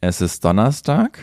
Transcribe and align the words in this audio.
Es 0.00 0.20
ist 0.20 0.44
Donnerstag 0.44 1.18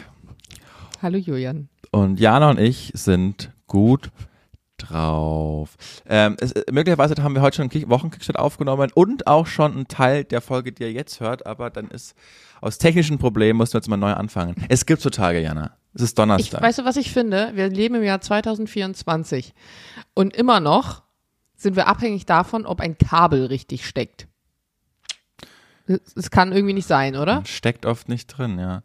Hallo 1.02 1.18
Julian. 1.18 1.70
und 1.92 2.20
Jana 2.20 2.50
und 2.52 2.60
ich 2.60 2.92
sind 2.96 3.52
gut 3.68 4.10
drauf. 4.78 5.76
Ähm, 6.08 6.38
es, 6.40 6.54
möglicherweise 6.72 7.16
haben 7.24 7.34
wir 7.34 7.42
heute 7.42 7.56
schon 7.58 7.64
einen 7.64 7.70
Kick- 7.72 7.90
Wochenkickstart 7.90 8.38
aufgenommen 8.38 8.92
und 8.94 9.26
auch 9.26 9.48
schon 9.48 9.74
einen 9.74 9.88
Teil 9.88 10.24
der 10.24 10.42
Folge, 10.42 10.72
die 10.72 10.84
ihr 10.84 10.92
jetzt 10.92 11.20
hört, 11.20 11.46
aber 11.48 11.70
dann 11.72 11.88
ist 11.90 12.16
aus 12.62 12.78
technischen 12.78 13.18
Problemen 13.18 13.58
mussten 13.58 13.74
wir 13.74 13.80
jetzt 13.80 13.90
mal 13.90 13.98
neu 13.98 14.14
anfangen. 14.14 14.56
Es 14.70 14.86
gibt 14.86 15.02
so 15.02 15.10
Tage, 15.10 15.40
Jana. 15.42 15.72
Es 15.94 16.02
ist 16.04 16.10
Ich, 16.12 16.16
Donnerstag. 16.16 16.62
weißt 16.62 16.80
du, 16.80 16.86
was 16.86 16.98
ich 16.98 17.12
finde? 17.12 17.52
Wir 17.56 17.70
leben 17.70 17.96
im 17.96 18.04
Jahr 18.04 18.22
2024 18.22 19.54
und 20.14 20.36
immer 20.36 20.60
noch 20.60 21.02
sind 21.56 21.76
wir 21.76 21.88
abhängig 21.88 22.28
davon, 22.28 22.68
ob 22.68 22.80
ein 22.82 22.98
Kabel 23.00 23.46
richtig 23.48 23.88
steckt. 23.88 24.28
Das 26.16 26.30
kann 26.32 26.52
irgendwie 26.52 26.74
nicht 26.74 26.88
sein, 26.88 27.16
oder? 27.16 27.44
Steckt 27.46 27.86
oft 27.86 28.10
nicht 28.10 28.28
drin, 28.28 28.60
ja. 28.60 28.82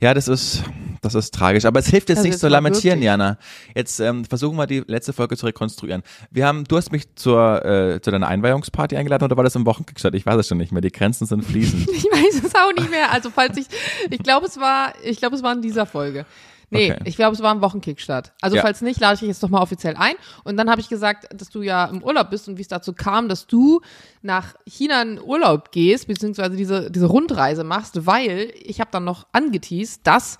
Ja, 0.00 0.14
das 0.14 0.28
ist, 0.28 0.62
das 1.02 1.14
ist 1.14 1.34
tragisch. 1.34 1.64
Aber 1.64 1.80
es 1.80 1.88
hilft 1.88 2.08
jetzt 2.08 2.18
Also 2.18 2.28
nicht 2.28 2.38
zu 2.38 2.48
lamentieren, 2.48 3.00
wirklich. 3.00 3.06
Jana. 3.06 3.38
Jetzt 3.74 3.98
ähm, 3.98 4.24
versuchen 4.24 4.56
wir 4.56 4.66
die 4.66 4.84
letzte 4.86 5.12
Folge 5.12 5.36
zu 5.36 5.46
rekonstruieren. 5.46 6.02
Wir 6.30 6.46
haben, 6.46 6.64
du 6.64 6.76
hast 6.76 6.92
mich 6.92 7.12
zur, 7.16 7.64
äh, 7.64 8.00
zu 8.00 8.10
deiner 8.10 8.28
Einweihungsparty 8.28 8.96
eingeladen 8.96 9.24
oder 9.24 9.36
war 9.36 9.44
das 9.44 9.56
im 9.56 9.66
Wochenkickstart? 9.66 10.14
Ich 10.14 10.24
weiß 10.24 10.36
es 10.36 10.48
schon 10.48 10.58
nicht 10.58 10.70
mehr. 10.70 10.82
Die 10.82 10.92
Grenzen 10.92 11.26
sind 11.26 11.44
fließend. 11.44 11.88
Ich 11.94 12.04
weiß 12.04 12.44
es 12.44 12.54
auch 12.54 12.72
nicht 12.76 12.90
mehr. 12.90 13.12
Also 13.12 13.30
falls 13.30 13.56
ich, 13.56 13.66
ich 14.10 14.18
glaube 14.18 14.46
es 14.46 14.58
war, 14.58 14.92
ich 15.02 15.18
glaube 15.18 15.36
es 15.36 15.42
war 15.42 15.52
in 15.52 15.62
dieser 15.62 15.86
Folge. 15.86 16.26
Nee, 16.74 16.92
Okay. 16.92 17.00
ich 17.04 17.16
glaube 17.16 17.34
es 17.34 17.42
war 17.42 17.54
ein 17.54 17.60
Wochenkickstart. 17.62 18.32
Also 18.40 18.56
Ja. 18.56 18.62
falls 18.62 18.82
nicht, 18.82 19.00
lade 19.00 19.14
ich 19.14 19.20
dich 19.20 19.28
jetzt 19.28 19.42
doch 19.42 19.48
mal 19.48 19.60
offiziell 19.62 19.96
ein. 19.96 20.14
Und 20.44 20.56
dann 20.56 20.68
habe 20.70 20.80
ich 20.80 20.88
gesagt, 20.88 21.26
dass 21.34 21.48
du 21.50 21.62
ja 21.62 21.86
im 21.86 22.02
Urlaub 22.02 22.30
bist 22.30 22.48
und 22.48 22.58
wie 22.58 22.62
es 22.62 22.68
dazu 22.68 22.92
kam, 22.92 23.28
dass 23.28 23.46
du 23.46 23.80
nach 24.22 24.54
China 24.66 25.00
in 25.02 25.20
Urlaub 25.20 25.72
gehst, 25.72 26.06
beziehungsweise 26.08 26.56
diese, 26.56 26.90
diese 26.90 27.06
Rundreise 27.06 27.64
machst, 27.64 28.06
weil 28.06 28.52
ich 28.62 28.80
habe 28.80 28.90
dann 28.92 29.04
noch 29.04 29.26
angeteased, 29.32 30.00
dass 30.04 30.38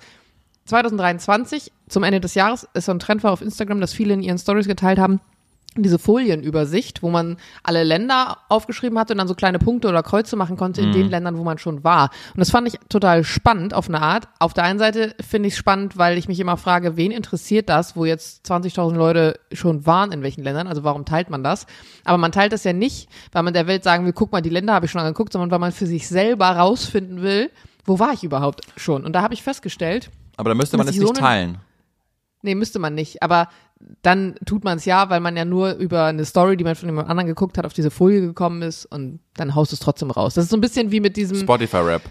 2023 0.65 1.71
zum 1.87 2.03
Ende 2.03 2.19
des 2.19 2.33
Jahres 2.35 2.67
ist 2.73 2.85
so 2.85 2.91
ein 2.91 2.99
Trend 2.99 3.23
war 3.23 3.31
auf 3.31 3.41
Instagram, 3.41 3.79
dass 3.79 3.93
viele 3.93 4.13
in 4.13 4.21
ihren 4.23 4.37
Stories 4.37 4.67
geteilt 4.67 4.99
haben, 4.99 5.19
diese 5.77 5.99
Folienübersicht, 5.99 7.03
wo 7.03 7.09
man 7.09 7.37
alle 7.63 7.83
Länder 7.83 8.37
aufgeschrieben 8.49 8.97
hatte 8.97 9.13
und 9.13 9.17
dann 9.17 9.27
so 9.27 9.35
kleine 9.35 9.59
Punkte 9.59 9.89
oder 9.89 10.03
Kreuze 10.03 10.35
machen 10.35 10.55
konnte 10.55 10.81
in 10.81 10.91
den 10.93 11.09
Ländern, 11.09 11.37
wo 11.37 11.43
man 11.43 11.57
schon 11.57 11.83
war. 11.83 12.11
Und 12.33 12.39
das 12.39 12.49
fand 12.49 12.67
ich 12.67 12.79
total 12.87 13.23
spannend 13.25 13.73
auf 13.73 13.89
eine 13.89 14.01
Art. 14.01 14.27
Auf 14.39 14.53
der 14.53 14.63
einen 14.63 14.79
Seite 14.79 15.15
finde 15.27 15.47
ich 15.47 15.53
es 15.53 15.57
spannend, 15.59 15.97
weil 15.97 16.17
ich 16.17 16.27
mich 16.29 16.39
immer 16.39 16.55
frage, 16.57 16.95
wen 16.95 17.11
interessiert 17.11 17.67
das, 17.69 17.95
wo 17.97 18.05
jetzt 18.05 18.49
20.000 18.49 18.95
Leute 18.95 19.39
schon 19.51 19.85
waren, 19.85 20.11
in 20.13 20.21
welchen 20.21 20.43
Ländern? 20.43 20.67
Also 20.67 20.83
warum 20.83 21.03
teilt 21.03 21.29
man 21.29 21.43
das? 21.43 21.65
Aber 22.05 22.17
man 22.17 22.31
teilt 22.31 22.53
das 22.53 22.63
ja 22.63 22.71
nicht, 22.73 23.09
weil 23.33 23.43
man 23.43 23.53
der 23.53 23.67
Welt 23.67 23.83
sagen 23.83 24.05
will, 24.05 24.13
guck 24.13 24.31
mal, 24.31 24.41
die 24.41 24.49
Länder 24.49 24.73
habe 24.73 24.85
ich 24.85 24.91
schon 24.91 25.01
angeguckt, 25.01 25.33
sondern 25.33 25.51
weil 25.51 25.59
man 25.59 25.71
für 25.73 25.87
sich 25.87 26.07
selber 26.07 26.47
rausfinden 26.51 27.21
will, 27.21 27.51
wo 27.83 27.99
war 27.99 28.13
ich 28.13 28.23
überhaupt 28.23 28.61
schon? 28.77 29.03
Und 29.05 29.13
da 29.13 29.21
habe 29.21 29.33
ich 29.33 29.43
festgestellt, 29.43 30.09
Aber 30.37 30.49
da 30.49 30.55
müsste 30.55 30.77
man 30.77 30.87
es 30.87 30.93
ich 30.95 31.01
so 31.01 31.07
nicht 31.09 31.17
eine- 31.17 31.27
teilen. 31.27 31.57
Nee, 32.41 32.55
müsste 32.55 32.79
man 32.79 32.93
nicht. 32.93 33.23
Aber 33.23 33.49
dann 34.01 34.35
tut 34.45 34.63
man 34.63 34.77
es 34.77 34.85
ja, 34.85 35.09
weil 35.09 35.19
man 35.19 35.35
ja 35.37 35.45
nur 35.45 35.73
über 35.73 36.05
eine 36.05 36.25
Story, 36.25 36.57
die 36.57 36.63
man 36.63 36.75
von 36.75 36.89
jemand 36.89 37.09
anderen 37.09 37.27
geguckt 37.27 37.57
hat, 37.57 37.65
auf 37.65 37.73
diese 37.73 37.91
Folie 37.91 38.21
gekommen 38.21 38.61
ist 38.61 38.85
und 38.85 39.19
dann 39.35 39.53
haust 39.55 39.71
du 39.71 39.75
es 39.75 39.79
trotzdem 39.79 40.11
raus. 40.11 40.33
Das 40.33 40.45
ist 40.45 40.49
so 40.51 40.57
ein 40.57 40.61
bisschen 40.61 40.91
wie 40.91 40.99
mit 40.99 41.17
diesem, 41.17 41.37
Spotify-Rap. 41.37 42.01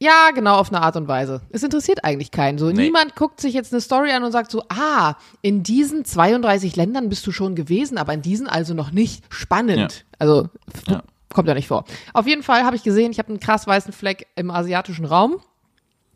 ja, 0.00 0.30
genau, 0.32 0.56
auf 0.58 0.68
eine 0.72 0.80
Art 0.82 0.94
und 0.96 1.08
Weise. 1.08 1.42
Es 1.50 1.62
interessiert 1.64 2.04
eigentlich 2.04 2.30
keinen. 2.30 2.56
So, 2.58 2.66
Nee. 2.70 2.84
niemand 2.84 3.16
guckt 3.16 3.40
sich 3.40 3.52
jetzt 3.52 3.72
eine 3.72 3.80
Story 3.80 4.12
an 4.12 4.22
und 4.22 4.30
sagt 4.30 4.50
so, 4.52 4.62
ah, 4.68 5.16
in 5.42 5.62
diesen 5.64 6.04
32 6.04 6.76
Ländern 6.76 7.08
bist 7.08 7.26
du 7.26 7.32
schon 7.32 7.56
gewesen, 7.56 7.98
aber 7.98 8.14
in 8.14 8.22
diesen 8.22 8.46
also 8.46 8.74
noch 8.74 8.92
nicht. 8.92 9.24
Spannend. 9.28 10.06
Also, 10.20 10.48
f- 10.72 10.82
Ja. 10.86 11.02
kommt 11.34 11.48
ja 11.48 11.54
nicht 11.54 11.66
vor. 11.68 11.84
Auf 12.14 12.26
jeden 12.28 12.44
Fall 12.44 12.62
habe 12.64 12.76
ich 12.76 12.84
gesehen, 12.84 13.10
ich 13.10 13.18
habe 13.18 13.28
einen 13.30 13.40
krass 13.40 13.66
weißen 13.66 13.92
Fleck 13.92 14.28
im 14.36 14.50
asiatischen 14.52 15.04
Raum 15.04 15.40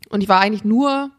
und 0.09 0.21
ich 0.21 0.29
war 0.29 0.39
eigentlich 0.39 0.63
nur 0.63 1.11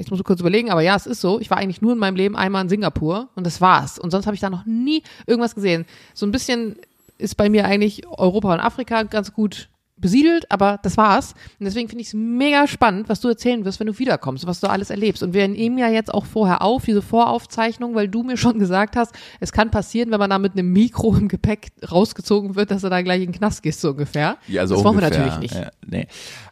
ich 0.00 0.10
muss 0.10 0.22
kurz 0.24 0.40
überlegen, 0.40 0.70
aber 0.70 0.82
ja, 0.82 0.96
es 0.96 1.06
ist 1.06 1.20
so. 1.20 1.40
Ich 1.40 1.50
war 1.50 1.58
eigentlich 1.58 1.82
nur 1.82 1.92
in 1.92 1.98
meinem 1.98 2.16
Leben 2.16 2.36
einmal 2.36 2.62
in 2.62 2.68
Singapur 2.68 3.28
und 3.34 3.46
das 3.46 3.60
war's. 3.60 3.98
Und 3.98 4.10
sonst 4.10 4.26
habe 4.26 4.34
ich 4.34 4.40
da 4.40 4.50
noch 4.50 4.66
nie 4.66 5.02
irgendwas 5.26 5.54
gesehen. 5.54 5.86
So 6.14 6.26
ein 6.26 6.32
bisschen 6.32 6.76
ist 7.18 7.36
bei 7.36 7.48
mir 7.50 7.64
eigentlich 7.64 8.06
Europa 8.06 8.54
und 8.54 8.60
Afrika 8.60 9.02
ganz 9.02 9.32
gut 9.32 9.68
besiedelt, 10.00 10.50
aber 10.50 10.78
das 10.82 10.96
war's. 10.96 11.34
Und 11.58 11.66
deswegen 11.66 11.88
finde 11.88 12.02
ich 12.02 12.08
es 12.08 12.14
mega 12.14 12.66
spannend, 12.66 13.08
was 13.08 13.20
du 13.20 13.28
erzählen 13.28 13.64
wirst, 13.64 13.80
wenn 13.80 13.86
du 13.86 13.98
wiederkommst, 13.98 14.46
was 14.46 14.60
du 14.60 14.68
alles 14.68 14.90
erlebst. 14.90 15.22
Und 15.22 15.34
wir 15.34 15.46
nehmen 15.48 15.78
ja 15.78 15.88
jetzt 15.88 16.12
auch 16.12 16.26
vorher 16.26 16.62
auf, 16.62 16.84
diese 16.84 17.02
Voraufzeichnung, 17.02 17.94
weil 17.94 18.08
du 18.08 18.22
mir 18.22 18.36
schon 18.36 18.58
gesagt 18.58 18.96
hast, 18.96 19.14
es 19.40 19.52
kann 19.52 19.70
passieren, 19.70 20.10
wenn 20.10 20.18
man 20.18 20.30
da 20.30 20.38
mit 20.38 20.52
einem 20.52 20.72
Mikro 20.72 21.14
im 21.14 21.28
Gepäck 21.28 21.68
rausgezogen 21.90 22.56
wird, 22.56 22.70
dass 22.70 22.82
du 22.82 22.88
da 22.88 23.02
gleich 23.02 23.22
in 23.22 23.32
den 23.32 23.38
Knast 23.38 23.62
gehst, 23.62 23.80
so 23.80 23.90
ungefähr. 23.90 24.38
Ja, 24.46 24.62
also 24.62 24.74
das 24.74 24.84
ungefähr. 24.84 25.10
wollen 25.10 25.14
wir 25.14 25.18
natürlich 25.18 25.38
nicht. 25.40 25.54
Ja, 25.54 25.70
nee. 25.86 26.06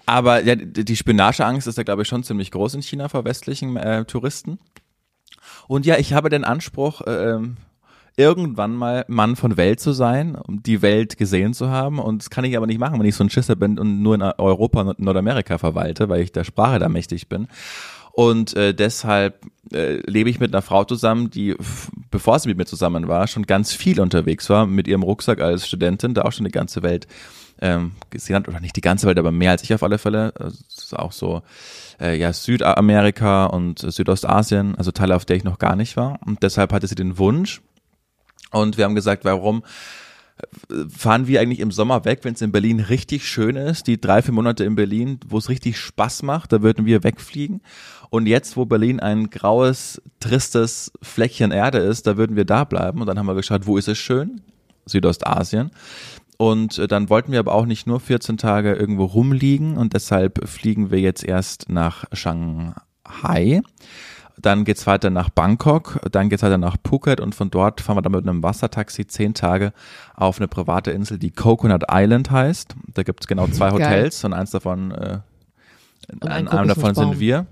Aber 0.06 0.44
ja, 0.44 0.54
die 0.54 0.96
Spionageangst 0.96 1.66
ist 1.66 1.78
da, 1.78 1.82
glaube 1.82 2.02
ich, 2.02 2.08
schon 2.08 2.22
ziemlich 2.22 2.50
groß 2.50 2.74
in 2.74 2.82
China 2.82 3.08
vor 3.08 3.24
westlichen 3.24 3.76
äh, 3.76 4.04
Touristen. 4.04 4.58
Und 5.68 5.86
ja, 5.86 5.96
ich 5.98 6.12
habe 6.12 6.28
den 6.28 6.44
Anspruch, 6.44 7.02
ähm, 7.06 7.56
irgendwann 8.16 8.75
mal 8.75 9.04
Mann 9.09 9.37
von 9.37 9.56
Welt 9.56 9.81
zu 9.81 9.93
sein, 9.93 10.37
um 10.37 10.62
die 10.62 10.82
Welt 10.82 11.19
gesehen 11.19 11.54
zu 11.54 11.69
haben. 11.71 11.99
Und 11.99 12.22
das 12.22 12.31
kann 12.31 12.44
ich 12.44 12.56
aber 12.56 12.66
nicht 12.66 12.81
machen, 12.81 12.99
wenn 12.99 13.06
ich 13.06 13.15
so 13.15 13.25
ein 13.25 13.31
Schisser 13.31 13.56
bin 13.56 13.78
und 13.78 14.03
nur 14.03 14.15
in 14.15 14.22
Europa 14.22 14.81
und 14.81 14.99
Nordamerika 14.99 15.59
verwalte, 15.59 16.09
weil 16.09 16.22
ich 16.22 16.32
der 16.32 16.44
Sprache 16.44 16.78
da 16.78 16.88
mächtig 16.88 17.28
bin. 17.28 17.49
Und 18.12 18.56
äh, 18.56 18.72
deshalb 18.72 19.44
äh, 19.75 19.97
lebe 20.10 20.31
ich 20.31 20.41
mit 20.41 20.55
einer 20.55 20.62
Frau 20.62 20.84
zusammen, 20.84 21.28
die, 21.28 21.55
bevor 22.10 22.38
sie 22.38 22.49
mit 22.49 22.56
mir 22.56 22.65
zusammen 22.65 23.09
war, 23.09 23.26
schon 23.26 23.44
ganz 23.44 23.75
viel 23.75 24.00
unterwegs 24.00 24.49
war, 24.49 24.65
mit 24.65 24.88
ihrem 24.88 25.03
Rucksack 25.03 25.43
als 25.43 25.66
Studentin, 25.66 26.15
da 26.15 26.22
auch 26.22 26.32
schon 26.32 26.47
die 26.47 26.50
ganze 26.50 26.82
Welt 26.82 27.06
ähm, 27.60 27.93
gesehen 28.09 28.37
hat, 28.37 28.49
oder 28.49 28.60
nicht 28.60 28.76
die 28.76 28.81
ganze 28.81 29.06
Welt, 29.06 29.19
aber 29.19 29.32
mehr 29.32 29.50
als 29.50 29.62
ich 29.62 29.75
auf 29.75 29.82
alle 29.82 29.99
Fälle. 29.99 30.32
Also, 30.38 30.59
Es 30.66 30.84
ist 30.84 30.99
auch 30.99 31.12
so, 31.12 31.43
äh, 32.00 32.19
ja, 32.19 32.32
Südamerika 32.32 33.44
und 33.47 33.81
Südostasien, 33.81 34.76
also 34.76 34.93
Teile, 34.93 35.15
auf 35.15 35.26
der 35.26 35.37
ich 35.37 35.44
noch 35.44 35.59
gar 35.59 35.76
nicht 35.76 35.99
war. 35.99 36.19
Und 36.25 36.43
deshalb 36.43 36.72
hatte 36.72 36.87
sie 36.87 36.94
den 36.94 37.19
Wunsch. 37.19 37.60
Und 38.50 38.76
wir 38.78 38.84
haben 38.84 38.94
gesagt, 38.94 39.24
warum 39.24 39.62
fahren 40.94 41.26
wir 41.26 41.40
eigentlich 41.40 41.60
im 41.60 41.70
Sommer 41.70 42.04
weg, 42.04 42.20
wenn 42.22 42.34
es 42.34 42.42
in 42.42 42.52
Berlin 42.52 42.80
richtig 42.80 43.26
schön 43.26 43.56
ist, 43.56 43.86
die 43.86 43.98
drei, 44.00 44.20
vier 44.20 44.34
Monate 44.34 44.64
in 44.64 44.74
Berlin, 44.74 45.18
wo 45.26 45.38
es 45.38 45.48
richtig 45.48 45.78
Spaß 45.78 46.22
macht, 46.22 46.52
da 46.52 46.60
würden 46.62 46.84
wir 46.84 47.04
wegfliegen. 47.04 47.62
Und 48.10 48.26
jetzt, 48.26 48.56
wo 48.56 48.66
Berlin 48.66 49.00
ein 49.00 49.30
graues, 49.30 50.02
tristes 50.20 50.92
Fleckchen 51.00 51.52
Erde 51.52 51.78
ist, 51.78 52.06
da 52.06 52.16
würden 52.16 52.36
wir 52.36 52.44
da 52.44 52.64
bleiben. 52.64 53.00
Und 53.00 53.06
dann 53.06 53.18
haben 53.18 53.26
wir 53.26 53.34
geschaut, 53.34 53.66
wo 53.66 53.78
ist 53.78 53.88
es 53.88 53.98
schön? 53.98 54.42
Südostasien. 54.84 55.70
Und 56.36 56.78
äh, 56.78 56.86
dann 56.86 57.08
wollten 57.08 57.32
wir 57.32 57.38
aber 57.38 57.54
auch 57.54 57.66
nicht 57.66 57.86
nur 57.86 57.98
14 57.98 58.36
Tage 58.36 58.74
irgendwo 58.74 59.04
rumliegen 59.04 59.78
und 59.78 59.94
deshalb 59.94 60.46
fliegen 60.46 60.90
wir 60.90 61.00
jetzt 61.00 61.24
erst 61.24 61.70
nach 61.70 62.04
Shanghai. 62.12 63.62
Dann 64.38 64.64
geht's 64.64 64.86
weiter 64.86 65.08
nach 65.10 65.30
Bangkok, 65.30 65.98
dann 66.12 66.28
geht's 66.28 66.42
weiter 66.42 66.58
nach 66.58 66.76
Phuket 66.86 67.20
und 67.20 67.34
von 67.34 67.50
dort 67.50 67.80
fahren 67.80 67.97
wir 67.97 68.02
dann 68.02 68.12
mit 68.12 68.28
einem 68.28 68.42
Wassertaxi 68.42 69.06
zehn 69.06 69.32
Tage 69.32 69.72
auf 70.14 70.38
eine 70.38 70.48
private 70.48 70.91
Insel, 70.91 71.19
die 71.19 71.30
Coconut 71.30 71.84
Island 71.91 72.30
heißt. 72.30 72.75
Da 72.94 73.02
gibt's 73.02 73.26
genau 73.26 73.46
zwei 73.48 73.70
Geil. 73.70 73.98
Hotels 74.00 74.25
und 74.25 74.34
eins 74.34 74.50
davon, 74.50 74.91
äh, 74.91 75.20
Und 76.12 76.26
ein 76.26 76.48
einem 76.48 76.69
davon 76.69 76.94
sind 76.94 77.19
wir. 77.19 77.46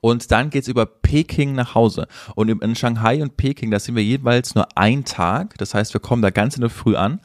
Und 0.00 0.30
dann 0.30 0.50
geht's 0.50 0.68
über 0.68 0.86
Peking 0.86 1.54
nach 1.54 1.74
Hause. 1.74 2.06
Und 2.34 2.48
in 2.48 2.74
Shanghai 2.74 3.22
und 3.22 3.36
Peking, 3.36 3.70
da 3.70 3.80
sind 3.80 3.96
wir 3.96 4.04
jeweils 4.04 4.54
nur 4.54 4.68
ein 4.76 5.04
Tag. 5.04 5.56
Das 5.58 5.74
heißt, 5.74 5.92
wir 5.94 6.00
kommen 6.00 6.22
da 6.22 6.30
ganz 6.30 6.56
in 6.56 6.60
der 6.60 6.70
Früh 6.70 6.96
an 6.96 7.20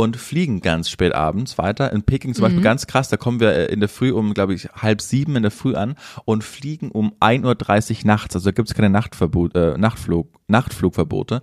und 0.00 0.16
fliegen 0.16 0.60
ganz 0.60 0.88
spät 0.90 1.14
abends 1.14 1.58
weiter. 1.58 1.92
In 1.92 2.02
Peking 2.02 2.34
zum 2.34 2.42
Beispiel 2.42 2.62
ganz 2.62 2.86
krass, 2.86 3.08
da 3.08 3.16
kommen 3.16 3.40
wir 3.40 3.52
äh, 3.52 3.66
in 3.66 3.80
der 3.80 3.88
Früh 3.88 4.12
um, 4.12 4.34
glaube 4.34 4.54
ich, 4.54 4.68
halb 4.70 5.00
sieben 5.00 5.36
in 5.36 5.42
der 5.42 5.50
Früh 5.50 5.74
an 5.74 5.94
und 6.24 6.42
fliegen 6.42 6.90
um 6.90 7.12
1.30 7.20 7.90
Uhr 8.00 8.06
nachts. 8.06 8.34
Also 8.34 8.50
da 8.50 8.54
gibt's 8.54 8.74
keine 8.74 8.90
Nachtverbot, 8.90 9.54
äh, 9.54 9.76
Nachtflug, 9.76 10.28
Nachtflugverbote. 10.48 11.42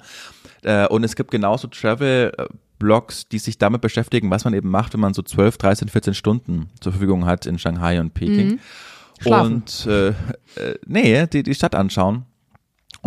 Äh, 0.64 0.88
und 0.88 1.04
es 1.04 1.16
gibt 1.16 1.32
genauso 1.32 1.68
Travel- 1.68 2.32
Blogs, 2.80 3.28
die 3.28 3.40
sich 3.40 3.58
damit 3.58 3.82
beschäftigen, 3.82 4.30
was 4.30 4.46
man 4.46 4.54
eben 4.54 4.70
macht, 4.70 4.94
wenn 4.94 5.00
man 5.00 5.16
so 5.16 5.24
12, 5.24 5.58
13, 5.58 5.90
14 5.90 6.14
Stunden 6.14 6.70
zur 6.80 6.92
Verfügung 6.92 7.26
hat 7.26 7.48
in 7.48 7.58
Shanghai 7.58 8.00
und 8.00 8.14
Peking. 8.14 8.60
Schlafen. 9.20 9.54
Und 9.56 9.88
äh, 9.88 10.10
äh, 10.10 10.14
nee, 10.86 11.26
die, 11.26 11.42
die 11.42 11.56
Stadt 11.56 11.74
anschauen. 11.74 12.26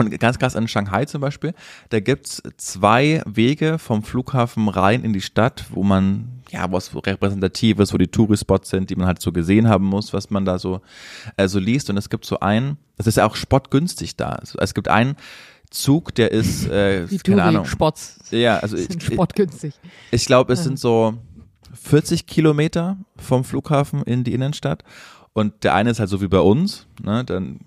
Und 0.00 0.18
ganz 0.18 0.38
krass 0.38 0.54
in 0.54 0.66
Shanghai 0.68 1.04
zum 1.04 1.20
Beispiel, 1.20 1.54
da 1.90 2.00
gibt's 2.00 2.42
zwei 2.56 3.22
Wege 3.26 3.78
vom 3.78 4.02
Flughafen 4.02 4.68
rein 4.68 5.04
in 5.04 5.12
die 5.12 5.20
Stadt, 5.20 5.64
wo 5.70 5.82
man, 5.82 6.42
ja, 6.50 6.70
was 6.72 6.94
repräsentativ 6.94 7.78
ist, 7.78 7.92
wo 7.92 7.98
die 7.98 8.08
Touri-Spots 8.08 8.70
sind, 8.70 8.90
die 8.90 8.96
man 8.96 9.06
halt 9.06 9.20
so 9.20 9.32
gesehen 9.32 9.68
haben 9.68 9.84
muss, 9.84 10.12
was 10.12 10.30
man 10.30 10.44
da 10.44 10.58
so, 10.58 10.80
äh, 11.36 11.48
so 11.48 11.58
liest. 11.58 11.90
Und 11.90 11.96
es 11.96 12.08
gibt 12.08 12.24
so 12.24 12.40
einen, 12.40 12.78
das 12.96 13.06
ist 13.06 13.16
ja 13.16 13.26
auch 13.26 13.36
spottgünstig 13.36 14.16
da. 14.16 14.30
Also, 14.30 14.58
es 14.58 14.74
gibt 14.74 14.88
einen 14.88 15.16
Zug, 15.70 16.14
der 16.14 16.32
ist, 16.32 16.66
äh, 16.68 17.06
Die 17.06 17.18
keine 17.18 17.42
Ahnung. 17.42 17.64
Touri-Spots 17.64 18.18
Ja, 18.30 18.58
also 18.58 18.76
ich, 18.76 18.88
sind 18.88 19.02
ich, 19.02 19.12
spottgünstig. 19.12 19.74
ich 20.10 20.26
glaube, 20.26 20.52
es 20.52 20.64
sind 20.64 20.78
so 20.78 21.14
40 21.74 22.26
Kilometer 22.26 22.96
vom 23.16 23.44
Flughafen 23.44 24.02
in 24.02 24.24
die 24.24 24.32
Innenstadt. 24.32 24.84
Und 25.32 25.62
der 25.62 25.74
eine 25.74 25.90
ist 25.90 26.00
halt 26.00 26.10
so 26.10 26.20
wie 26.20 26.28
bei 26.28 26.40
uns, 26.40 26.86
ne? 27.02 27.24
Dann 27.24 27.60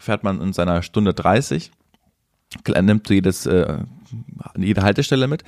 fährt 0.00 0.24
man 0.24 0.40
in 0.40 0.52
seiner 0.52 0.82
Stunde 0.82 1.14
30. 1.14 1.70
Klar, 2.64 2.82
nimmt 2.82 3.08
jedes, 3.08 3.46
äh, 3.46 3.78
jede 4.58 4.82
Haltestelle 4.82 5.28
mit 5.28 5.44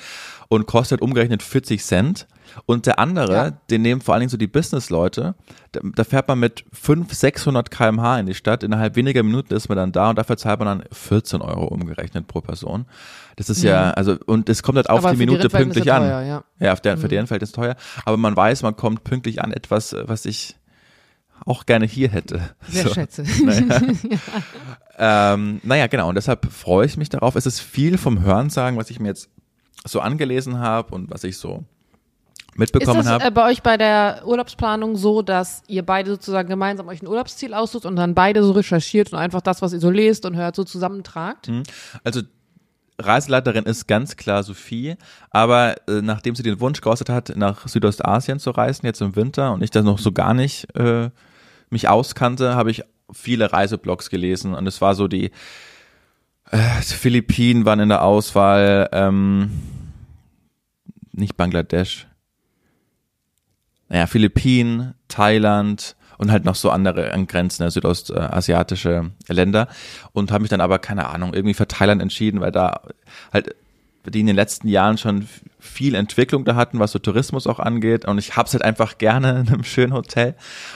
und 0.49 0.67
kostet 0.67 1.01
umgerechnet 1.03 1.43
40 1.43 1.83
Cent. 1.83 2.29
Und 2.67 2.85
der 2.87 2.99
andere, 2.99 3.33
Ja. 3.33 3.51
den 3.71 3.83
nehmen 3.83 4.01
vor 4.03 4.13
allen 4.15 4.21
Dingen 4.21 4.29
so 4.31 4.37
die 4.37 4.47
Business-Leute, 4.47 5.35
da, 5.73 5.81
da 5.83 6.05
fährt 6.05 6.29
man 6.29 6.39
mit 6.39 6.65
500, 6.73 7.11
600 7.17 7.71
kmh 7.71 8.21
in 8.21 8.27
die 8.27 8.35
Stadt, 8.35 8.63
innerhalb 8.63 8.95
weniger 8.95 9.23
Minuten 9.23 9.55
ist 9.55 9.69
man 9.69 9.79
dann 9.79 9.91
da 9.91 10.11
und 10.11 10.17
dafür 10.19 10.37
zahlt 10.37 10.61
man 10.61 10.69
dann 10.81 10.85
14 10.93 11.41
Euro 11.41 11.65
umgerechnet 11.65 12.29
pro 12.29 12.41
Person. 12.43 12.85
Das 13.37 13.49
ist 13.49 13.63
ja, 13.65 13.91
also, 13.93 14.17
und 14.27 14.49
es 14.51 14.63
kommt 14.63 14.77
halt 14.77 14.91
auf 14.91 15.03
Mhm. 15.03 15.09
Die 15.09 15.13
die 15.15 15.19
Minute 15.27 15.45
Rittverhältnisse 15.45 15.81
pünktlich 15.81 15.93
an. 15.95 16.03
teuer, 16.03 16.23
ja. 16.23 16.45
Ja, 16.61 16.73
auf 16.75 16.81
der, 16.83 16.99
für 16.99 17.09
deren 17.09 17.27
Feld 17.27 17.43
ist 17.43 17.55
teuer. 17.55 17.75
Aber 18.05 18.19
man 18.19 18.37
weiß, 18.37 18.63
man 18.63 18.77
kommt 18.77 19.03
pünktlich 19.03 19.43
an 19.43 19.51
etwas, 19.53 19.97
was 20.05 20.27
ich 20.27 20.55
auch 21.47 21.67
gerne 21.67 21.87
hier 21.87 22.09
hätte. 22.09 22.41
Sehr 22.69 22.85
So. 22.89 22.95
schätze. 22.95 23.25
Ähm, 24.99 25.61
naja, 25.65 25.87
genau. 25.87 26.09
Und 26.09 26.15
deshalb 26.17 26.53
freue 26.53 26.87
ich 26.87 26.97
mich 26.97 27.09
darauf. 27.09 27.35
Es 27.35 27.47
ist 27.47 27.61
viel 27.61 27.99
vom 27.99 28.23
Hörensagen, 28.23 28.79
was 28.79 28.91
ich 28.91 29.01
mir 29.01 29.09
jetzt 29.09 29.31
so 29.85 30.01
angelesen 30.01 30.59
habe 30.59 30.95
und 30.95 31.11
was 31.11 31.25
ich 31.25 31.39
so 31.39 31.65
Ist 32.53 32.59
mitbekommen 32.59 32.99
das 32.99 33.09
habe. 33.09 33.25
äh, 33.25 33.31
bei 33.31 33.51
euch 33.51 33.63
bei 33.63 33.77
der 33.77 34.23
Urlaubsplanung 34.27 34.97
so, 34.97 35.23
dass 35.23 35.63
ihr 35.67 35.83
beide 35.85 36.11
sozusagen 36.11 36.49
gemeinsam 36.49 36.89
euch 36.89 37.03
ein 37.03 37.09
Urlaubsziel 37.09 37.55
aussucht 37.55 37.87
und 37.87 37.97
dann 37.97 38.15
beide 38.15 38.45
so 38.45 38.53
recherchiert 38.53 39.13
und 39.13 39.19
einfach 39.19 39.41
das, 39.41 39.63
was 39.63 39.73
ihr 39.73 39.81
so 39.81 39.91
lest 39.91 40.27
und 40.27 40.37
hört, 40.37 40.55
so 40.55 40.63
zusammentragt? 40.63 41.51
Also 42.05 42.21
Reiseleiterin 42.99 43.65
ist 43.65 43.89
ganz 43.89 44.17
klar 44.17 44.43
Sophie, 44.43 44.97
aber 45.31 45.77
äh, 45.89 46.03
nachdem 46.03 46.37
sie 46.37 46.43
den 46.43 46.61
Wunsch 46.61 46.81
geäußert 46.81 47.09
hat, 47.09 47.35
nach 47.35 47.67
Südostasien 47.67 48.39
zu 48.39 48.51
reisen, 48.51 48.87
jetzt 48.87 49.01
im 49.01 49.17
Winter, 49.17 49.53
und 49.53 49.63
ich 49.63 49.71
das 49.71 49.85
noch 49.85 49.99
so 49.99 50.13
gar 50.13 50.35
nicht 50.35 50.73
äh, 50.77 51.11
mich 51.73 51.89
auskannte, 51.89 52.55
habe 52.55 52.71
ich 52.71 52.85
viele 53.13 53.53
Reiseblogs 53.53 54.11
gelesen 54.11 54.55
und 54.55 54.67
es 54.67 54.81
war 54.81 54.95
so 54.95 55.09
die 55.09 55.31
äh, 56.51 56.59
Philippinen 56.83 57.65
waren 57.65 57.81
in 57.81 57.89
der 57.89 58.03
Auswahl, 58.03 58.89
ähm, 58.93 59.51
nicht 61.13 61.37
Bangladesch. 61.37 62.07
Naja, 63.89 64.07
Philippinen, 64.07 64.95
Thailand 65.09 65.97
und 66.19 66.31
halt 66.31 66.45
noch 66.45 66.55
so 66.55 66.71
andere 66.71 67.13
angrenzende 67.13 67.71
südostasiatische 67.71 69.11
Länder 69.29 69.69
und 70.13 70.31
habe 70.31 70.43
mich 70.43 70.51
dann 70.51 70.61
aber, 70.61 70.79
keine 70.79 71.09
Ahnung, 71.09 71.35
irgendwie 71.35 71.55
für 71.55 71.69
Thailand 71.69 72.01
entschieden, 72.01 72.41
weil 72.41 72.53
da 72.53 72.83
halt 73.33 73.55
die 74.07 74.21
in 74.21 74.27
den 74.27 74.37
letzten 74.37 74.69
Jahren 74.69 74.99
schon 74.99 75.29
viel 75.61 75.95
Entwicklung 75.95 76.45
da 76.45 76.57
hatten, 76.57 76.79
was 76.81 76.93
so 76.93 76.99
Tourismus 76.99 77.47
auch 77.47 77.61
angeht. 77.61 78.05
Und 78.05 78.19
ich 78.19 78.37
hab's 78.37 78.53
halt 78.53 78.65
einfach 78.65 78.99
gerne 78.99 79.41
in 79.41 79.49
einem 79.49 79.65
schönen 79.65 79.93
Hotel 79.93 80.35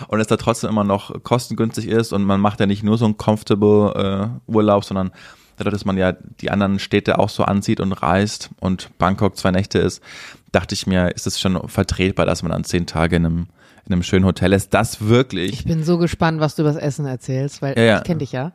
und 0.09 0.21
es 0.21 0.29
da 0.29 0.37
trotzdem 0.37 0.71
immer 0.71 0.85
noch 0.85 1.23
kostengünstig 1.25 1.89
ist 1.89 2.13
und 2.13 2.25
man 2.25 2.41
macht 2.41 2.61
ja 2.61 2.67
nicht 2.67 2.83
nur 2.83 2.99
so 2.99 3.05
einen 3.05 3.17
comfortable 3.17 4.31
äh, 4.49 4.51
Urlaub, 4.51 4.85
sondern 4.85 5.11
dadurch, 5.57 5.73
dass 5.73 5.85
man 5.85 5.97
ja 5.97 6.13
die 6.13 6.51
anderen 6.51 6.79
Städte 6.79 7.19
auch 7.19 7.29
so 7.29 7.43
ansieht 7.43 7.81
und 7.81 7.93
reist 7.93 8.51
und 8.61 8.91
Bangkok 8.99 9.37
zwei 9.37 9.51
Nächte 9.51 9.79
ist, 9.79 10.03
dachte 10.53 10.75
ich 10.75 10.87
mir, 10.87 11.09
ist 11.09 11.27
es 11.27 11.41
schon 11.41 11.69
vertretbar, 11.69 12.27
dass 12.27 12.43
man 12.43 12.53
dann 12.53 12.65
zehn 12.65 12.87
Tage 12.87 13.17
in 13.17 13.27
einem, 13.27 13.47
in 13.87 13.93
einem 13.93 14.03
schönen 14.03 14.25
Hotel 14.25 14.53
ist. 14.53 14.73
Das 14.73 15.01
wirklich. 15.01 15.53
Ich 15.53 15.65
bin 15.65 15.83
so 15.83 15.99
gespannt, 15.99 16.41
was 16.41 16.55
du 16.55 16.63
über 16.63 16.73
das 16.73 16.81
Essen 16.81 17.07
erzählst, 17.07 17.63
weil 17.63 17.77
Ja, 17.77 17.85
ja. 17.85 17.99
ich 17.99 18.05
kenne 18.05 18.19
dich 18.19 18.33
ja. 18.33 18.53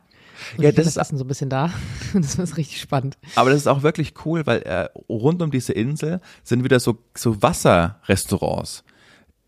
Und 0.56 0.64
Ja, 0.64 0.72
das 0.72 0.86
ist- 0.86 0.96
Essen 0.96 1.18
so 1.18 1.24
ein 1.24 1.28
bisschen 1.28 1.50
da. 1.50 1.70
Das 2.14 2.34
ist 2.36 2.56
richtig 2.56 2.80
spannend. 2.80 3.16
Aber 3.36 3.50
das 3.50 3.58
ist 3.60 3.66
auch 3.66 3.82
wirklich 3.82 4.14
cool, 4.24 4.46
weil 4.46 4.62
äh, 4.62 4.88
rund 5.08 5.40
um 5.42 5.50
diese 5.50 5.72
Insel 5.72 6.20
sind 6.44 6.64
wieder 6.64 6.78
so, 6.80 6.98
so 7.16 7.42
Wasserrestaurants. 7.42 8.84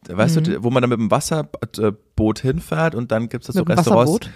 Weißt 0.06 0.36
du, 0.36 0.62
wo 0.62 0.68
man 0.70 0.82
dann 0.82 0.90
mit 0.90 0.98
dem 0.98 1.10
Wasserboot 1.10 2.38
hinfährt 2.40 2.94
und 2.94 3.10
dann 3.10 3.30
gibt's 3.30 3.46
da 3.46 3.54
so 3.54 3.62
Restaurants 3.62 4.12
Wasserboot? 4.12 4.30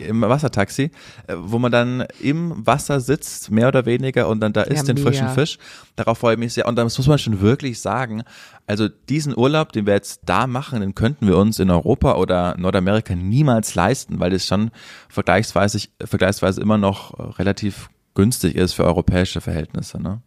Im 0.00 0.22
Wassertaxi, 0.22 0.90
äh, 1.26 1.34
wo 1.36 1.58
man 1.58 1.72
dann 1.72 2.04
im 2.20 2.66
Wasser 2.66 3.00
sitzt, 3.00 3.50
mehr 3.50 3.68
oder 3.68 3.86
weniger, 3.86 4.28
und 4.28 4.40
dann 4.40 4.52
da 4.52 4.62
isst 4.62 4.88
den 4.88 4.96
frischen 4.96 5.26
mega. 5.26 5.34
Fisch. 5.34 5.58
Darauf 5.96 6.18
freue 6.18 6.34
ich 6.34 6.38
mich 6.38 6.54
sehr. 6.54 6.66
Und 6.66 6.76
das 6.76 6.96
muss 6.96 7.06
man 7.06 7.18
schon 7.18 7.40
wirklich 7.40 7.80
sagen. 7.80 8.22
Also 8.66 8.88
diesen 8.88 9.36
Urlaub, 9.36 9.72
den 9.72 9.86
wir 9.86 9.94
jetzt 9.94 10.20
da 10.26 10.46
machen, 10.46 10.80
den 10.80 10.94
könnten 10.94 11.26
wir 11.26 11.36
uns 11.36 11.58
in 11.58 11.70
Europa 11.70 12.14
oder 12.16 12.56
Nordamerika 12.58 13.14
niemals 13.14 13.74
leisten, 13.74 14.20
weil 14.20 14.30
das 14.30 14.46
schon 14.46 14.70
vergleichsweise, 15.08 15.88
vergleichsweise 16.02 16.60
immer 16.60 16.78
noch 16.78 17.38
relativ 17.38 17.90
günstig 18.14 18.54
ist 18.54 18.74
für 18.74 18.84
europäische 18.84 19.40
Verhältnisse. 19.40 20.00
Ne? 20.00 20.22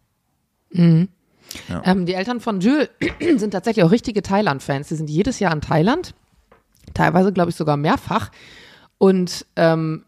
Ähm, 1.84 2.06
die 2.06 2.14
Eltern 2.14 2.40
von 2.40 2.60
Jules 2.60 2.88
sind 3.36 3.50
tatsächlich 3.50 3.84
auch 3.84 3.90
richtige 3.90 4.22
Thailand-Fans. 4.22 4.88
Die 4.88 4.96
sind 4.96 5.10
jedes 5.10 5.38
Jahr 5.38 5.52
in 5.52 5.60
Thailand. 5.60 6.14
Teilweise, 6.92 7.32
glaube 7.32 7.50
ich, 7.50 7.56
sogar 7.56 7.76
mehrfach. 7.76 8.30
Und 8.98 9.46
ähm, 9.56 10.04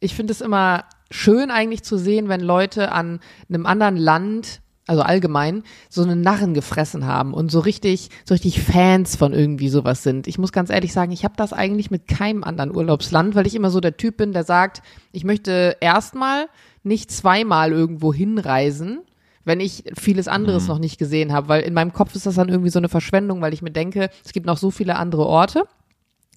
ich 0.00 0.14
finde 0.14 0.32
es 0.32 0.40
immer 0.40 0.84
schön 1.10 1.50
eigentlich 1.50 1.82
zu 1.82 1.98
sehen, 1.98 2.28
wenn 2.28 2.40
Leute 2.40 2.92
an 2.92 3.20
einem 3.48 3.66
anderen 3.66 3.96
Land, 3.96 4.60
also 4.86 5.02
allgemein, 5.02 5.62
so 5.88 6.02
einen 6.02 6.20
Narren 6.20 6.54
gefressen 6.54 7.06
haben 7.06 7.34
und 7.34 7.50
so 7.50 7.60
richtig, 7.60 8.10
so 8.24 8.34
richtig 8.34 8.62
Fans 8.62 9.16
von 9.16 9.32
irgendwie 9.32 9.68
sowas 9.68 10.02
sind. 10.02 10.26
Ich 10.26 10.38
muss 10.38 10.52
ganz 10.52 10.70
ehrlich 10.70 10.92
sagen, 10.92 11.12
ich 11.12 11.24
habe 11.24 11.34
das 11.36 11.52
eigentlich 11.52 11.90
mit 11.90 12.08
keinem 12.08 12.44
anderen 12.44 12.74
Urlaubsland, 12.74 13.34
weil 13.34 13.46
ich 13.46 13.54
immer 13.54 13.70
so 13.70 13.80
der 13.80 13.96
Typ 13.96 14.16
bin, 14.16 14.32
der 14.32 14.44
sagt, 14.44 14.82
ich 15.12 15.24
möchte 15.24 15.76
erstmal 15.80 16.46
nicht 16.82 17.10
zweimal 17.10 17.72
irgendwo 17.72 18.14
hinreisen, 18.14 19.00
wenn 19.44 19.60
ich 19.60 19.84
vieles 19.98 20.28
anderes 20.28 20.68
noch 20.68 20.78
nicht 20.78 20.98
gesehen 20.98 21.32
habe, 21.32 21.48
weil 21.48 21.62
in 21.62 21.74
meinem 21.74 21.92
Kopf 21.92 22.14
ist 22.14 22.26
das 22.26 22.34
dann 22.34 22.48
irgendwie 22.48 22.70
so 22.70 22.78
eine 22.78 22.88
Verschwendung, 22.88 23.40
weil 23.40 23.54
ich 23.54 23.62
mir 23.62 23.70
denke, 23.70 24.10
es 24.24 24.32
gibt 24.32 24.46
noch 24.46 24.58
so 24.58 24.70
viele 24.70 24.96
andere 24.96 25.26
Orte. 25.26 25.64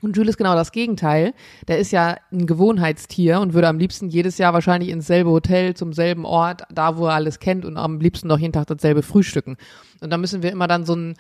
Und 0.04 0.18
Jules 0.18 0.32
ist 0.32 0.38
genau 0.38 0.54
das 0.54 0.72
Gegenteil. 0.72 1.34
Der 1.68 1.80
ist 1.80 1.92
ja 1.92 2.18
ein 2.32 2.46
Gewohnheitstier 2.46 3.40
und 3.40 3.54
würde 3.54 3.70
am 3.70 3.80
liebsten 3.80 4.10
jedes 4.10 4.38
Jahr 4.38 4.54
wahrscheinlich 4.54 4.90
ins 4.90 5.08
selbe 5.08 5.30
Hotel, 5.30 5.76
zum 5.76 5.94
selben 5.94 6.26
Ort, 6.26 6.64
da 6.72 6.98
wo 6.98 7.08
er 7.08 7.14
alles 7.14 7.40
kennt 7.40 7.64
und 7.64 7.78
am 7.78 8.00
liebsten 8.00 8.28
noch 8.28 8.38
jeden 8.38 8.54
Tag 8.54 8.68
dasselbe 8.68 9.02
frühstücken. 9.02 9.56
Und 10.02 10.10
da 10.10 10.18
müssen 10.18 10.44
wir 10.44 10.52
immer 10.52 10.68
dann 10.68 10.86
so 10.86 10.94
einen 10.94 11.16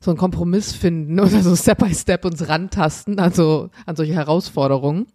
so 0.00 0.10
einen 0.10 0.18
Kompromiss 0.18 0.72
finden 0.72 1.18
oder 1.20 1.42
so 1.42 1.56
Step 1.56 1.78
by 1.78 1.94
Step 1.94 2.24
uns 2.24 2.48
rantasten, 2.48 3.18
also 3.18 3.70
an 3.86 3.96
solche 3.96 4.14
Herausforderungen. 4.14 5.06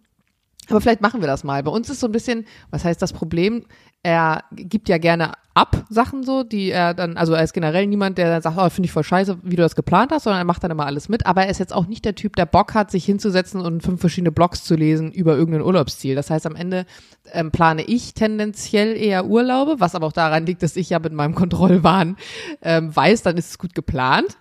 Aber 0.68 0.80
vielleicht 0.80 1.00
machen 1.00 1.20
wir 1.20 1.26
das 1.26 1.44
mal. 1.44 1.62
Bei 1.62 1.70
uns 1.70 1.90
ist 1.90 2.00
so 2.00 2.06
ein 2.06 2.12
bisschen, 2.12 2.46
was 2.70 2.84
heißt 2.84 3.02
das 3.02 3.12
Problem? 3.12 3.64
Er 4.04 4.44
gibt 4.52 4.88
ja 4.88 4.98
gerne 4.98 5.32
ab 5.54 5.84
Sachen 5.90 6.24
so, 6.24 6.44
die 6.44 6.70
er 6.70 6.94
dann, 6.94 7.16
also 7.16 7.34
er 7.34 7.44
ist 7.44 7.52
generell 7.52 7.86
niemand, 7.86 8.16
der 8.16 8.28
dann 8.30 8.42
sagt, 8.42 8.56
oh, 8.58 8.68
finde 8.70 8.86
ich 8.86 8.92
voll 8.92 9.04
scheiße, 9.04 9.38
wie 9.42 9.56
du 9.56 9.62
das 9.62 9.76
geplant 9.76 10.10
hast, 10.12 10.24
sondern 10.24 10.40
er 10.40 10.44
macht 10.44 10.64
dann 10.64 10.70
immer 10.70 10.86
alles 10.86 11.08
mit. 11.08 11.26
Aber 11.26 11.44
er 11.44 11.50
ist 11.50 11.58
jetzt 11.58 11.74
auch 11.74 11.86
nicht 11.86 12.04
der 12.04 12.14
Typ, 12.14 12.36
der 12.36 12.46
Bock 12.46 12.74
hat, 12.74 12.90
sich 12.90 13.04
hinzusetzen 13.04 13.60
und 13.60 13.82
fünf 13.82 14.00
verschiedene 14.00 14.32
Blogs 14.32 14.64
zu 14.64 14.74
lesen 14.74 15.12
über 15.12 15.36
irgendein 15.36 15.62
Urlaubsziel. 15.62 16.14
Das 16.14 16.30
heißt, 16.30 16.46
am 16.46 16.56
Ende 16.56 16.86
ähm, 17.32 17.50
plane 17.50 17.82
ich 17.82 18.14
tendenziell 18.14 18.96
eher 18.96 19.26
Urlaube, 19.26 19.76
was 19.78 19.94
aber 19.94 20.06
auch 20.06 20.12
daran 20.12 20.46
liegt, 20.46 20.62
dass 20.62 20.76
ich 20.76 20.90
ja 20.90 20.98
mit 20.98 21.12
meinem 21.12 21.34
Kontrollwahn 21.34 22.16
ähm, 22.62 22.94
weiß, 22.94 23.22
dann 23.22 23.36
ist 23.36 23.50
es 23.50 23.58
gut 23.58 23.74
geplant. 23.74 24.38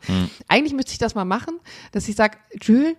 Eigentlich 0.48 0.74
müsste 0.74 0.94
ich 0.94 1.00
das 1.00 1.16
mal 1.16 1.26
machen, 1.26 1.60
dass 1.92 2.08
ich 2.08 2.16
sage, 2.16 2.38
Jules, 2.62 2.96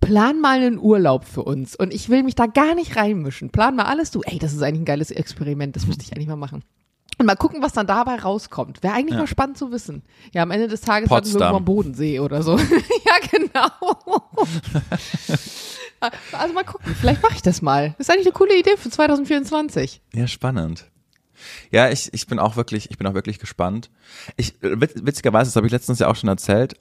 plan 0.00 0.40
mal 0.40 0.60
einen 0.60 0.78
Urlaub 0.78 1.24
für 1.24 1.42
uns 1.42 1.76
und 1.76 1.92
ich 1.92 2.08
will 2.08 2.22
mich 2.22 2.34
da 2.34 2.46
gar 2.46 2.74
nicht 2.74 2.96
reinmischen. 2.96 3.50
Plan 3.50 3.76
mal 3.76 3.84
alles 3.84 4.10
du. 4.10 4.22
Ey, 4.22 4.38
das 4.38 4.52
ist 4.52 4.62
eigentlich 4.62 4.82
ein 4.82 4.86
geiles 4.86 5.10
Experiment, 5.10 5.76
das 5.76 5.86
müsste 5.86 6.04
ich 6.04 6.12
eigentlich 6.12 6.28
mal 6.28 6.36
machen. 6.36 6.64
Und 7.18 7.26
mal 7.26 7.36
gucken, 7.36 7.62
was 7.62 7.74
dann 7.74 7.86
dabei 7.86 8.16
rauskommt. 8.16 8.82
Wäre 8.82 8.94
eigentlich 8.94 9.18
mal 9.18 9.26
spannend 9.26 9.58
zu 9.58 9.70
wissen. 9.72 10.02
Ja, 10.32 10.42
am 10.42 10.50
Ende 10.50 10.68
des 10.68 10.80
Tages 10.80 11.10
landen 11.10 11.26
wir 11.26 11.32
Potsdam. 11.32 11.42
irgendwo 11.42 11.56
am 11.58 11.64
Bodensee 11.66 12.18
oder 12.18 12.42
so. 12.42 12.56
ja, 12.58 13.14
genau. 13.30 13.68
also 16.32 16.54
mal 16.54 16.64
gucken, 16.64 16.94
vielleicht 16.98 17.22
mache 17.22 17.34
ich 17.34 17.42
das 17.42 17.60
mal. 17.60 17.94
Das 17.98 18.08
ist 18.08 18.10
eigentlich 18.10 18.26
eine 18.26 18.32
coole 18.32 18.58
Idee 18.58 18.76
für 18.78 18.88
2024. 18.88 20.00
Ja, 20.14 20.26
spannend. 20.26 20.86
Ja, 21.70 21.90
ich, 21.90 22.12
ich 22.12 22.26
bin 22.26 22.38
auch 22.38 22.56
wirklich, 22.56 22.90
ich 22.90 22.98
bin 22.98 23.06
auch 23.06 23.14
wirklich 23.14 23.38
gespannt. 23.38 23.90
Ich, 24.36 24.54
witz- 24.60 25.04
witzigerweise, 25.04 25.48
das 25.50 25.56
habe 25.56 25.66
ich 25.66 25.72
letztens 25.72 25.98
ja 25.98 26.08
auch 26.08 26.16
schon 26.16 26.28
erzählt, 26.28 26.74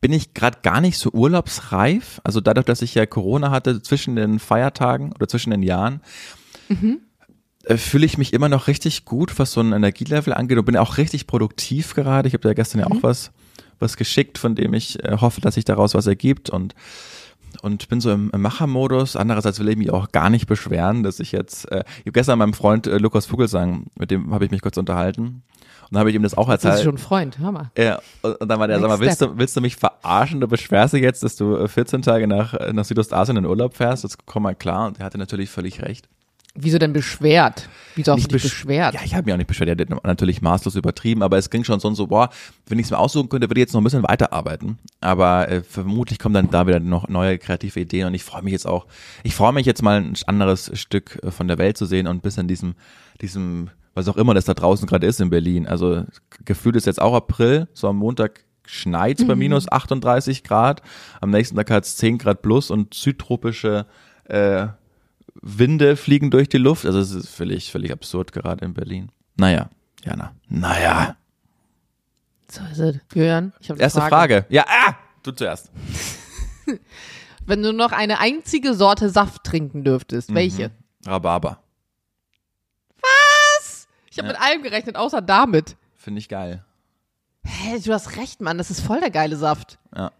bin 0.00 0.12
ich 0.12 0.34
gerade 0.34 0.58
gar 0.62 0.80
nicht 0.80 0.98
so 0.98 1.10
urlaubsreif. 1.10 2.20
Also 2.24 2.40
dadurch, 2.40 2.66
dass 2.66 2.82
ich 2.82 2.94
ja 2.94 3.06
Corona 3.06 3.50
hatte 3.50 3.82
zwischen 3.82 4.16
den 4.16 4.38
Feiertagen 4.38 5.12
oder 5.12 5.28
zwischen 5.28 5.50
den 5.50 5.62
Jahren, 5.62 6.00
äh, 7.64 7.76
fühle 7.76 8.06
ich 8.06 8.18
mich 8.18 8.32
immer 8.32 8.48
noch 8.48 8.66
richtig 8.66 9.04
gut, 9.04 9.38
was 9.38 9.52
so 9.52 9.60
ein 9.60 9.72
Energielevel 9.72 10.32
angeht 10.32 10.58
und 10.58 10.64
bin 10.64 10.76
auch 10.76 10.98
richtig 10.98 11.26
produktiv 11.26 11.94
gerade. 11.94 12.28
Ich 12.28 12.34
habe 12.34 12.42
da 12.42 12.54
gestern 12.54 12.80
ja 12.80 12.86
auch 12.86 13.02
was, 13.02 13.30
was 13.78 13.96
geschickt, 13.96 14.38
von 14.38 14.54
dem 14.54 14.74
ich 14.74 15.02
äh, 15.04 15.18
hoffe, 15.20 15.40
dass 15.40 15.54
sich 15.54 15.64
daraus 15.64 15.94
was 15.94 16.06
ergibt 16.06 16.50
und 16.50 16.74
und 17.66 17.88
bin 17.88 18.00
so 18.00 18.12
im, 18.12 18.30
im 18.32 18.40
Machermodus. 18.40 19.16
Andererseits 19.16 19.58
will 19.58 19.68
ich 19.68 19.76
mich 19.76 19.90
auch 19.90 20.12
gar 20.12 20.30
nicht 20.30 20.46
beschweren, 20.46 21.02
dass 21.02 21.18
ich 21.20 21.32
jetzt, 21.32 21.70
äh, 21.72 21.82
ich 21.98 22.02
habe 22.02 22.12
gestern 22.12 22.38
meinem 22.38 22.54
Freund 22.54 22.86
äh, 22.86 22.96
Lukas 22.98 23.26
Vogelsang, 23.26 23.86
mit 23.98 24.10
dem 24.12 24.32
habe 24.32 24.44
ich 24.44 24.50
mich 24.52 24.62
kurz 24.62 24.76
unterhalten. 24.76 25.42
Und 25.82 25.92
dann 25.92 26.00
habe 26.00 26.10
ich 26.10 26.16
ihm 26.16 26.22
das 26.22 26.36
auch 26.36 26.48
Das 26.48 26.60
ist 26.60 26.64
erzählt. 26.64 26.84
schon 26.84 26.94
ein 26.94 26.98
Freund, 26.98 27.38
hör 27.38 27.52
mal. 27.52 27.70
Ja, 27.76 28.00
und, 28.22 28.40
und 28.40 28.48
dann 28.48 28.58
war 28.58 28.68
der, 28.68 28.80
sag 28.80 28.88
mal, 28.88 29.00
willst 29.00 29.20
du, 29.20 29.36
willst 29.36 29.56
du 29.56 29.60
mich 29.60 29.76
verarschen? 29.76 30.40
Du 30.40 30.48
beschwerst 30.48 30.94
dich 30.94 31.02
jetzt, 31.02 31.22
dass 31.22 31.36
du 31.36 31.56
äh, 31.56 31.68
14 31.68 32.02
Tage 32.02 32.26
nach, 32.26 32.54
äh, 32.54 32.72
nach 32.72 32.84
Südostasien 32.84 33.36
in 33.36 33.44
Urlaub 33.44 33.76
fährst? 33.76 34.04
Das 34.04 34.16
komm 34.24 34.44
mal 34.44 34.54
klar. 34.54 34.86
Und 34.86 34.98
er 35.00 35.06
hatte 35.06 35.18
natürlich 35.18 35.50
völlig 35.50 35.82
recht. 35.82 36.08
Wieso 36.56 36.78
denn 36.78 36.92
beschwert? 36.92 37.68
Wieso 37.94 38.12
hast 38.12 38.18
Nicht 38.18 38.30
du 38.32 38.36
dich 38.36 38.42
besch- 38.44 38.50
beschwert? 38.64 38.94
Ja, 38.94 39.00
ich 39.04 39.14
habe 39.14 39.24
mich 39.24 39.32
auch 39.34 39.38
nicht 39.38 39.46
beschwert. 39.46 39.68
Er 39.80 39.86
hat 39.96 40.04
natürlich 40.04 40.42
maßlos 40.42 40.74
übertrieben, 40.76 41.22
aber 41.22 41.38
es 41.38 41.48
ging 41.50 41.64
schon 41.64 41.80
so, 41.80 41.92
so 41.94 42.06
boah, 42.08 42.30
wenn 42.66 42.78
ich 42.78 42.86
es 42.86 42.90
mir 42.90 42.98
aussuchen 42.98 43.28
könnte, 43.28 43.48
würde 43.48 43.60
ich 43.60 43.62
jetzt 43.64 43.72
noch 43.74 43.80
ein 43.80 43.84
bisschen 43.84 44.02
weiterarbeiten. 44.02 44.78
Aber 45.00 45.48
äh, 45.48 45.62
vermutlich 45.62 46.18
kommen 46.18 46.34
dann 46.34 46.50
da 46.50 46.66
wieder 46.66 46.80
noch 46.80 47.08
neue 47.08 47.38
kreative 47.38 47.80
Ideen 47.80 48.06
und 48.08 48.14
ich 48.14 48.24
freue 48.24 48.42
mich 48.42 48.52
jetzt 48.52 48.66
auch, 48.66 48.86
ich 49.22 49.34
freue 49.34 49.52
mich 49.52 49.64
jetzt 49.66 49.82
mal 49.82 50.00
ein 50.00 50.14
anderes 50.26 50.70
Stück 50.78 51.18
äh, 51.22 51.30
von 51.30 51.48
der 51.48 51.58
Welt 51.58 51.76
zu 51.78 51.86
sehen 51.86 52.06
und 52.06 52.16
ein 52.16 52.20
bisschen 52.20 52.48
diesem, 52.48 52.74
diesem, 53.22 53.70
was 53.94 54.08
auch 54.08 54.16
immer 54.16 54.34
das 54.34 54.44
da 54.44 54.54
draußen 54.54 54.86
gerade 54.86 55.06
ist 55.06 55.20
in 55.20 55.30
Berlin. 55.30 55.66
Also 55.66 56.04
gefühlt 56.44 56.76
ist 56.76 56.86
jetzt 56.86 57.00
auch 57.00 57.14
April, 57.14 57.68
so 57.72 57.88
am 57.88 57.96
Montag 57.96 58.40
schneit 58.66 59.26
bei 59.28 59.36
minus 59.36 59.70
38 59.70 60.42
Grad, 60.42 60.82
am 61.20 61.30
nächsten 61.30 61.56
Tag 61.56 61.70
hat 61.70 61.84
es 61.84 61.96
10 61.96 62.18
Grad 62.18 62.42
plus 62.42 62.70
und 62.70 62.92
südtropische 62.94 63.86
äh, 64.24 64.66
Winde 65.46 65.96
fliegen 65.96 66.30
durch 66.30 66.48
die 66.48 66.58
Luft. 66.58 66.84
Also 66.86 66.98
es 66.98 67.12
ist 67.12 67.28
völlig, 67.28 67.70
völlig 67.70 67.92
absurd 67.92 68.32
gerade 68.32 68.64
in 68.64 68.74
Berlin. 68.74 69.10
Naja, 69.36 69.70
Jana. 70.04 70.34
Naja. 70.48 71.16
So 72.50 72.62
ist 72.70 72.78
es. 72.78 72.96
Jörn, 73.14 73.52
ich 73.60 73.70
habe 73.70 73.80
Erste 73.80 74.00
Frage. 74.00 74.46
Ja, 74.48 74.64
ah, 74.66 74.94
du 75.22 75.32
zuerst. 75.32 75.70
Wenn 77.46 77.62
du 77.62 77.72
noch 77.72 77.92
eine 77.92 78.18
einzige 78.18 78.74
Sorte 78.74 79.08
Saft 79.08 79.44
trinken 79.44 79.84
dürftest, 79.84 80.34
welche? 80.34 80.72
Rhabarber. 81.06 81.60
Ich 84.16 84.18
habe 84.18 84.28
mit 84.28 84.40
allem 84.40 84.62
gerechnet, 84.62 84.96
außer 84.96 85.20
damit. 85.20 85.76
Finde 85.94 86.20
ich 86.20 86.30
geil. 86.30 86.64
Hä, 87.44 87.78
du 87.84 87.92
hast 87.92 88.16
recht, 88.16 88.40
Mann, 88.40 88.56
das 88.56 88.70
ist 88.70 88.80
voll 88.80 88.98
der 88.98 89.10
geile 89.10 89.36
Saft. 89.36 89.78
Ja. 89.94 90.10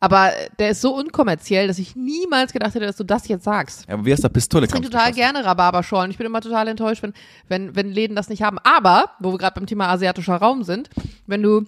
Aber 0.00 0.30
der 0.58 0.70
ist 0.70 0.80
so 0.80 0.94
unkommerziell, 0.94 1.66
dass 1.66 1.78
ich 1.78 1.96
niemals 1.96 2.52
gedacht 2.52 2.74
hätte, 2.74 2.86
dass 2.86 2.96
du 2.96 3.04
das 3.04 3.26
jetzt 3.26 3.44
sagst. 3.44 3.84
ja 3.88 3.94
aber 3.94 4.04
wie 4.04 4.12
aus 4.12 4.20
der 4.20 4.28
Pistole 4.28 4.66
Ich 4.66 4.70
trinke 4.70 4.90
total 4.90 5.12
gerne 5.12 5.44
Rhabarberschorlen. 5.44 6.10
Ich 6.10 6.18
bin 6.18 6.26
immer 6.26 6.40
total 6.40 6.68
enttäuscht, 6.68 7.02
wenn, 7.02 7.14
wenn, 7.48 7.74
wenn 7.74 7.90
Läden 7.90 8.14
das 8.14 8.28
nicht 8.28 8.42
haben. 8.42 8.58
Aber, 8.62 9.10
wo 9.18 9.32
wir 9.32 9.38
gerade 9.38 9.54
beim 9.58 9.66
Thema 9.66 9.88
asiatischer 9.88 10.36
Raum 10.36 10.62
sind, 10.62 10.88
wenn 11.26 11.42
du 11.42 11.64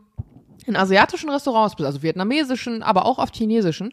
in 0.67 0.77
asiatischen 0.77 1.31
Restaurants 1.31 1.75
bist, 1.75 1.87
also 1.87 2.03
vietnamesischen, 2.03 2.83
aber 2.83 3.05
auch 3.05 3.19
oft 3.19 3.37
chinesischen, 3.37 3.93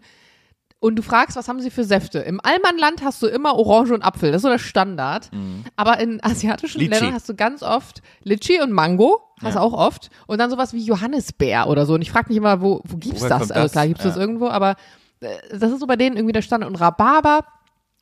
und 0.80 0.96
du 0.96 1.02
fragst, 1.02 1.36
was 1.36 1.48
haben 1.48 1.60
sie 1.60 1.70
für 1.72 1.84
Säfte? 1.84 2.20
Im 2.20 2.40
Allmannland 2.44 3.04
hast 3.04 3.22
du 3.24 3.28
immer 3.28 3.56
Orange 3.56 3.92
und 3.94 4.04
Apfel, 4.04 4.32
das 4.32 4.40
ist 4.40 4.44
so 4.44 4.50
der 4.50 4.60
Standard. 4.60 5.30
Aber 5.76 6.00
in 6.00 6.24
asiatischen 6.24 6.80
Litchi. 6.82 6.94
Ländern 6.94 7.14
hast 7.14 7.28
du 7.30 7.36
ganz 7.36 7.64
oft 7.64 8.02
Litchi 8.24 8.62
und 8.62 8.72
Mango, 8.72 9.22
hast 9.42 9.56
du 9.56 9.60
Ja. 9.60 9.66
auch 9.66 9.74
oft. 9.74 10.10
Und 10.28 10.40
dann 10.40 10.50
sowas 10.52 10.74
wie 10.74 10.84
Johannisbeer 10.84 11.68
oder 11.68 11.86
so. 11.86 11.96
Und 11.96 12.02
ich 12.04 12.12
frage 12.12 12.28
mich 12.30 12.38
immer, 12.38 12.62
wo, 12.62 12.82
wo 12.86 12.98
gibt's 12.98 13.22
Woher 13.22 13.30
das? 13.30 13.52
Also 13.52 13.64
das? 13.64 13.72
klar, 13.72 13.88
gibt's 13.88 14.04
das 14.04 14.16
Ja. 14.16 14.22
irgendwo, 14.22 14.48
aber 14.50 14.76
äh, 15.22 15.36
das 15.58 15.72
ist 15.72 15.80
so 15.80 15.88
bei 15.88 15.96
denen 15.96 16.16
irgendwie 16.16 16.34
der 16.34 16.42
Standard. 16.44 16.70
Und 16.70 16.76
Rhabarber, 16.76 17.46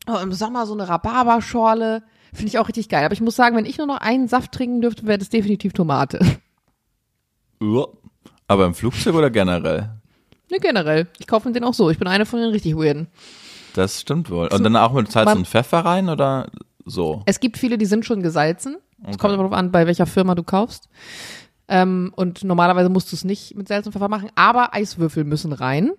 oh, 0.08 0.18
im 0.22 0.34
Sommer 0.34 0.66
so 0.66 0.74
eine 0.74 0.88
Rhabarberschorle, 0.90 2.04
finde 2.34 2.48
ich 2.50 2.60
auch 2.60 2.68
richtig 2.68 2.90
geil. 2.90 3.06
Aber 3.06 3.14
ich 3.14 3.22
muss 3.22 3.38
sagen, 3.38 3.56
wenn 3.56 3.66
ich 3.66 3.78
nur 3.78 3.88
noch 3.88 3.98
einen 4.02 4.28
Saft 4.28 4.52
trinken 4.52 4.82
dürfte, 4.82 5.08
wäre 5.08 5.18
das 5.18 5.30
definitiv 5.30 5.72
Tomate. 5.72 6.20
Uah. 7.62 7.88
Aber 8.48 8.66
im 8.66 8.74
Flugzeug 8.76 9.16
oder 9.16 9.30
generell? 9.32 9.90
Ne, 10.52 10.60
generell. 10.60 11.08
Ich 11.20 11.28
kaufe 11.28 11.48
mir 11.48 11.54
den 11.54 11.64
auch 11.64 11.74
so. 11.74 11.90
Ich 11.90 11.98
bin 11.98 12.08
eine 12.08 12.26
von 12.26 12.40
den 12.40 12.50
richtig 12.50 12.76
weirden. 12.76 13.08
Das 13.74 14.02
stimmt 14.02 14.30
wohl. 14.30 14.48
Und 14.48 14.64
dann 14.64 14.76
auch 14.76 14.94
mit 14.94 15.12
Salz 15.12 15.26
Man- 15.26 15.40
und 15.40 15.48
Pfeffer 15.48 15.80
rein 15.80 16.10
oder 16.10 16.50
so? 16.86 17.24
Es 17.26 17.40
gibt 17.40 17.58
viele, 17.58 17.78
die 17.78 17.86
sind 17.86 18.06
schon 18.06 18.22
gesalzen. 18.22 18.78
Es 19.04 19.18
kommt 19.18 19.34
aber 19.34 19.44
darauf 19.44 19.58
an, 19.58 19.72
bei 19.72 19.86
welcher 19.88 20.06
Firma 20.06 20.36
du 20.36 20.44
kaufst. 20.44 20.88
Ähm, 21.68 22.14
und 22.16 22.44
normalerweise 22.44 22.90
musst 22.90 23.12
du 23.12 23.16
es 23.16 23.24
nicht 23.24 23.56
mit 23.56 23.68
Salz 23.68 23.86
und 23.86 23.94
Pfeffer 23.94 24.08
machen, 24.08 24.30
aber 24.36 24.74
Eiswürfel 24.74 25.24
müssen 25.24 25.52
rein. 25.52 25.92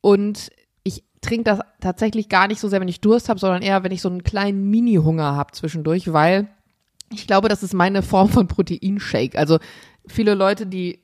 Und 0.00 0.50
ich 0.82 1.04
trinke 1.20 1.44
das 1.44 1.60
tatsächlich 1.80 2.28
gar 2.28 2.48
nicht 2.48 2.60
so 2.60 2.68
sehr, 2.68 2.80
wenn 2.80 2.88
ich 2.88 3.00
Durst 3.00 3.28
habe, 3.28 3.40
sondern 3.40 3.62
eher, 3.62 3.82
wenn 3.84 3.92
ich 3.92 4.02
so 4.02 4.08
einen 4.08 4.24
kleinen 4.24 4.68
Mini-Hunger 4.68 5.36
habe 5.36 5.52
zwischendurch, 5.52 6.12
weil 6.12 6.48
ich 7.12 7.26
glaube, 7.26 7.48
das 7.48 7.62
ist 7.62 7.74
meine 7.74 8.02
Form 8.02 8.28
von 8.28 8.46
Proteinshake. 8.48 9.36
Also 9.36 9.58
viele 10.06 10.34
Leute, 10.34 10.66
die 10.66 11.00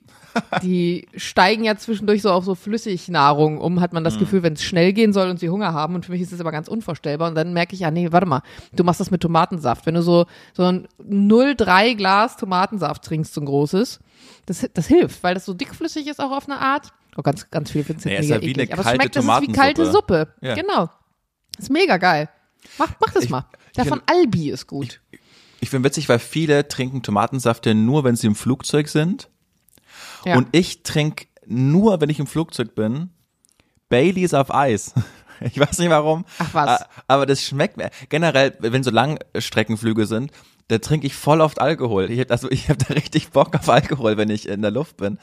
die 0.63 1.07
steigen 1.15 1.63
ja 1.63 1.75
zwischendurch 1.77 2.21
so 2.21 2.31
auf 2.31 2.45
so 2.45 2.55
Flüssignahrung 2.55 3.59
um, 3.59 3.79
hat 3.81 3.93
man 3.93 4.03
das 4.03 4.17
Gefühl, 4.19 4.43
wenn 4.43 4.53
es 4.53 4.63
schnell 4.63 4.93
gehen 4.93 5.13
soll 5.13 5.29
und 5.29 5.39
sie 5.39 5.49
Hunger 5.49 5.73
haben. 5.73 5.95
Und 5.95 6.05
für 6.05 6.11
mich 6.11 6.21
ist 6.21 6.31
das 6.33 6.39
aber 6.39 6.51
ganz 6.51 6.67
unvorstellbar. 6.67 7.29
Und 7.29 7.35
dann 7.35 7.53
merke 7.53 7.73
ich, 7.73 7.81
ja, 7.81 7.91
nee, 7.91 8.11
warte 8.11 8.25
mal, 8.27 8.41
du 8.73 8.83
machst 8.83 8.99
das 8.99 9.11
mit 9.11 9.21
Tomatensaft. 9.21 9.85
Wenn 9.85 9.95
du 9.95 10.01
so, 10.01 10.25
so 10.53 10.63
ein 10.63 10.87
0,3 11.01 11.95
Glas 11.95 12.37
Tomatensaft 12.37 13.03
trinkst, 13.03 13.33
so 13.33 13.41
ein 13.41 13.45
großes, 13.45 13.99
das, 14.45 14.67
das 14.73 14.87
hilft, 14.87 15.21
weil 15.23 15.33
das 15.33 15.45
so 15.45 15.53
dickflüssig 15.53 16.07
ist 16.07 16.19
auch 16.19 16.31
auf 16.31 16.47
eine 16.49 16.59
Art. 16.59 16.91
Oh, 17.17 17.21
ganz, 17.21 17.49
ganz 17.49 17.71
viele 17.71 17.83
finden 17.83 17.99
es 17.99 18.05
Naja, 18.05 18.17
jetzt 18.17 18.25
ist 18.25 18.29
ja 18.31 18.41
wie 18.41 18.51
eklig. 18.51 18.71
eine 18.71 18.79
aber 18.79 18.89
es 18.89 18.95
schmeckt, 18.95 19.15
das 19.15 19.25
ist 19.25 19.41
wie 19.41 19.51
kalte 19.51 19.91
Suppe. 19.91 20.33
Ja. 20.41 20.55
Genau. 20.55 20.89
Ist 21.57 21.71
mega 21.71 21.97
geil. 21.97 22.29
Mach, 22.77 22.89
mach 22.99 23.11
das 23.13 23.23
Ich- 23.25 23.29
mal. 23.29 23.45
Der 23.75 23.83
ich 23.83 23.89
von 23.89 24.01
Albi 24.07 24.49
ist 24.49 24.67
gut. 24.67 25.01
Ich 25.59 25.69
finde 25.71 25.87
witzig, 25.89 26.07
weil 26.09 26.19
viele 26.19 26.67
trinken 26.67 27.01
Tomatensafte 27.01 27.73
nur, 27.73 28.03
wenn 28.03 28.15
sie 28.15 28.27
im 28.27 28.35
Flugzeug 28.35 28.87
sind. 28.89 29.29
Ja. 30.25 30.37
Und 30.37 30.47
ich 30.51 30.83
trinke 30.83 31.27
nur, 31.45 32.01
wenn 32.01 32.09
ich 32.09 32.19
im 32.19 32.27
Flugzeug 32.27 32.75
bin, 32.75 33.11
Baileys 33.89 34.33
auf 34.33 34.53
Eis. 34.53 34.93
Ich 35.39 35.59
weiß 35.59 35.77
nicht 35.77 35.91
warum. 35.91 36.25
Ach 36.39 36.51
was. 36.55 36.85
Aber 37.07 37.27
das 37.27 37.43
schmeckt 37.43 37.77
mir. 37.77 37.91
Generell, 38.09 38.57
wenn 38.57 38.81
so 38.81 38.89
Langstreckenflüge 38.89 40.07
sind, 40.07 40.31
da 40.69 40.79
trinke 40.79 41.07
ich 41.07 41.15
voll 41.15 41.39
oft 41.39 41.61
Alkohol. 41.61 42.11
Ich 42.11 42.19
hab, 42.19 42.29
also 42.29 42.51
ich 42.51 42.67
habe 42.67 42.77
da 42.85 42.93
richtig 42.93 43.29
Bock 43.29 43.55
auf 43.55 43.69
Alkohol, 43.69 44.17
wenn 44.17 44.29
ich 44.29 44.49
in 44.49 44.61
der 44.61 44.71
Luft 44.71 44.97
bin. 44.97 45.17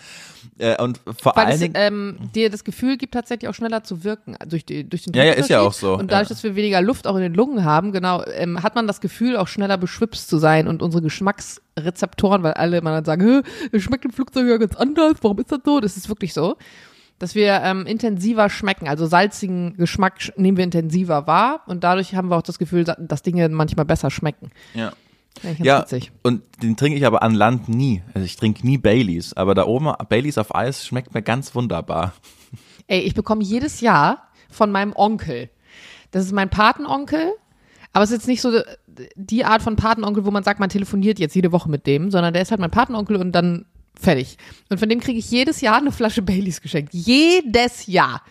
Äh, 0.59 0.81
Und 0.83 1.01
vor 1.21 1.37
Weil 1.37 1.45
allen 1.47 1.55
es 1.55 1.61
Dingen. 1.61 1.75
ähm, 1.77 2.19
dir 2.35 2.49
das 2.49 2.65
Gefühl 2.65 2.97
gibt, 2.97 3.13
tatsächlich 3.13 3.49
auch 3.51 3.55
schneller 3.55 3.85
zu 3.85 4.05
wirken 4.05 4.37
durch, 4.49 4.65
die, 4.65 4.89
durch 4.89 5.03
den 5.03 5.13
Ja, 5.13 5.25
ja, 5.25 5.33
ist 5.35 5.51
ja 5.51 5.61
auch 5.61 5.73
so, 5.75 5.95
Und 5.99 6.11
dadurch, 6.11 6.29
ja. 6.31 6.35
dass 6.35 6.43
wir 6.45 6.57
weniger 6.57 6.81
Luft 6.81 7.07
auch 7.07 7.17
in 7.17 7.23
den 7.23 7.35
Lungen 7.35 7.65
haben, 7.65 7.93
genau, 7.93 8.25
ähm, 8.35 8.63
hat 8.63 8.75
man 8.75 8.87
das 8.87 9.03
Gefühl, 9.03 9.37
auch 9.37 9.49
schneller 9.49 9.77
beschwipst 9.77 10.29
zu 10.29 10.39
sein 10.39 10.67
und 10.67 10.81
unsere 10.83 11.03
Geschmacksrezeptoren, 11.03 12.43
weil 12.43 12.55
alle 12.55 12.79
immer 12.79 12.91
dann 12.93 13.05
sagen, 13.05 13.23
"Hä, 13.23 13.69
es 13.73 13.83
schmeckt 13.83 14.05
im 14.05 14.13
Flugzeug 14.13 14.47
ja 14.49 14.57
ganz 14.57 14.77
anders, 14.77 15.15
warum 15.23 15.39
ist 15.39 15.53
das 15.53 15.61
so? 15.65 15.81
Das 15.81 15.97
ist 15.97 16.09
wirklich 16.09 16.33
so. 16.33 16.57
Dass 17.19 17.35
wir 17.37 17.61
ähm, 17.63 17.87
intensiver 17.87 18.51
schmecken, 18.51 18.89
also 18.89 19.07
salzigen 19.07 19.77
Geschmack 19.77 20.15
sch- 20.19 20.33
nehmen 20.37 20.57
wir 20.57 20.65
intensiver 20.65 21.27
wahr 21.29 21.61
und 21.67 21.85
dadurch 21.85 22.15
haben 22.17 22.29
wir 22.29 22.37
auch 22.37 22.43
das 22.43 22.59
Gefühl, 22.59 22.85
da- 22.85 22.97
dass 22.99 23.23
Dinge 23.23 23.49
manchmal 23.51 23.85
besser 23.85 24.11
schmecken. 24.11 24.51
ja. 24.75 24.93
Ja, 25.59 25.83
witzig. 25.83 26.13
und 26.23 26.43
den 26.63 26.77
trinke 26.77 26.97
ich 26.97 27.05
aber 27.05 27.23
an 27.23 27.35
Land 27.35 27.69
nie. 27.69 28.03
Also 28.15 28.25
ich 28.25 28.37
trinke 28.37 28.65
nie 28.67 28.79
Baileys, 28.79 29.33
aber 29.35 29.55
da 29.55 29.67
oben 29.67 29.93
Baileys 30.09 30.39
auf 30.39 30.55
Eis 30.55 30.87
schmeckt 30.87 31.13
mir 31.13 31.23
ganz 31.23 31.55
wunderbar. 31.55 32.15
Ey, 32.87 33.01
ich 33.01 33.15
bekomme 33.15 33.43
jedes 33.43 33.81
Jahr 33.81 34.29
von 34.49 34.71
meinem 34.71 34.93
Onkel. 34.95 35.51
Das 36.13 36.25
ist 36.25 36.33
mein 36.33 36.51
Patenonkel, 36.51 37.33
aber 37.93 38.05
es 38.05 38.11
ist 38.11 38.19
jetzt 38.19 38.29
nicht 38.29 38.41
so 38.41 38.61
die 39.17 39.45
Art 39.45 39.63
von 39.63 39.77
Patenonkel, 39.77 40.25
wo 40.25 40.31
man 40.31 40.45
sagt, 40.45 40.61
man 40.61 40.69
telefoniert 40.69 41.19
jetzt 41.19 41.35
jede 41.35 41.51
Woche 41.53 41.69
mit 41.69 41.87
dem, 41.87 42.11
sondern 42.11 42.33
der 42.33 42.43
ist 42.43 42.51
halt 42.51 42.61
mein 42.61 42.71
Patenonkel 42.71 43.17
und 43.17 43.33
dann 43.33 43.67
fertig. 43.99 44.39
Und 44.71 44.79
von 44.79 44.89
dem 44.89 45.01
kriege 45.01 45.19
ich 45.19 45.31
jedes 45.31 45.61
Jahr 45.61 45.79
eine 45.79 45.93
Flasche 45.93 46.23
Baileys 46.23 46.61
geschenkt. 46.61 46.95
Jedes 46.95 47.87
Jahr. 47.87 48.23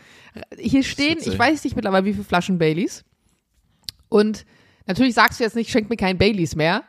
Hier 0.58 0.84
stehen, 0.84 1.18
ich 1.20 1.38
weiß 1.38 1.64
nicht 1.64 1.76
mittlerweile, 1.76 2.06
wie 2.06 2.14
viele 2.14 2.24
Flaschen 2.24 2.58
Baileys. 2.58 3.04
Und 4.10 4.46
natürlich 4.88 5.14
sagst 5.14 5.40
du 5.40 5.44
jetzt 5.44 5.56
nicht, 5.56 5.70
schenk 5.70 5.90
mir 5.90 5.98
keinen 5.98 6.18
Baileys 6.18 6.56
mehr. 6.56 6.84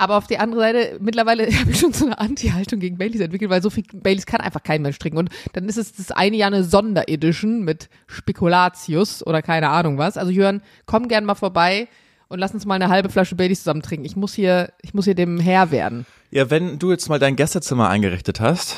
Aber 0.00 0.16
auf 0.16 0.26
der 0.26 0.40
anderen 0.40 0.64
Seite, 0.64 0.98
mittlerweile 0.98 1.46
habe 1.60 1.70
ich 1.70 1.78
schon 1.78 1.92
so 1.92 2.06
eine 2.06 2.18
Anti-Haltung 2.18 2.80
gegen 2.80 2.96
Baileys 2.96 3.20
entwickelt, 3.20 3.50
weil 3.50 3.60
so 3.60 3.68
viel 3.68 3.84
Baileys 3.92 4.24
kann 4.24 4.40
einfach 4.40 4.62
kein 4.62 4.80
Mensch 4.80 4.98
trinken. 4.98 5.18
Und 5.18 5.28
dann 5.52 5.68
ist 5.68 5.76
es 5.76 5.92
das 5.92 6.10
eine 6.10 6.36
Jahr 6.36 6.46
eine 6.46 6.64
Sonderedition 6.64 7.64
mit 7.64 7.90
Spekulatius 8.06 9.26
oder 9.26 9.42
keine 9.42 9.68
Ahnung 9.68 9.98
was. 9.98 10.16
Also 10.16 10.32
Jörn, 10.32 10.62
komm 10.86 11.08
gern 11.08 11.26
mal 11.26 11.34
vorbei 11.34 11.86
und 12.28 12.38
lass 12.38 12.54
uns 12.54 12.64
mal 12.64 12.76
eine 12.76 12.88
halbe 12.88 13.10
Flasche 13.10 13.34
Baileys 13.34 13.58
zusammen 13.58 13.82
trinken. 13.82 14.06
Ich 14.06 14.16
muss 14.16 14.32
hier, 14.32 14.72
ich 14.80 14.94
muss 14.94 15.04
hier 15.04 15.14
dem 15.14 15.38
Herr 15.38 15.70
werden. 15.70 16.06
Ja, 16.30 16.48
wenn 16.48 16.78
du 16.78 16.90
jetzt 16.90 17.10
mal 17.10 17.18
dein 17.18 17.36
Gästezimmer 17.36 17.90
eingerichtet 17.90 18.40
hast, 18.40 18.76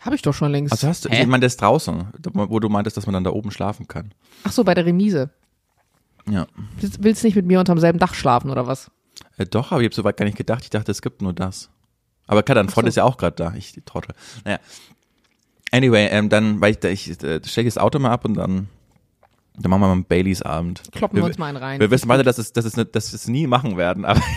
Habe 0.00 0.16
ich 0.16 0.22
doch 0.22 0.32
schon 0.32 0.50
längst. 0.50 0.72
also 0.72 0.88
hast 0.88 1.04
du, 1.04 1.10
Hä? 1.10 1.20
ich 1.20 1.26
meine, 1.26 1.42
das 1.44 1.52
ist 1.52 1.60
draußen, 1.60 2.06
wo 2.32 2.58
du 2.58 2.70
meintest, 2.70 2.96
dass 2.96 3.04
man 3.04 3.12
dann 3.12 3.24
da 3.24 3.30
oben 3.32 3.50
schlafen 3.50 3.86
kann. 3.86 4.14
Ach 4.44 4.52
so, 4.52 4.64
bei 4.64 4.72
der 4.72 4.86
Remise. 4.86 5.28
Ja. 6.30 6.46
Willst, 6.80 7.02
willst 7.02 7.24
nicht 7.24 7.36
mit 7.36 7.44
mir 7.44 7.60
unterm 7.60 7.78
selben 7.78 7.98
Dach 7.98 8.14
schlafen 8.14 8.50
oder 8.50 8.66
was? 8.66 8.90
Äh, 9.36 9.46
doch, 9.46 9.72
aber 9.72 9.80
ich 9.82 9.86
habe 9.86 9.94
soweit 9.94 10.16
gar 10.16 10.24
nicht 10.24 10.36
gedacht. 10.38 10.62
Ich 10.64 10.70
dachte, 10.70 10.90
es 10.92 11.02
gibt 11.02 11.22
nur 11.22 11.32
das. 11.32 11.70
Aber 12.26 12.42
klar, 12.42 12.56
dein 12.56 12.68
Freund 12.68 12.86
so. 12.86 12.88
ist 12.90 12.96
ja 12.96 13.04
auch 13.04 13.16
gerade 13.16 13.36
da. 13.36 13.54
Ich 13.56 13.72
die 13.72 13.80
Trottel. 13.82 14.14
Naja. 14.44 14.58
Anyway, 15.70 16.06
ähm, 16.10 16.28
dann, 16.28 16.60
weil 16.60 16.76
ich, 16.84 17.08
ich 17.10 17.22
äh, 17.22 17.40
stecke 17.44 17.68
das 17.68 17.78
Auto 17.78 17.98
mal 17.98 18.10
ab 18.10 18.24
und 18.24 18.34
dann, 18.34 18.68
dann 19.58 19.70
machen 19.70 19.80
wir 19.82 19.86
mal 19.88 19.92
einen 19.92 20.04
Baileys 20.04 20.42
Abend. 20.42 20.82
Kloppen 20.92 21.16
wir 21.18 21.24
uns 21.24 21.36
mal 21.38 21.46
einen 21.46 21.56
rein. 21.58 21.80
Wir 21.80 21.90
wissen 21.90 22.08
beide, 22.08 22.22
dass 22.22 22.38
es, 22.38 22.52
dass 22.52 22.64
es, 22.64 22.76
nicht- 22.76 22.94
dass 22.94 23.12
wir 23.12 23.16
es 23.16 23.28
nie 23.28 23.46
machen 23.46 23.76
werden, 23.76 24.04
aber 24.04 24.20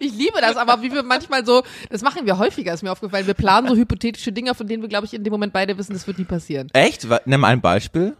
Ich 0.00 0.12
liebe 0.12 0.40
das, 0.40 0.56
aber 0.56 0.82
wie 0.82 0.90
wir 0.92 1.02
manchmal 1.02 1.44
so, 1.46 1.62
das 1.88 2.02
machen 2.02 2.26
wir 2.26 2.38
häufiger, 2.38 2.72
ist 2.74 2.82
mir 2.82 2.90
aufgefallen. 2.90 3.26
Wir 3.26 3.34
planen 3.34 3.68
so 3.68 3.76
hypothetische 3.76 4.32
Dinge, 4.32 4.54
von 4.54 4.66
denen 4.66 4.82
wir, 4.82 4.88
glaube 4.88 5.06
ich, 5.06 5.14
in 5.14 5.22
dem 5.22 5.30
Moment 5.30 5.52
beide 5.52 5.76
wissen, 5.78 5.92
das 5.92 6.06
wird 6.06 6.18
nie 6.18 6.24
passieren. 6.24 6.68
echt? 6.72 7.06
Nimm 7.26 7.44
ein 7.44 7.60
Beispiel. 7.60 8.16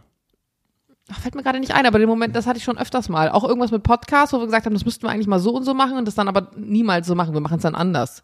Ach, 1.11 1.19
fällt 1.19 1.35
mir 1.35 1.43
gerade 1.43 1.59
nicht 1.59 1.71
ein, 1.71 1.85
aber 1.85 1.99
den 1.99 2.09
Moment, 2.09 2.35
das 2.35 2.47
hatte 2.47 2.57
ich 2.57 2.63
schon 2.63 2.79
öfters 2.79 3.09
mal. 3.09 3.29
Auch 3.29 3.43
irgendwas 3.43 3.69
mit 3.69 3.83
Podcast, 3.83 4.33
wo 4.33 4.39
wir 4.39 4.45
gesagt 4.45 4.65
haben, 4.65 4.73
das 4.73 4.85
müssten 4.85 5.03
wir 5.03 5.11
eigentlich 5.11 5.27
mal 5.27 5.39
so 5.39 5.51
und 5.51 5.63
so 5.63 5.75
machen 5.75 5.97
und 5.97 6.07
das 6.07 6.15
dann 6.15 6.27
aber 6.27 6.49
niemals 6.57 7.05
so 7.05 7.13
machen. 7.13 7.35
Wir 7.35 7.41
machen 7.41 7.57
es 7.57 7.61
dann 7.61 7.75
anders. 7.75 8.23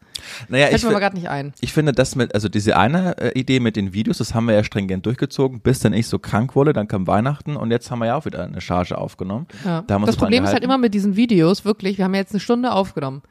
Naja, 0.49 0.65
Fällt 0.65 0.81
ich, 0.81 0.89
mir 0.89 0.99
gerade 0.99 1.15
nicht 1.15 1.29
ein. 1.29 1.53
ich 1.61 1.73
finde 1.73 1.91
das 1.91 2.15
mit, 2.15 2.33
also 2.33 2.49
diese 2.49 2.77
eine 2.77 3.15
äh, 3.19 3.39
Idee 3.39 3.59
mit 3.59 3.75
den 3.75 3.93
Videos, 3.93 4.17
das 4.17 4.33
haben 4.33 4.47
wir 4.47 4.55
ja 4.55 4.63
stringent 4.63 5.05
durchgezogen, 5.05 5.59
bis 5.59 5.77
dann 5.79 5.93
ich 5.93 6.07
so 6.07 6.17
krank 6.17 6.55
wurde, 6.55 6.73
dann 6.73 6.87
kam 6.87 7.05
Weihnachten 7.05 7.55
und 7.55 7.69
jetzt 7.69 7.91
haben 7.91 7.99
wir 7.99 8.07
ja 8.07 8.15
auch 8.15 8.25
wieder 8.25 8.43
eine 8.43 8.61
Charge 8.61 8.97
aufgenommen. 8.97 9.45
Ja. 9.63 9.83
Da 9.85 9.99
das 9.99 10.17
Problem 10.17 10.43
ist 10.43 10.51
halt 10.51 10.63
immer 10.63 10.79
mit 10.79 10.95
diesen 10.95 11.15
Videos, 11.15 11.65
wirklich, 11.65 11.99
wir 11.99 12.05
haben 12.05 12.15
jetzt 12.15 12.33
eine 12.33 12.39
Stunde 12.39 12.71
aufgenommen. 12.71 13.21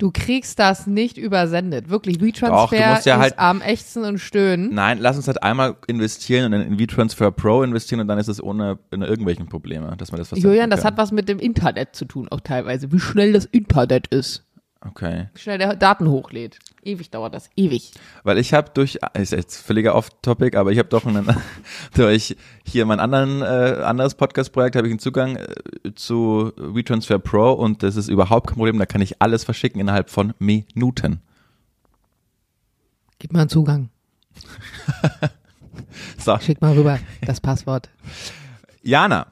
Du 0.00 0.10
kriegst 0.10 0.58
das 0.58 0.86
nicht 0.86 1.18
übersendet. 1.18 1.90
Wirklich, 1.90 2.22
WeTransfer 2.22 2.56
Doch, 2.56 2.72
ja 2.72 2.96
ist 2.96 3.06
halt- 3.06 3.38
am 3.38 3.60
Ächzen 3.60 4.02
und 4.04 4.18
Stöhnen. 4.18 4.74
Nein, 4.74 4.96
lass 4.98 5.18
uns 5.18 5.26
halt 5.26 5.42
einmal 5.42 5.76
investieren 5.88 6.46
und 6.46 6.52
dann 6.52 6.62
in 6.62 6.78
WeTransfer 6.78 7.30
Pro 7.30 7.62
investieren 7.62 8.00
und 8.00 8.08
dann 8.08 8.18
ist 8.18 8.28
es 8.28 8.42
ohne, 8.42 8.78
ohne 8.94 9.06
irgendwelchen 9.06 9.46
Probleme, 9.46 9.94
dass 9.98 10.10
man 10.10 10.18
das 10.18 10.30
Julian, 10.30 10.70
das 10.70 10.86
hat 10.86 10.96
was 10.96 11.12
mit 11.12 11.28
dem 11.28 11.38
Internet 11.38 11.94
zu 11.94 12.06
tun, 12.06 12.28
auch 12.30 12.40
teilweise. 12.40 12.90
Wie 12.92 12.98
schnell 12.98 13.34
das 13.34 13.44
Internet 13.44 14.06
ist. 14.06 14.46
Okay. 14.82 15.28
Wie 15.34 15.38
schnell 15.38 15.58
der 15.58 15.76
Daten 15.76 16.08
hochlädt. 16.08 16.58
Ewig 16.82 17.10
dauert 17.10 17.34
das, 17.34 17.50
ewig. 17.54 17.92
Weil 18.22 18.38
ich 18.38 18.54
habe 18.54 18.70
durch, 18.72 18.98
ist 19.12 19.32
jetzt 19.32 19.60
völliger 19.60 19.94
Off-Topic, 19.94 20.56
aber 20.56 20.72
ich 20.72 20.78
habe 20.78 20.88
doch 20.88 21.04
einen, 21.04 21.28
durch 21.94 22.34
hier 22.64 22.86
mein 22.86 22.98
anderen, 22.98 23.42
äh, 23.42 23.82
anderes 23.82 24.14
Podcast-Projekt 24.14 24.76
habe 24.76 24.86
ich 24.86 24.92
einen 24.92 24.98
Zugang 24.98 25.36
äh, 25.36 25.94
zu 25.94 26.52
WeTransfer 26.56 27.18
Pro 27.18 27.52
und 27.52 27.82
das 27.82 27.96
ist 27.96 28.08
überhaupt 28.08 28.46
kein 28.46 28.56
Problem, 28.56 28.78
da 28.78 28.86
kann 28.86 29.02
ich 29.02 29.20
alles 29.20 29.44
verschicken 29.44 29.80
innerhalb 29.80 30.08
von 30.08 30.32
Minuten. 30.38 31.20
Gib 33.18 33.34
mal 33.34 33.40
einen 33.40 33.50
Zugang. 33.50 33.90
So, 36.18 36.38
Schick 36.38 36.60
mal 36.60 36.74
rüber 36.74 36.98
das 37.22 37.40
Passwort. 37.40 37.88
Jana, 38.82 39.26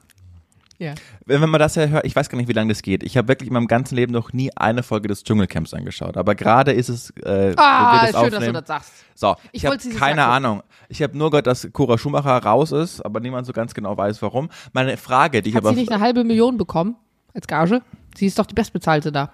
Ja. 0.79 0.93
wenn 1.25 1.41
man 1.49 1.59
das 1.59 1.75
ja 1.75 1.87
hört, 1.87 2.05
ich 2.05 2.15
weiß 2.15 2.29
gar 2.29 2.37
nicht, 2.37 2.47
wie 2.47 2.53
lange 2.53 2.73
das 2.73 2.81
geht. 2.81 3.03
Ich 3.03 3.17
habe 3.17 3.27
wirklich 3.27 3.47
in 3.49 3.53
meinem 3.53 3.67
ganzen 3.67 3.95
Leben 3.95 4.13
noch 4.13 4.31
nie 4.31 4.49
eine 4.55 4.81
Folge 4.81 5.09
des 5.09 5.23
Dschungelcamps 5.25 5.73
angeschaut, 5.73 6.15
aber 6.15 6.35
gerade 6.35 6.71
ist 6.71 6.87
es, 6.87 7.09
äh, 7.23 7.53
Ah, 7.57 8.05
das 8.05 8.11
schön, 8.11 8.13
dass 8.13 8.29
du 8.31 8.35
aufnehmen. 8.37 8.53
das 8.53 8.67
sagst. 8.67 8.91
So, 9.13 9.35
Ich 9.51 9.63
ich, 9.63 9.65
habe 9.65 9.77
keine 9.77 9.91
gucken. 9.93 10.19
Ahnung. 10.19 10.63
Ich 10.87 11.01
habe 11.01 11.17
nur 11.17 11.29
gehört, 11.31 11.47
dass 11.47 11.67
Cora 11.73 11.97
Schumacher 11.97 12.37
raus 12.37 12.71
ist, 12.71 13.01
aber 13.01 13.19
niemand 13.19 13.45
so 13.45 13.51
ganz 13.51 13.73
genau 13.73 13.97
weiß, 13.97 14.21
warum. 14.21 14.49
Meine 14.71 14.95
Frage, 14.95 15.41
die 15.41 15.49
ich 15.49 15.55
Hat 15.55 15.63
aber 15.65 15.73
sie 15.73 15.81
nicht 15.81 15.91
eine 15.91 16.01
halbe 16.01 16.23
Million 16.23 16.57
bekommen 16.57 16.95
als 17.33 17.45
Gage? 17.45 17.81
Sie 18.15 18.25
ist 18.27 18.39
doch 18.39 18.45
die 18.45 18.55
Bestbezahlte 18.55 19.11
da. 19.11 19.31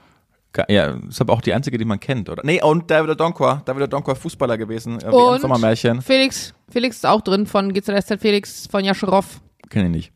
Ja, 0.70 0.98
ist 1.10 1.20
aber 1.22 1.34
auch 1.34 1.42
die 1.42 1.54
einzige, 1.54 1.78
die 1.78 1.84
man 1.86 2.00
kennt, 2.00 2.30
oder? 2.30 2.42
Nee, 2.46 2.62
und 2.64 2.90
David 2.90 3.20
Donkor. 3.20 3.62
David 3.66 3.92
Donkor 3.94 4.16
Fußballer 4.16 4.58
gewesen, 4.58 5.00
äh, 5.02 5.10
Und 5.10 5.42
Sommermärchen. 5.42 6.02
Felix, 6.02 6.54
Felix 6.70 6.96
ist 6.96 7.06
auch 7.06 7.22
drin 7.22 7.46
von 7.46 7.74
GZSZ 7.74 8.20
Felix 8.20 8.66
von 8.66 8.84
Jascharow. 8.84 9.42
Kenn 9.70 9.86
ich 9.88 9.92
nicht. 9.92 10.12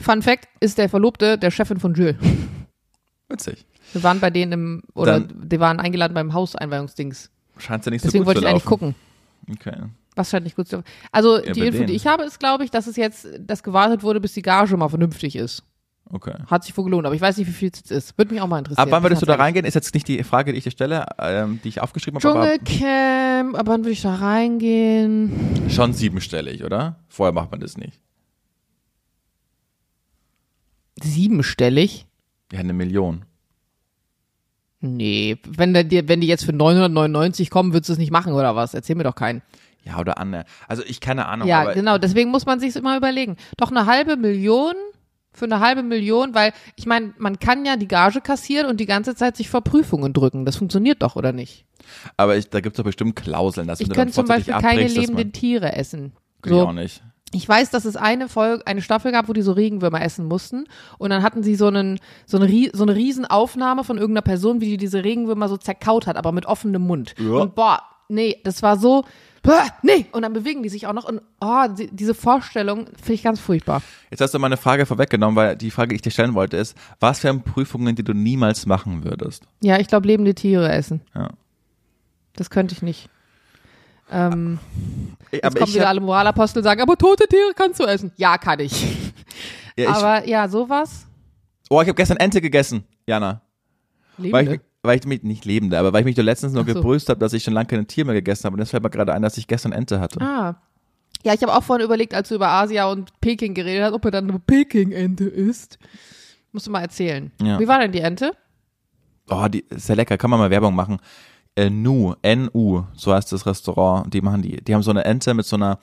Fun 0.00 0.22
Fact, 0.22 0.48
ist 0.60 0.78
der 0.78 0.88
Verlobte 0.88 1.38
der 1.38 1.50
Chefin 1.50 1.78
von 1.78 1.94
Jules. 1.94 2.16
Witzig. 3.28 3.64
Wir 3.92 4.02
waren 4.02 4.20
bei 4.20 4.30
denen 4.30 4.52
im, 4.52 4.82
oder 4.94 5.20
Dann- 5.20 5.48
die 5.48 5.60
waren 5.60 5.80
eingeladen 5.80 6.14
beim 6.14 6.32
Hauseinweihungsdings. 6.32 7.30
Scheint 7.58 7.84
ja 7.84 7.90
nicht 7.90 8.04
Deswegen 8.04 8.24
so 8.24 8.30
gut 8.30 8.36
wollte 8.36 8.40
zu 8.40 8.46
ich 8.46 8.50
eigentlich 8.50 8.64
laufen. 8.64 8.94
gucken. 9.46 9.54
Okay. 9.54 9.76
Was 10.16 10.30
scheint 10.30 10.44
nicht 10.44 10.56
gut 10.56 10.68
zu 10.68 10.76
laufen. 10.76 10.86
Also 11.10 11.36
Ja, 11.42 11.52
die 11.52 11.60
Info, 11.60 11.72
die 11.72 11.86
denen. 11.86 11.90
ich 11.90 12.06
habe, 12.06 12.24
ist, 12.24 12.38
glaube 12.38 12.64
ich, 12.64 12.70
dass 12.70 12.86
es 12.86 12.96
jetzt, 12.96 13.26
dass 13.38 13.62
gewartet 13.62 14.02
wurde, 14.02 14.20
bis 14.20 14.32
die 14.32 14.42
Gage 14.42 14.76
mal 14.76 14.88
vernünftig 14.88 15.36
ist. 15.36 15.62
Okay. 16.10 16.34
Hat 16.46 16.64
sich 16.64 16.76
wohl 16.76 16.84
gelohnt, 16.84 17.06
aber 17.06 17.14
ich 17.14 17.20
weiß 17.20 17.36
nicht, 17.38 17.46
wie 17.46 17.52
viel 17.52 17.70
es 17.72 17.90
ist. 17.90 18.18
Würde 18.18 18.34
mich 18.34 18.42
auch 18.42 18.46
mal 18.46 18.58
interessieren. 18.58 18.82
Ab 18.86 18.90
wann 18.90 19.02
würdest 19.02 19.22
du 19.22 19.26
da 19.26 19.36
reingehen? 19.36 19.64
Ist 19.64 19.74
jetzt 19.74 19.94
nicht 19.94 20.08
die 20.08 20.22
Frage, 20.24 20.52
die 20.52 20.58
ich 20.58 20.64
dir 20.64 20.70
stelle, 20.70 21.06
ähm, 21.18 21.60
die 21.64 21.68
ich 21.68 21.80
aufgeschrieben 21.80 22.20
habe, 22.22 22.58
Dschungelcamp, 22.58 23.56
ab 23.56 23.66
wann 23.66 23.80
würde 23.82 23.92
ich 23.92 24.02
da 24.02 24.14
reingehen? 24.16 25.32
schon 25.70 25.94
siebenstellig, 25.94 26.64
oder? 26.64 26.96
Vorher 27.08 27.32
macht 27.32 27.50
man 27.50 27.60
das 27.60 27.76
nicht. 27.78 28.00
Siebenstellig? 31.02 32.06
Ja, 32.52 32.60
eine 32.60 32.72
Million. 32.72 33.24
Nee, 34.80 35.38
wenn, 35.48 35.74
der, 35.74 36.08
wenn 36.08 36.20
die 36.20 36.26
jetzt 36.26 36.44
für 36.44 36.52
999 36.52 37.50
kommen, 37.50 37.72
würdest 37.72 37.88
du 37.88 37.92
es 37.92 37.98
nicht 37.98 38.10
machen 38.10 38.32
oder 38.32 38.56
was? 38.56 38.74
Erzähl 38.74 38.96
mir 38.96 39.04
doch 39.04 39.14
keinen. 39.14 39.42
Ja, 39.84 39.98
oder 39.98 40.18
Anne. 40.18 40.44
Also 40.68 40.82
ich 40.84 41.00
keine 41.00 41.26
Ahnung. 41.26 41.46
Ja, 41.46 41.72
genau, 41.72 41.98
deswegen 41.98 42.30
muss 42.30 42.46
man 42.46 42.58
sich 42.60 42.74
immer 42.74 42.96
überlegen. 42.96 43.36
Doch 43.56 43.70
eine 43.70 43.86
halbe 43.86 44.16
Million 44.16 44.74
für 45.32 45.46
eine 45.46 45.60
halbe 45.60 45.82
Million, 45.82 46.34
weil 46.34 46.52
ich 46.76 46.86
meine, 46.86 47.14
man 47.16 47.38
kann 47.38 47.64
ja 47.64 47.76
die 47.76 47.88
Gage 47.88 48.20
kassieren 48.20 48.68
und 48.68 48.80
die 48.80 48.86
ganze 48.86 49.14
Zeit 49.14 49.36
sich 49.36 49.48
vor 49.48 49.62
Prüfungen 49.62 50.12
drücken. 50.12 50.44
Das 50.44 50.56
funktioniert 50.56 51.02
doch, 51.02 51.16
oder 51.16 51.32
nicht? 51.32 51.64
Aber 52.16 52.36
ich, 52.36 52.50
da 52.50 52.60
gibt 52.60 52.74
es 52.74 52.76
doch 52.76 52.84
bestimmt 52.84 53.16
Klauseln, 53.16 53.66
dass 53.66 53.80
Ich 53.80 53.88
könnte 53.88 54.12
zum 54.12 54.26
Beispiel 54.26 54.54
keine 54.54 54.86
lebenden 54.86 55.32
Tiere 55.32 55.72
essen. 55.72 56.12
Kann 56.42 56.52
ich 56.52 56.60
auch 56.60 56.66
So, 56.66 56.72
nicht. 56.72 57.02
Ich 57.34 57.48
weiß, 57.48 57.70
dass 57.70 57.84
es 57.84 57.96
eine 57.96 58.28
Folge, 58.28 58.66
eine 58.66 58.82
Staffel 58.82 59.10
gab, 59.10 59.28
wo 59.28 59.32
die 59.32 59.42
so 59.42 59.52
Regenwürmer 59.52 60.02
essen 60.02 60.26
mussten. 60.26 60.66
Und 60.98 61.10
dann 61.10 61.22
hatten 61.22 61.42
sie 61.42 61.54
so, 61.54 61.66
einen, 61.66 61.98
so, 62.26 62.38
eine, 62.38 62.70
so 62.72 62.82
eine 62.82 62.94
Riesenaufnahme 62.94 63.84
von 63.84 63.96
irgendeiner 63.96 64.22
Person, 64.22 64.60
wie 64.60 64.66
die 64.66 64.76
diese 64.76 65.02
Regenwürmer 65.02 65.48
so 65.48 65.56
zerkaut 65.56 66.06
hat, 66.06 66.16
aber 66.16 66.32
mit 66.32 66.46
offenem 66.46 66.82
Mund. 66.82 67.14
Ja. 67.18 67.38
Und 67.38 67.54
boah, 67.54 67.82
nee, 68.08 68.38
das 68.44 68.62
war 68.62 68.76
so, 68.76 69.04
boah, 69.42 69.64
nee. 69.82 70.06
Und 70.12 70.22
dann 70.22 70.32
bewegen 70.32 70.62
die 70.62 70.68
sich 70.68 70.86
auch 70.86 70.92
noch. 70.92 71.04
Und 71.04 71.22
oh, 71.40 71.66
die, 71.76 71.88
diese 71.88 72.14
Vorstellung 72.14 72.86
finde 72.96 73.14
ich 73.14 73.22
ganz 73.22 73.40
furchtbar. 73.40 73.82
Jetzt 74.10 74.20
hast 74.20 74.34
du 74.34 74.38
meine 74.38 74.58
Frage 74.58 74.84
vorweggenommen, 74.84 75.36
weil 75.36 75.56
die 75.56 75.70
Frage, 75.70 75.90
die 75.90 75.96
ich 75.96 76.02
dir 76.02 76.10
stellen 76.10 76.34
wollte, 76.34 76.58
ist, 76.58 76.76
was 77.00 77.24
wären 77.24 77.42
Prüfungen, 77.42 77.96
die 77.96 78.04
du 78.04 78.12
niemals 78.12 78.66
machen 78.66 79.04
würdest? 79.04 79.44
Ja, 79.62 79.78
ich 79.78 79.88
glaube, 79.88 80.06
lebende 80.06 80.34
Tiere 80.34 80.70
essen. 80.70 81.00
Ja. 81.14 81.30
Das 82.36 82.50
könnte 82.50 82.74
ich 82.74 82.82
nicht. 82.82 83.08
Ähm, 84.12 84.58
jetzt 85.30 85.44
Aber 85.44 85.60
kommen 85.60 85.74
wieder 85.74 85.88
alle 85.88 86.00
Moralapostel 86.00 86.58
und 86.60 86.64
sagen, 86.64 86.82
aber 86.82 86.96
tote 86.96 87.26
Tiere 87.26 87.52
kannst 87.54 87.80
du 87.80 87.84
essen. 87.84 88.12
Ja, 88.16 88.36
kann 88.36 88.60
ich. 88.60 88.82
ja, 89.76 89.84
ich, 89.84 89.88
aber 89.88 90.28
ja, 90.28 90.48
sowas. 90.48 91.06
oh, 91.70 91.80
ich 91.80 91.88
habe 91.88 91.96
gestern 91.96 92.18
Ente 92.18 92.40
gegessen, 92.40 92.84
Jana. 93.06 93.40
Weil 94.18 94.26
Lebende. 94.26 94.54
ich, 94.54 94.60
weil 94.82 94.98
ich 94.98 95.06
mich, 95.06 95.22
nicht 95.22 95.44
lebende, 95.44 95.78
aber 95.78 95.92
weil 95.92 96.00
ich 96.00 96.04
mich 96.04 96.14
doch 96.14 96.22
letztens 96.22 96.52
nur 96.52 96.66
so. 96.66 96.74
gebrüßt 96.74 97.08
habe, 97.08 97.18
dass 97.18 97.32
ich 97.32 97.42
schon 97.42 97.54
lange 97.54 97.66
kein 97.66 97.86
Tier 97.86 98.04
mehr 98.04 98.14
gegessen 98.14 98.44
habe. 98.44 98.54
Und 98.54 98.60
jetzt 98.60 98.70
fällt 98.70 98.82
mir 98.82 98.90
gerade 98.90 99.14
ein, 99.14 99.22
dass 99.22 99.38
ich 99.38 99.46
gestern 99.46 99.72
Ente 99.72 99.98
hatte. 99.98 100.20
Ah. 100.20 100.56
Ja, 101.24 101.34
ich 101.34 101.42
habe 101.42 101.54
auch 101.54 101.62
vorhin 101.62 101.84
überlegt, 101.84 102.14
als 102.14 102.28
du 102.28 102.34
über 102.34 102.48
Asia 102.48 102.86
und 102.86 103.18
Peking 103.20 103.54
geredet 103.54 103.84
hast, 103.84 103.92
ob 103.92 104.04
er 104.04 104.10
dann 104.10 104.28
eine 104.28 104.38
Peking-Ente 104.40 105.24
isst. 105.24 105.78
Musst 106.50 106.66
du 106.66 106.70
mal 106.70 106.82
erzählen. 106.82 107.30
Ja. 107.40 107.58
Wie 107.58 107.68
war 107.68 107.78
denn 107.78 107.92
die 107.92 108.00
Ente? 108.00 108.32
Oh, 109.30 109.46
die 109.48 109.64
ist 109.70 109.86
sehr 109.86 109.96
lecker. 109.96 110.18
Kann 110.18 110.30
man 110.30 110.40
mal 110.40 110.50
Werbung 110.50 110.74
machen. 110.74 110.98
Äh, 111.56 111.70
Nu, 111.70 112.14
N-U, 112.22 112.84
so 112.94 113.14
heißt 113.14 113.32
das 113.32 113.46
Restaurant. 113.46 114.12
Die 114.12 114.20
machen 114.20 114.42
die. 114.42 114.56
Die 114.62 114.74
haben 114.74 114.82
so 114.82 114.90
eine 114.90 115.04
Ente 115.04 115.34
mit 115.34 115.46
so 115.46 115.56
einer 115.56 115.78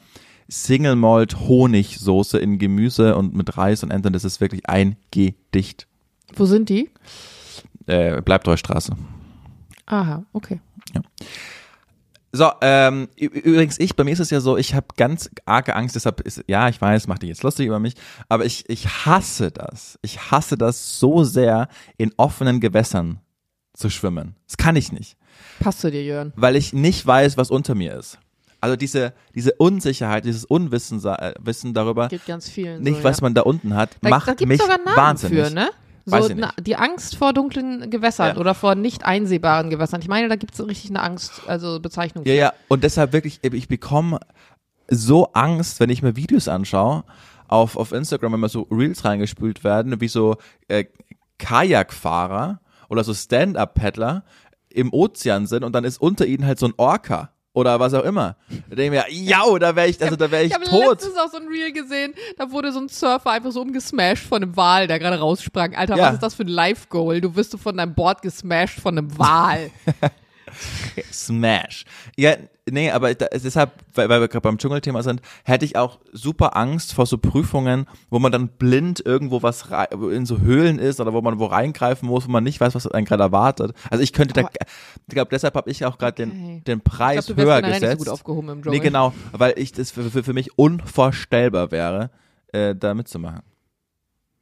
Single 0.47 0.95
Malt 0.95 1.39
Honigsoße 1.39 2.39
in 2.39 2.57
Gemüse 2.57 3.15
und 3.15 3.35
mit 3.35 3.57
Reis 3.57 3.83
und 3.83 3.91
Ente. 3.91 4.09
Und 4.09 4.13
das 4.13 4.23
ist 4.23 4.41
wirklich 4.41 4.67
ein 4.67 4.95
Gedicht. 5.11 5.87
Wo 6.35 6.45
sind 6.45 6.69
die? 6.69 6.89
Äh, 7.85 8.21
Bleibtreustraße. 8.21 8.95
Aha, 9.85 10.23
okay. 10.33 10.59
So, 12.31 12.51
ähm, 12.61 13.07
übrigens 13.15 13.79
ich, 13.79 13.95
bei 13.95 14.03
mir 14.03 14.11
ist 14.11 14.19
es 14.19 14.29
ja 14.29 14.39
so, 14.39 14.55
ich 14.55 14.75
habe 14.75 14.85
ganz 14.95 15.31
arge 15.45 15.75
Angst, 15.75 15.95
deshalb 15.95 16.21
ist, 16.21 16.43
ja, 16.47 16.69
ich 16.69 16.79
weiß, 16.79 17.07
macht 17.07 17.23
dich 17.23 17.29
jetzt 17.29 17.41
lustig 17.41 17.65
über 17.65 17.79
mich, 17.79 17.95
aber 18.27 18.45
ich, 18.45 18.69
ich 18.69 18.87
hasse 18.87 19.49
das. 19.49 19.97
Ich 20.03 20.29
hasse 20.29 20.55
das 20.55 20.99
so 20.99 21.23
sehr, 21.23 21.67
in 21.97 22.13
offenen 22.17 22.59
Gewässern 22.59 23.19
zu 23.73 23.89
schwimmen. 23.89 24.35
Das 24.45 24.57
kann 24.57 24.75
ich 24.75 24.91
nicht, 24.91 25.17
Passt 25.59 25.81
zu 25.81 25.91
dir, 25.91 26.03
Jörn. 26.03 26.33
weil 26.35 26.55
ich 26.55 26.73
nicht 26.73 27.05
weiß, 27.05 27.37
was 27.37 27.51
unter 27.51 27.75
mir 27.75 27.95
ist. 27.95 28.17
Also 28.61 28.75
diese, 28.75 29.13
diese 29.35 29.53
Unsicherheit, 29.53 30.25
dieses 30.25 30.43
Unwissen 30.43 31.03
äh, 31.05 31.33
Wissen 31.39 31.73
darüber, 31.73 32.09
Gibt 32.09 32.25
ganz 32.25 32.49
vielen. 32.49 32.83
nicht 32.83 32.97
so, 32.97 33.03
was 33.03 33.19
ja. 33.19 33.23
man 33.23 33.33
da 33.33 33.41
unten 33.41 33.75
hat, 33.75 33.91
da, 34.01 34.09
macht 34.09 34.27
da 34.27 34.33
gibt's 34.33 34.49
mich 34.49 34.61
sogar 34.61 34.77
Namen 34.77 34.97
wahnsinnig. 34.97 35.47
für, 35.47 35.53
ne? 35.53 35.69
So 36.05 36.29
na, 36.35 36.51
die 36.59 36.75
Angst 36.75 37.15
vor 37.15 37.33
dunklen 37.33 37.89
Gewässern 37.89 38.35
Ja. 38.35 38.37
oder 38.37 38.55
vor 38.55 38.75
nicht 38.75 39.05
einsehbaren 39.05 39.69
Gewässern. 39.69 40.01
Ich 40.01 40.07
meine, 40.07 40.27
da 40.27 40.35
gibt 40.35 40.55
es 40.55 40.65
richtig 40.65 40.89
eine 40.89 41.01
Angst, 41.01 41.41
also 41.47 41.79
Bezeichnung. 41.79 42.25
Ja, 42.25 42.31
für. 42.31 42.37
ja, 42.39 42.53
und 42.67 42.83
deshalb 42.83 43.13
wirklich, 43.13 43.39
ich 43.43 43.67
bekomme 43.67 44.19
so 44.89 45.31
Angst, 45.33 45.79
wenn 45.79 45.89
ich 45.89 46.01
mir 46.01 46.15
Videos 46.15 46.47
anschaue 46.47 47.03
auf, 47.47 47.77
auf 47.77 47.91
Instagram, 47.91 48.33
wenn 48.33 48.39
mal 48.39 48.49
so 48.49 48.63
Reels 48.71 49.05
reingespült 49.05 49.63
werden, 49.63 50.01
wie 50.01 50.07
so 50.07 50.37
äh, 50.67 50.85
Kajakfahrer 51.37 52.59
oder 52.89 53.03
so 53.03 53.13
Stand-Up-Paddler 53.13 54.23
im 54.71 54.93
Ozean 54.93 55.47
sind 55.47 55.63
und 55.63 55.73
dann 55.73 55.83
ist 55.83 55.99
unter 56.01 56.25
ihnen 56.25 56.45
halt 56.45 56.59
so 56.59 56.67
ein 56.67 56.73
Orca 56.77 57.31
oder 57.53 57.79
was 57.79 57.93
auch 57.93 58.03
immer. 58.03 58.37
Da 58.69 58.75
denke 58.75 58.97
ich 58.97 59.03
mir, 59.21 59.29
ja, 59.29 59.43
da 59.59 59.75
wäre 59.75 59.87
ich, 59.87 60.01
also 60.01 60.15
da 60.15 60.29
wäre 60.29 60.43
ich, 60.43 60.49
Ich 60.49 60.55
habe 60.55 60.65
tot. 60.65 60.91
letztens 61.01 61.15
auch 61.17 61.29
so 61.31 61.37
ein 61.37 61.47
Reel 61.47 61.71
gesehen, 61.73 62.13
da 62.37 62.51
wurde 62.51 62.71
so 62.71 62.79
ein 62.79 62.87
Surfer 62.89 63.31
einfach 63.31 63.51
so 63.51 63.61
umgesmashed 63.61 64.23
von 64.23 64.43
einem 64.43 64.55
Wal, 64.55 64.87
der 64.87 64.99
gerade 64.99 65.19
raussprang. 65.19 65.75
Alter, 65.75 65.97
Ja. 65.97 66.05
was 66.07 66.13
ist 66.15 66.23
das 66.23 66.35
für 66.35 66.43
ein 66.43 66.47
Life-Goal? 66.49 67.21
Du 67.21 67.35
wirst 67.35 67.53
du 67.53 67.57
von 67.57 67.75
deinem 67.75 67.95
Board 67.95 68.21
gesmashed 68.21 68.79
von 68.79 68.97
einem 68.97 69.17
Wal. 69.17 69.71
Smash. 71.11 71.85
Ja, 72.17 72.35
nee, 72.69 72.91
aber 72.91 73.13
da, 73.15 73.27
deshalb, 73.27 73.71
weil, 73.93 74.09
weil 74.09 74.21
wir 74.21 74.27
gerade 74.27 74.41
beim 74.41 74.57
Dschungelthema 74.57 75.01
sind, 75.03 75.21
hätte 75.43 75.65
ich 75.65 75.75
auch 75.77 75.99
super 76.11 76.55
Angst 76.57 76.93
vor 76.93 77.05
so 77.05 77.17
Prüfungen, 77.17 77.85
wo 78.09 78.19
man 78.19 78.31
dann 78.31 78.47
blind 78.49 79.01
irgendwo 79.05 79.41
was 79.43 79.65
in 80.11 80.25
so 80.25 80.39
Höhlen 80.39 80.79
ist 80.79 80.99
oder 80.99 81.13
wo 81.13 81.21
man 81.21 81.39
wo 81.39 81.45
reingreifen 81.45 82.07
muss, 82.07 82.27
wo 82.27 82.31
man 82.31 82.43
nicht 82.43 82.59
weiß, 82.59 82.75
was 82.75 82.87
einen 82.87 83.05
gerade 83.05 83.23
erwartet. 83.23 83.73
Also 83.89 84.03
ich 84.03 84.13
könnte 84.13 84.33
da, 84.33 84.41
Aber- 84.41 84.51
ich 85.07 85.13
glaube, 85.13 85.29
deshalb 85.31 85.55
habe 85.55 85.69
ich 85.69 85.85
auch 85.85 85.97
gerade 85.97 86.23
Okay. 86.23 86.31
den, 86.31 86.63
den 86.63 86.77
Ich 86.79 86.83
Preis 86.83 87.25
du 87.25 87.35
wärst 87.37 87.47
höher 87.47 87.61
generell 87.61 87.71
nicht 87.71 87.79
so 87.81 87.85
gesetzt. 87.87 87.99
gut 88.05 88.09
aufgehoben 88.13 88.49
im 88.49 88.61
Dschungel. 88.63 88.79
nee, 88.79 88.83
genau, 88.83 89.13
weil 89.31 89.53
ich 89.57 89.71
das 89.71 89.91
für, 89.91 90.03
für, 90.09 90.23
für 90.23 90.33
mich 90.33 90.57
unvorstellbar 90.57 91.71
wäre, 91.71 92.09
äh, 92.51 92.75
da 92.75 92.93
mitzumachen. 92.93 93.41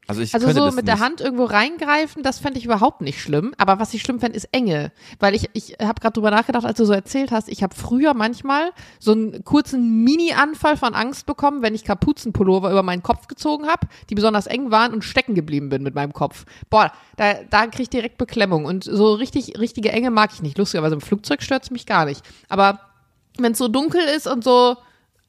Also 0.08 0.22
ich 0.22 0.34
Also 0.34 0.50
so 0.52 0.66
mit 0.68 0.76
nicht. 0.76 0.88
der 0.88 1.00
Hand 1.00 1.20
irgendwo 1.20 1.44
reingreifen, 1.44 2.24
das 2.24 2.40
fände 2.40 2.58
ich 2.58 2.66
überhaupt 2.66 3.02
nicht 3.02 3.22
schlimm. 3.22 3.54
Aber 3.58 3.78
was 3.80 3.94
ich 3.94 4.02
schlimm 4.02 4.20
fände, 4.22 4.38
ist 4.38 4.46
Enge. 4.54 4.92
Weil 5.20 5.36
ich, 5.36 5.50
ich 5.54 5.76
habe 5.82 6.00
gerade 6.00 6.14
drüber 6.14 6.32
nachgedacht, 6.32 6.66
als 6.66 6.78
du 6.78 6.86
so 6.86 6.94
erzählt 6.94 7.32
hast, 7.32 7.50
ich 7.50 7.62
habe 7.62 7.76
früher 7.76 8.14
manchmal 8.14 8.72
so 9.00 9.12
einen 9.12 9.44
kurzen 9.44 10.04
Mini-Anfall 10.06 10.78
von 10.78 10.94
Angst 10.94 11.26
bekommen, 11.26 11.62
wenn 11.62 11.76
ich 11.76 11.84
Kapuzenpullover 11.84 12.72
über 12.72 12.84
meinen 12.84 13.04
Kopf 13.04 13.28
gezogen 13.28 13.68
habe, 13.68 13.88
die 14.10 14.16
besonders 14.16 14.48
eng 14.48 14.72
waren 14.72 14.94
und 14.94 15.04
stecken 15.04 15.36
geblieben 15.36 15.68
bin 15.70 15.84
mit 15.84 15.94
meinem 15.94 16.14
Kopf. 16.14 16.46
Boah, 16.70 16.92
da, 17.18 17.34
da 17.50 17.68
krieg 17.68 17.82
ich 17.82 17.90
direkt 17.90 18.18
Beklemmung. 18.18 18.64
Und 18.64 18.86
so 18.86 19.14
richtig, 19.14 19.60
richtige 19.60 19.92
Enge 19.92 20.10
mag 20.10 20.32
ich 20.34 20.42
nicht. 20.42 20.58
Lustigerweise 20.58 20.96
im 20.96 21.02
Flugzeug 21.02 21.44
stört's 21.44 21.70
mich 21.70 21.86
gar 21.86 22.06
nicht. 22.06 22.22
Aber 22.48 22.80
wenn 23.38 23.52
es 23.52 23.58
so 23.58 23.68
dunkel 23.68 24.02
ist 24.16 24.28
und 24.28 24.44
so 24.44 24.78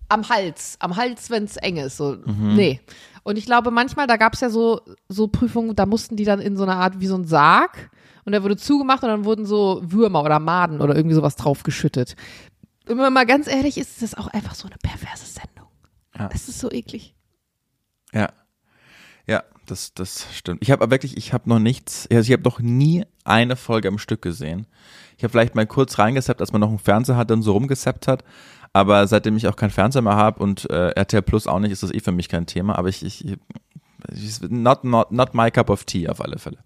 am 0.08 0.28
Hals, 0.28 0.76
am 0.80 0.96
Hals, 0.96 1.30
wenn 1.30 1.44
es 1.44 1.56
eng 1.56 1.76
ist, 1.76 1.96
so, 1.96 2.16
nee. 2.26 2.80
Und 3.22 3.36
ich 3.36 3.44
glaube, 3.44 3.70
manchmal, 3.70 4.06
da 4.06 4.16
gab 4.16 4.32
es 4.32 4.40
ja 4.40 4.48
so, 4.48 4.80
so 5.08 5.28
Prüfungen, 5.28 5.76
da 5.76 5.84
mussten 5.84 6.16
die 6.16 6.24
dann 6.24 6.40
in 6.40 6.56
so 6.56 6.62
eine 6.62 6.76
Art 6.76 7.00
wie 7.00 7.06
so 7.06 7.14
ein 7.14 7.26
Sarg 7.26 7.90
und 8.24 8.32
der 8.32 8.42
wurde 8.42 8.56
zugemacht 8.56 9.02
und 9.02 9.10
dann 9.10 9.24
wurden 9.24 9.44
so 9.44 9.80
Würmer 9.84 10.22
oder 10.22 10.38
Maden 10.38 10.80
oder 10.80 10.96
irgendwie 10.96 11.14
sowas 11.14 11.36
draufgeschüttet. 11.36 12.16
Wenn 12.86 12.96
man 12.96 13.12
mal 13.12 13.26
ganz 13.26 13.46
ehrlich 13.46 13.76
ist, 13.76 13.90
ist 13.90 14.02
das 14.02 14.14
auch 14.14 14.28
einfach 14.28 14.54
so 14.54 14.66
eine 14.66 14.76
perverse 14.82 15.26
Sendung. 15.26 15.68
Ja. 16.18 16.28
Das 16.28 16.48
ist 16.48 16.58
so 16.58 16.70
eklig. 16.70 17.14
Ja. 18.14 18.30
Ja, 19.26 19.44
das, 19.66 19.92
das 19.92 20.26
stimmt. 20.34 20.62
Ich 20.62 20.70
habe 20.70 20.82
aber 20.82 20.90
wirklich, 20.90 21.18
ich 21.18 21.34
habe 21.34 21.50
noch 21.50 21.58
nichts, 21.58 22.08
also 22.10 22.26
ich 22.26 22.32
habe 22.32 22.44
noch 22.44 22.60
nie 22.60 23.04
eine 23.24 23.56
Folge 23.56 23.88
am 23.88 23.98
Stück 23.98 24.22
gesehen. 24.22 24.66
Ich 25.18 25.24
habe 25.24 25.32
vielleicht 25.32 25.54
mal 25.54 25.66
kurz 25.66 25.98
reingesappt, 25.98 26.40
als 26.40 26.52
man 26.52 26.62
noch 26.62 26.70
einen 26.70 26.78
Fernseher 26.78 27.16
hat, 27.16 27.30
dann 27.30 27.42
so 27.42 27.52
rumgesappt 27.52 28.08
hat. 28.08 28.24
Aber 28.72 29.06
seitdem 29.06 29.36
ich 29.36 29.48
auch 29.48 29.56
keinen 29.56 29.70
Fernseher 29.70 30.02
mehr 30.02 30.16
habe 30.16 30.42
und 30.42 30.68
äh, 30.70 30.90
RTL 30.90 31.22
Plus 31.22 31.46
auch 31.46 31.58
nicht, 31.58 31.72
ist 31.72 31.82
das 31.82 31.92
eh 31.92 32.00
für 32.00 32.12
mich 32.12 32.28
kein 32.28 32.46
Thema. 32.46 32.78
Aber 32.78 32.88
ich, 32.88 33.04
ich, 33.04 33.24
ich 33.24 34.40
not, 34.48 34.84
not, 34.84 35.10
not 35.10 35.34
my 35.34 35.50
cup 35.50 35.70
of 35.70 35.84
tea 35.84 36.08
auf 36.08 36.20
alle 36.20 36.38
Fälle. 36.38 36.58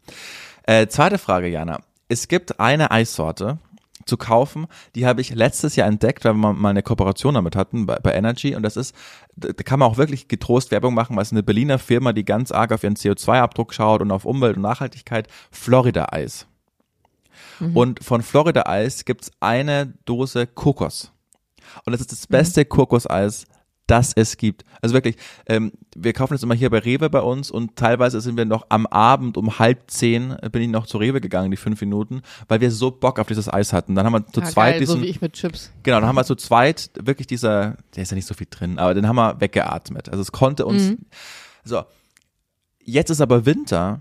Äh, 0.65 0.87
zweite 0.89 1.19
Frage, 1.19 1.49
Jana. 1.49 1.81
Es 2.09 2.29
gibt 2.29 2.61
eine 2.61 2.91
Eissorte 2.91 3.59
zu 4.05 4.17
kaufen, 4.17 4.67
die 4.95 5.07
habe 5.07 5.21
ich 5.21 5.35
letztes 5.35 5.77
Jahr 5.77 5.89
entdeckt, 5.89 6.25
weil 6.25 6.35
wir 6.35 6.53
mal 6.53 6.71
eine 6.71 6.83
Kooperation 6.83 7.35
damit 7.35 7.55
hatten 7.55 7.87
bei, 7.87 7.97
bei 8.01 8.13
Energy 8.13 8.55
und 8.57 8.63
das 8.65 8.77
ist, 8.77 8.95
da 9.37 9.53
kann 9.53 9.79
man 9.79 9.89
auch 9.89 9.97
wirklich 9.97 10.27
getrost 10.27 10.73
Werbung 10.73 10.93
machen, 10.93 11.15
weil 11.15 11.23
es 11.23 11.31
eine 11.31 11.45
Berliner 11.45 11.79
Firma, 11.79 12.13
die 12.13 12.25
ganz 12.25 12.51
arg 12.51 12.73
auf 12.73 12.83
ihren 12.83 12.97
CO2-Abdruck 12.97 13.73
schaut 13.73 14.03
und 14.03 14.11
auf 14.11 14.25
Umwelt 14.25 14.57
und 14.57 14.63
Nachhaltigkeit, 14.63 15.29
Florida 15.53 16.09
Eis. 16.11 16.47
Und 17.75 18.03
von 18.03 18.23
Florida 18.23 18.65
Eis 18.67 19.05
gibt's 19.05 19.31
eine 19.41 19.95
Dose 20.05 20.47
Kokos. 20.47 21.13
Und 21.85 21.93
das 21.93 22.01
ist 22.01 22.13
das 22.13 22.27
beste 22.27 22.65
Kokoseis, 22.65 23.47
das 23.87 24.13
es 24.15 24.37
gibt. 24.37 24.65
Also 24.81 24.95
wirklich, 24.95 25.17
ähm, 25.47 25.73
wir 25.95 26.13
kaufen 26.13 26.35
das 26.35 26.43
immer 26.43 26.55
hier 26.55 26.71
bei 26.71 26.79
Rewe 26.79 27.11
bei 27.11 27.21
uns 27.21 27.51
und 27.51 27.77
teilweise 27.77 28.21
sind 28.21 28.37
wir 28.37 28.45
noch 28.45 28.67
am 28.69 28.87
Abend 28.87 29.37
um 29.37 29.59
halb 29.59 29.91
zehn 29.91 30.37
äh, 30.41 30.49
bin 30.51 30.63
ich 30.63 30.69
noch 30.69 30.87
zu 30.87 30.99
Rewe 30.99 31.21
gegangen, 31.21 31.51
die 31.51 31.57
fünf 31.57 31.81
Minuten, 31.81 32.23
weil 32.49 32.61
wir 32.61 32.71
so 32.71 32.91
Bock 32.91 33.19
auf 33.19 33.27
dieses 33.27 33.53
Eis 33.53 33.73
hatten. 33.73 33.95
Dann 33.95 34.07
haben 34.07 34.13
wir 34.13 34.27
zu 34.29 34.41
Ja, 34.41 34.47
zweit 34.47 34.73
geil, 34.75 34.81
diesen, 34.81 34.97
so 35.01 35.03
wie 35.03 35.09
ich 35.09 35.21
mit 35.21 35.33
Chips. 35.35 35.73
genau, 35.83 35.99
dann 35.99 36.09
haben 36.09 36.17
wir 36.17 36.25
zu 36.25 36.37
zweit 36.37 36.91
wirklich 37.01 37.27
dieser, 37.27 37.77
der 37.95 38.05
ist 38.05 38.11
ja 38.11 38.15
nicht 38.15 38.27
so 38.27 38.35
viel 38.35 38.47
drin, 38.49 38.79
aber 38.79 38.95
den 38.95 39.07
haben 39.09 39.17
wir 39.17 39.41
weggeatmet. 39.41 40.09
Also 40.09 40.23
es 40.23 40.33
konnte 40.33 40.65
uns, 40.65 40.93
so. 41.65 41.83
Jetzt 42.85 43.11
ist 43.11 43.21
aber 43.21 43.47
Winter 43.47 44.01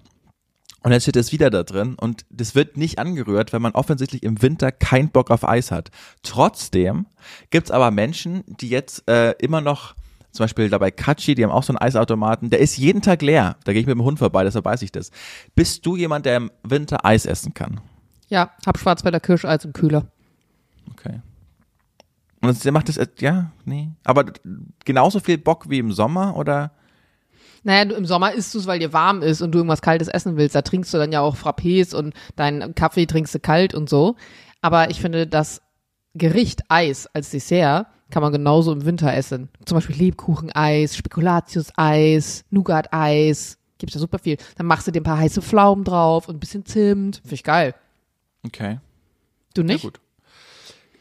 und 0.84 0.92
jetzt 0.92 1.04
steht 1.04 1.16
es 1.16 1.32
wieder 1.32 1.50
da 1.50 1.64
drin 1.64 1.96
und 2.00 2.26
das 2.30 2.56
wird 2.56 2.76
nicht 2.76 2.98
angerührt, 2.98 3.54
weil 3.54 3.60
man 3.60 3.74
offensichtlich 3.74 4.24
im 4.24 4.42
Winter 4.42 4.72
keinen 4.72 5.10
Bock 5.10 5.30
auf 5.30 5.48
Eis 5.48 5.72
hat. 5.72 5.92
Trotzdem 6.24 7.06
gibt's 7.52 7.70
aber 7.70 7.92
Menschen, 7.92 8.44
die 8.48 8.70
jetzt 8.70 9.08
äh, 9.08 9.32
immer 9.34 9.62
noch, 9.62 9.96
zum 10.32 10.46
Beispiel 10.46 10.70
dabei 10.70 10.90
Katschi, 10.90 11.36
die 11.36 11.44
haben 11.44 11.52
auch 11.52 11.64
so 11.64 11.74
einen 11.74 11.78
Eisautomaten, 11.78 12.50
der 12.50 12.60
ist 12.60 12.78
jeden 12.78 13.02
Tag 13.02 13.22
leer. 13.22 13.58
Da 13.64 13.74
gehe 13.74 13.82
ich 13.82 13.88
mit 13.88 13.96
dem 13.96 14.04
Hund 14.04 14.18
vorbei, 14.18 14.44
deshalb 14.44 14.66
weiß 14.66 14.82
ich 14.82 14.92
das. 14.92 15.12
Bist 15.54 15.86
du 15.86 15.96
jemand, 15.96 16.26
der 16.26 16.38
im 16.38 16.52
Winter 16.64 17.06
Eis 17.06 17.26
essen 17.26 17.54
kann? 17.54 17.80
Ja, 18.30 18.52
hab 18.66 18.80
Schwarzwälder 18.80 19.20
Kirscheis 19.20 19.66
im 19.66 19.74
Kühler. 19.74 20.08
Okay. 20.90 21.22
Und 22.42 22.66
der 22.66 22.72
macht 22.72 22.90
das, 22.90 22.98
äh, 22.98 23.08
ja, 23.20 23.52
nee. 23.66 23.90
Aber 24.04 24.26
genauso 24.84 25.20
viel 25.20 25.38
Bock 25.38 25.70
wie 25.70 25.78
im 25.78 25.92
Sommer 25.92 26.36
oder? 26.36 26.72
Naja, 27.64 27.86
du, 27.86 27.96
im 27.96 28.06
Sommer 28.06 28.34
isst 28.34 28.54
du 28.56 28.60
es, 28.60 28.66
weil 28.68 28.80
dir 28.80 28.92
warm 28.94 29.22
ist 29.22 29.42
und 29.42 29.52
du 29.52 29.60
irgendwas 29.60 29.82
Kaltes 29.82 30.08
essen 30.08 30.36
willst. 30.38 30.56
Da 30.56 30.62
trinkst 30.64 30.94
du 30.94 30.98
dann 30.98 31.12
ja 31.12 31.22
auch 31.22 31.36
Frappés 31.36 31.94
und 31.96 32.14
deinen 32.36 32.74
Kaffee 32.76 33.06
trinkst 33.06 33.36
du 33.36 33.40
kalt 33.40 33.74
und 33.76 33.90
so. 33.90 34.16
Aber 34.62 34.90
ich 34.90 35.00
finde, 35.00 35.28
das 35.28 35.62
Gericht 36.16 36.62
Eis 36.70 37.08
als 37.08 37.30
Dessert 37.30 37.88
kann 38.10 38.22
man 38.24 38.32
genauso 38.34 38.74
im 38.74 38.84
Winter 38.86 39.14
essen. 39.14 39.50
Zum 39.66 39.76
Beispiel 39.78 39.96
Lebkucheneis, 39.96 40.96
Spekulatius-Eis, 40.98 42.46
Nougat-Eis. 42.50 43.58
Gibt's 43.78 43.96
ja 43.96 44.02
super 44.02 44.20
viel. 44.20 44.38
Dann 44.58 44.66
machst 44.66 44.88
du 44.88 44.92
dir 44.92 45.02
ein 45.02 45.06
paar 45.06 45.18
heiße 45.18 45.42
Pflaumen 45.42 45.84
drauf 45.84 46.28
und 46.28 46.36
ein 46.36 46.40
bisschen 46.40 46.66
Zimt. 46.66 47.18
Finde 47.18 47.36
ich 47.36 47.44
geil. 47.44 47.74
Okay. 48.46 48.80
Du 49.54 49.62
Ja, 49.62 49.68
nicht? 49.68 49.84
gut. 49.84 50.00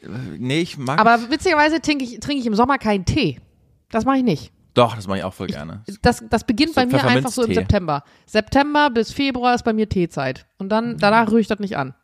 Äh, 0.03 0.09
Nee, 0.39 0.61
ich 0.61 0.79
mag. 0.79 0.99
Aber 1.01 1.31
witzigerweise 1.31 1.81
trinke 1.81 2.05
ich, 2.05 2.21
trinke 2.21 2.41
ich 2.41 2.47
im 2.47 2.55
Sommer 2.55 2.79
keinen 2.79 3.05
Tee. 3.05 3.39
Das 3.91 4.05
mache 4.05 4.19
ich 4.19 4.23
nicht. 4.25 4.53
Doch, 4.75 4.95
das 4.97 5.07
mache 5.07 5.19
ich 5.19 5.25
auch 5.25 5.35
voll 5.35 5.49
gerne. 5.49 5.83
Das, 6.03 6.23
das 6.29 6.45
beginnt 6.45 6.75
So 6.75 6.81
bei 6.81 6.87
mir 6.87 7.03
einfach 7.05 7.31
so 7.31 7.43
im. 7.45 7.55
September. 7.55 8.05
September 8.27 8.91
bis 8.91 9.13
Februar 9.13 9.55
ist 9.55 9.65
bei 9.65 9.73
mir 9.73 9.89
Teezeit. 9.89 10.47
Und 10.59 10.69
dann, 10.71 10.97
danach 10.99 11.29
rühre 11.29 11.41
ich 11.41 11.47
das 11.49 11.59
nicht 11.59 11.77
an. 11.77 11.95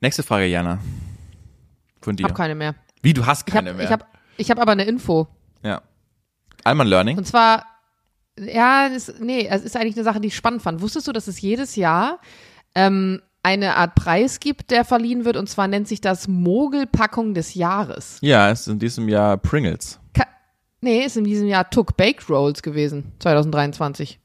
Nächste 0.00 0.22
Frage, 0.22 0.46
Jana. 0.46 0.78
Von 2.00 2.14
Ich 2.14 2.18
dir. 2.18 2.24
habe 2.24 2.34
keine 2.34 2.54
mehr. 2.54 2.74
Wie, 3.02 3.12
du 3.12 3.26
hast 3.26 3.46
Ich 3.48 3.54
habe 3.54 3.64
keine 3.66 3.76
mehr? 3.76 3.84
ich 3.86 3.92
hab, 3.92 4.06
ich 4.36 4.50
hab 4.50 4.58
aber 4.58 4.72
eine 4.72 4.84
Info. 4.84 5.28
ja. 5.62 5.82
Alman 6.62 6.86
Learning? 6.88 7.16
Und 7.16 7.26
zwar, 7.26 7.64
ja, 8.38 8.90
das, 8.90 9.14
nee, 9.18 9.46
es 9.50 9.62
ist 9.62 9.76
eigentlich 9.76 9.94
eine 9.96 10.04
Sache, 10.04 10.20
die 10.20 10.28
ich 10.28 10.36
spannend 10.36 10.60
fand. 10.60 10.82
Wusstest 10.82 11.08
du, 11.08 11.12
dass 11.12 11.26
es 11.26 11.40
jedes 11.40 11.74
Jahr 11.74 12.18
ähm, 12.74 13.22
eine 13.42 13.76
Art 13.76 13.94
Preis 13.94 14.40
gibt, 14.40 14.70
der 14.70 14.84
verliehen 14.84 15.24
wird? 15.24 15.38
Und 15.38 15.48
zwar 15.48 15.68
nennt 15.68 15.88
sich 15.88 16.02
das 16.02 16.28
Mogelpackung 16.28 17.32
des 17.32 17.54
Jahres. 17.54 18.18
Ja, 18.20 18.50
es 18.50 18.60
ist 18.60 18.66
in 18.68 18.78
diesem 18.78 19.08
Jahr 19.08 19.38
Pringles. 19.38 19.98
Ka 20.12 20.26
nee, 20.80 21.04
ist 21.04 21.16
in 21.16 21.24
diesem 21.24 21.46
Jahr 21.48 21.68
Tuck 21.70 21.96
Bake 21.96 22.22
Rolls 22.28 22.62
gewesen, 22.62 23.12
2023. 23.20 24.18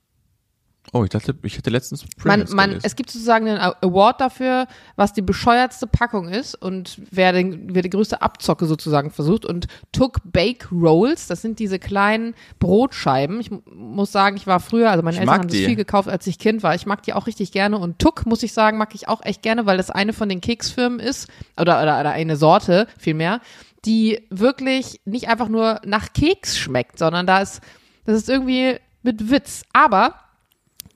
Oh, 0.94 1.04
ich 1.04 1.10
dachte, 1.10 1.36
ich 1.42 1.58
hätte 1.58 1.72
letztens 1.72 2.06
Man, 2.24 2.46
man, 2.52 2.80
es 2.84 2.96
gibt 2.96 3.10
sozusagen 3.10 3.48
einen 3.50 3.58
Award 3.60 4.22
dafür, 4.22 4.68
was 4.96 5.14
die 5.14 5.24
bescheuertste 5.24 5.88
Packung 5.88 6.30
ist 6.30 6.54
und 6.54 7.02
wer, 7.10 7.34
den, 7.34 7.74
wer 7.74 7.82
die 7.82 7.90
größte 7.90 8.22
Abzocke 8.22 8.68
sozusagen 8.68 9.10
versucht. 9.10 9.46
Und 9.46 9.66
Took 9.92 10.20
Bake 10.26 10.68
Rolls, 10.72 11.26
das 11.26 11.42
sind 11.42 11.58
diese 11.58 11.80
kleinen 11.80 12.36
Brotscheiben. 12.60 13.40
Ich 13.42 13.50
mu- 13.50 13.62
muss 13.74 14.12
sagen, 14.12 14.38
ich 14.38 14.46
war 14.46 14.60
früher, 14.60 14.92
also 14.92 15.02
meine 15.04 15.16
Ich 15.16 15.22
Eltern 15.22 15.34
haben 15.40 15.48
das 15.48 15.58
die. 15.58 15.66
viel 15.66 15.76
gekauft, 15.76 16.08
als 16.08 16.28
ich 16.28 16.38
Kind 16.38 16.62
war. 16.62 16.76
Ich 16.76 16.86
mag 16.86 17.02
die 17.02 17.14
auch 17.14 17.26
richtig 17.26 17.52
gerne. 17.52 17.80
Und 17.80 17.98
Tuck, 17.98 18.28
muss 18.28 18.44
ich 18.44 18.54
sagen, 18.54 18.78
mag 18.78 18.94
ich 18.94 19.08
auch 19.08 19.26
echt 19.26 19.42
gerne, 19.42 19.66
weil 19.66 19.78
das 19.78 19.90
eine 19.90 20.14
von 20.14 20.30
den 20.30 20.40
Keksfirmen 20.40 21.00
ist, 21.00 21.28
oder, 21.60 21.82
oder, 21.82 22.00
oder 22.00 22.12
eine 22.12 22.38
Sorte 22.38 22.88
vielmehr, 23.00 23.42
die 23.86 24.26
wirklich 24.30 25.02
nicht 25.06 25.28
einfach 25.28 25.48
nur 25.48 25.82
nach 25.86 26.14
Keks 26.14 26.58
schmeckt, 26.58 27.00
sondern 27.00 27.28
da 27.28 27.40
ist, 27.40 27.62
das 28.06 28.18
ist 28.18 28.30
irgendwie 28.30 28.78
mit 29.04 29.30
Witz. 29.30 29.64
Aber 29.74 30.16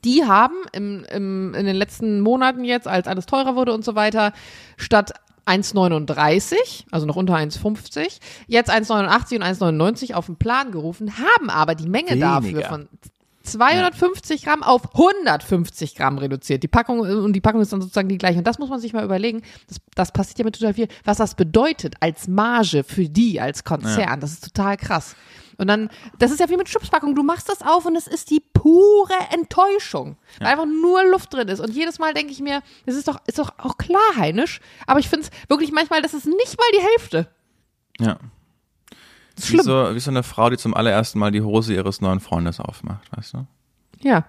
die 0.04 0.26
haben 0.26 0.56
im, 0.72 1.06
im, 1.12 1.54
in 1.54 1.66
den 1.66 1.76
letzten 1.76 2.22
Monaten 2.22 2.64
jetzt, 2.64 2.88
als 2.88 3.08
alles 3.08 3.26
teurer 3.26 3.56
wurde 3.56 3.74
und 3.74 3.84
so 3.84 3.96
weiter, 3.96 4.34
statt 4.78 5.14
1,39, 5.46 6.86
also 6.92 7.06
noch 7.06 7.16
unter 7.16 7.36
1,50, 7.36 8.20
jetzt 8.48 8.72
1,89 8.72 9.36
und 9.36 9.44
1,99 9.44 10.14
auf 10.14 10.28
den 10.28 10.38
Plan 10.38 10.72
gerufen, 10.72 11.18
haben 11.18 11.50
aber 11.50 11.76
die 11.76 11.90
Menge 11.90 12.18
dafür 12.18 12.50
Weniger. 12.50 12.70
von 12.70 12.88
250 13.52 14.44
Gramm 14.44 14.64
auf 14.64 14.94
150 14.94 15.96
Gramm 15.96 16.18
reduziert. 16.18 16.64
Die 16.64 16.68
Packung 16.68 17.00
und 17.00 17.34
die 17.34 17.42
Packung 17.42 17.62
ist 17.62 17.74
dann 17.74 17.82
sozusagen 17.82 18.10
die 18.10 18.18
gleiche. 18.18 18.40
Und 18.40 18.48
das 18.48 18.60
muss 18.60 18.70
man 18.70 18.80
sich 18.80 18.94
mal 18.94 19.04
überlegen. 19.04 19.42
Das, 19.68 19.78
das 19.96 20.12
passiert 20.12 20.40
ja 20.40 20.46
mit 20.46 20.58
total 20.58 20.74
viel. 20.74 20.88
Was 21.04 21.18
das 21.18 21.36
bedeutet 21.36 21.96
als 22.00 22.28
Marge 22.28 22.84
für 22.84 23.10
die, 23.10 23.40
als 23.42 23.64
Konzern. 23.64 24.20
Das 24.20 24.32
ist 24.32 24.44
total 24.44 24.78
krass. 24.78 25.16
Und 25.58 25.68
dann, 25.68 25.90
das 26.18 26.32
ist 26.32 26.40
ja 26.40 26.50
wie 26.50 26.56
mit 26.56 26.68
Chipspackung. 26.68 27.16
Du 27.16 27.24
machst 27.24 27.50
das 27.50 27.62
auf 27.62 27.86
und 27.86 27.96
es 27.98 28.08
ist 28.08 28.30
die 28.30 28.42
pure 28.54 29.14
Enttäuschung. 29.34 30.16
Weil 30.40 30.48
einfach 30.48 30.66
nur 30.66 31.04
Luft 31.12 31.34
drin 31.34 31.50
ist. 31.50 31.60
Und 31.60 31.72
jedes 31.76 32.00
Mal 32.00 32.14
denke 32.14 32.32
ich 32.32 32.40
mir, 32.40 32.62
das 32.86 32.96
ist 32.96 33.10
doch, 33.10 33.20
ist 33.28 33.40
doch 33.40 33.52
auch 33.58 33.78
klar, 33.78 34.00
Heinisch. 34.16 34.62
Aber 34.88 35.00
ich 35.00 35.10
finde 35.10 35.26
es 35.26 35.50
wirklich 35.50 35.74
manchmal, 35.74 36.02
das 36.02 36.14
ist 36.14 36.26
nicht 36.26 36.58
mal 36.58 36.68
die 36.78 36.82
Hälfte. 36.82 37.28
ja. 38.00 38.18
Ist 39.40 39.48
Wie 39.48 39.54
schlimm. 39.54 39.66
so, 39.66 39.96
wie 39.96 40.00
so 40.00 40.12
eine 40.12 40.24
Frau, 40.24 40.50
die 40.50 40.58
zum 40.58 40.74
allerersten 40.74 41.18
Mal 41.18 41.32
die 41.32 41.42
Hose 41.42 41.74
ihres 41.74 42.02
neuen 42.02 42.20
Freundes 42.20 42.60
aufmacht, 42.60 43.08
weißt 43.16 43.36
du? 43.36 43.48
Ja. 44.02 44.26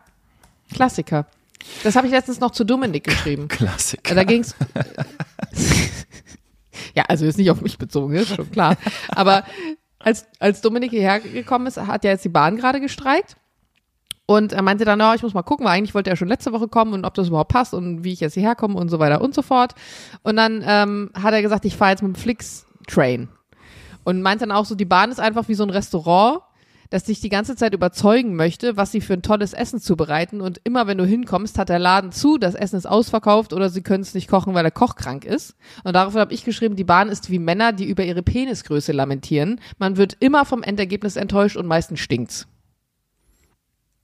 Klassiker. 0.72 1.26
Das 1.82 1.96
habe 1.96 2.06
ich 2.06 2.12
letztens 2.12 2.38
noch 2.38 2.52
zu 2.52 2.64
Dominik 2.64 3.04
geschrieben. 3.04 3.48
Klassiker. 3.48 4.14
Da 4.14 4.22
ging's. 4.22 4.54
ja, 6.94 7.02
also 7.08 7.26
ist 7.26 7.38
nicht 7.38 7.50
auf 7.50 7.60
mich 7.60 7.76
bezogen, 7.76 8.14
ist 8.14 8.36
schon 8.36 8.50
klar. 8.52 8.76
Aber 9.08 9.42
als, 9.98 10.26
als 10.38 10.60
Dominik 10.60 10.90
hierher 10.90 11.18
gekommen 11.18 11.66
ist, 11.66 11.76
hat 11.76 12.04
ja 12.04 12.12
jetzt 12.12 12.24
die 12.24 12.30
Bahn 12.30 12.56
gerade 12.56 12.80
gestreikt. 12.80 13.36
Und 14.26 14.52
er 14.52 14.62
meinte 14.62 14.84
dann, 14.84 15.00
ja, 15.00 15.12
ich 15.16 15.24
muss 15.24 15.34
mal 15.34 15.42
gucken, 15.42 15.66
weil 15.66 15.76
eigentlich 15.76 15.94
wollte 15.94 16.08
er 16.08 16.14
schon 16.14 16.28
letzte 16.28 16.52
Woche 16.52 16.68
kommen 16.68 16.92
und 16.92 17.04
ob 17.04 17.14
das 17.14 17.26
überhaupt 17.26 17.50
passt 17.50 17.74
und 17.74 18.04
wie 18.04 18.12
ich 18.12 18.20
jetzt 18.20 18.34
hierher 18.34 18.54
komme 18.54 18.76
und 18.76 18.88
so 18.88 19.00
weiter 19.00 19.22
und 19.22 19.34
so 19.34 19.42
fort. 19.42 19.74
Und 20.22 20.36
dann 20.36 20.62
ähm, 20.64 21.10
hat 21.20 21.34
er 21.34 21.42
gesagt, 21.42 21.64
ich 21.64 21.76
fahre 21.76 21.90
jetzt 21.90 22.02
mit 22.02 22.14
dem 22.14 22.20
Flix-Train. 22.20 23.28
Und 24.04 24.22
meint 24.22 24.42
dann 24.42 24.52
auch 24.52 24.64
so, 24.64 24.74
die 24.74 24.84
Bahn 24.84 25.10
ist 25.10 25.20
einfach 25.20 25.48
wie 25.48 25.54
so 25.54 25.62
ein 25.62 25.70
Restaurant. 25.70 26.40
das 26.90 27.04
dich 27.04 27.20
die 27.20 27.28
ganze 27.28 27.54
Zeit 27.54 27.72
überzeugen 27.72 28.34
möchte, 28.34 28.76
was 28.76 28.90
sie 28.90 29.00
für 29.00 29.12
ein 29.12 29.22
tolles 29.22 29.52
Essen 29.52 29.80
zubereiten 29.80 30.40
und 30.40 30.60
immer 30.64 30.88
wenn 30.88 30.98
du 30.98 31.04
hinkommst, 31.04 31.56
hat 31.56 31.68
der 31.68 31.78
Laden 31.78 32.10
zu, 32.10 32.36
das 32.36 32.56
Essen 32.56 32.76
ist 32.76 32.86
ausverkauft 32.86 33.52
oder 33.52 33.70
sie 33.70 33.82
können 33.82 34.02
es 34.02 34.12
nicht 34.12 34.28
kochen, 34.28 34.54
weil 34.54 34.64
der 34.64 34.72
Koch 34.72 34.96
krank 34.96 35.24
ist. 35.24 35.54
Und 35.84 35.94
daraufhin 35.94 36.20
habe 36.20 36.34
ich 36.34 36.44
geschrieben, 36.44 36.74
die 36.74 36.84
Bahn 36.84 37.08
ist 37.08 37.30
wie 37.30 37.38
Männer, 37.38 37.72
die 37.72 37.84
über 37.84 38.04
ihre 38.04 38.24
Penisgröße 38.24 38.90
lamentieren. 38.90 39.60
Man 39.78 39.96
wird 39.96 40.16
immer 40.18 40.44
vom 40.44 40.64
Endergebnis 40.64 41.14
enttäuscht 41.14 41.56
und 41.56 41.66
meistens 41.66 42.00
stinkt's. 42.00 42.48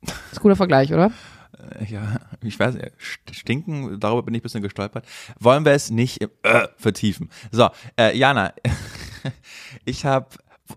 Das 0.03 0.15
ist 0.31 0.39
ein 0.39 0.43
cooler 0.43 0.57
Vergleich, 0.57 0.93
oder? 0.93 1.11
Äh, 1.71 1.85
Ja, 1.93 2.21
ich 2.43 2.59
weiß, 2.59 2.75
nicht, 2.75 2.93
stinken, 3.33 3.99
darüber 4.01 4.23
bin 4.23 4.35
ich 4.35 4.41
ein 4.41 4.43
bisschen 4.43 4.63
gestolpert. 4.63 5.07
Wollen 5.39 5.65
wir 5.65 5.73
es 5.73 5.91
nicht 5.91 6.23
äh, 6.23 6.69
vertiefen. 6.77 7.31
So, 7.51 7.69
äh, 7.99 8.17
Jana, 8.17 8.53
ich 9.85 10.05
habe 10.05 10.29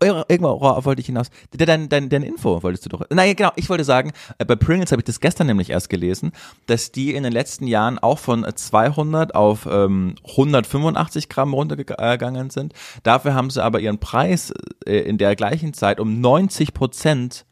Irgendwo 0.01 0.61
wollte 0.61 0.99
ich 0.99 1.07
hinaus. 1.07 1.31
Dein, 1.51 1.89
dein, 1.89 2.09
deine 2.09 2.25
Info 2.25 2.61
wolltest 2.61 2.85
du 2.85 2.89
doch. 2.89 3.01
Nein, 3.09 3.35
genau. 3.35 3.51
Ich 3.55 3.69
wollte 3.69 3.83
sagen, 3.83 4.11
äh, 4.37 4.45
bei 4.45 4.55
Pringles 4.55 4.91
habe 4.91 5.01
ich 5.01 5.05
das 5.05 5.19
gestern 5.19 5.47
nämlich 5.47 5.71
erst 5.71 5.89
gelesen, 5.89 6.31
dass 6.67 6.91
die 6.91 7.15
in 7.15 7.23
den 7.23 7.33
letzten 7.33 7.65
Jahren 7.65 7.97
auch 7.97 8.19
von 8.19 8.45
200 8.53 9.33
auf 9.33 9.67
ähm, 9.69 10.15
185 10.29 11.27
Gramm 11.27 11.53
runtergegangen 11.53 12.51
sind. 12.51 12.73
Dafür 13.03 13.33
haben 13.33 13.49
sie 13.49 13.63
aber 13.63 13.79
ihren 13.79 13.97
Preis 13.99 14.53
äh, 14.85 14.99
in 14.99 15.17
der 15.17 15.35
gleichen 15.35 15.73
Zeit 15.73 15.99
um 15.99 16.21
90 16.21 16.73
Prozent 16.73 17.45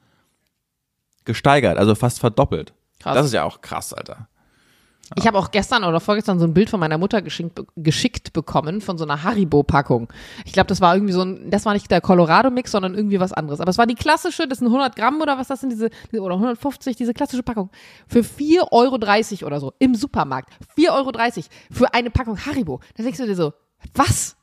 gesteigert, 1.25 1.77
also 1.77 1.95
fast 1.95 2.19
verdoppelt. 2.19 2.73
Krass. 2.99 3.15
Das 3.15 3.25
ist 3.27 3.33
ja 3.33 3.43
auch 3.43 3.61
krass, 3.61 3.93
Alter. 3.93 4.27
Ich 5.15 5.25
habe 5.25 5.37
auch 5.37 5.51
gestern 5.51 5.85
oder 5.85 6.01
vorgestern 6.01 6.37
so 6.37 6.45
ein 6.45 6.53
Bild 6.53 6.69
von 6.69 6.79
meiner 6.79 6.97
Mutter 6.97 7.21
geschickt, 7.21 7.61
geschickt 7.77 8.33
bekommen 8.33 8.81
von 8.81 8.97
so 8.97 9.05
einer 9.05 9.23
Haribo-Packung. 9.23 10.11
Ich 10.43 10.51
glaube, 10.51 10.67
das 10.67 10.81
war 10.81 10.95
irgendwie 10.95 11.13
so 11.13 11.21
ein, 11.21 11.49
das 11.49 11.65
war 11.65 11.73
nicht 11.73 11.89
der 11.89 12.01
Colorado-Mix, 12.01 12.71
sondern 12.71 12.93
irgendwie 12.93 13.19
was 13.19 13.31
anderes. 13.31 13.61
Aber 13.61 13.69
es 13.69 13.77
war 13.77 13.87
die 13.87 13.95
klassische, 13.95 14.47
das 14.47 14.59
sind 14.59 14.67
100 14.67 14.97
Gramm 14.97 15.21
oder 15.21 15.37
was 15.37 15.47
das 15.47 15.61
sind, 15.61 15.69
diese, 15.69 15.89
oder 16.19 16.35
150, 16.35 16.97
diese 16.97 17.13
klassische 17.13 17.43
Packung. 17.43 17.69
Für 18.07 18.19
4,30 18.19 18.71
Euro 18.71 19.47
oder 19.47 19.59
so 19.61 19.73
im 19.79 19.95
Supermarkt. 19.95 20.51
4,30 20.77 20.91
Euro 20.91 21.11
für 21.71 21.93
eine 21.93 22.09
Packung 22.09 22.37
Haribo. 22.45 22.81
Da 22.95 23.03
denkst 23.03 23.19
du 23.19 23.25
dir 23.25 23.35
so, 23.35 23.53
was? 23.93 24.35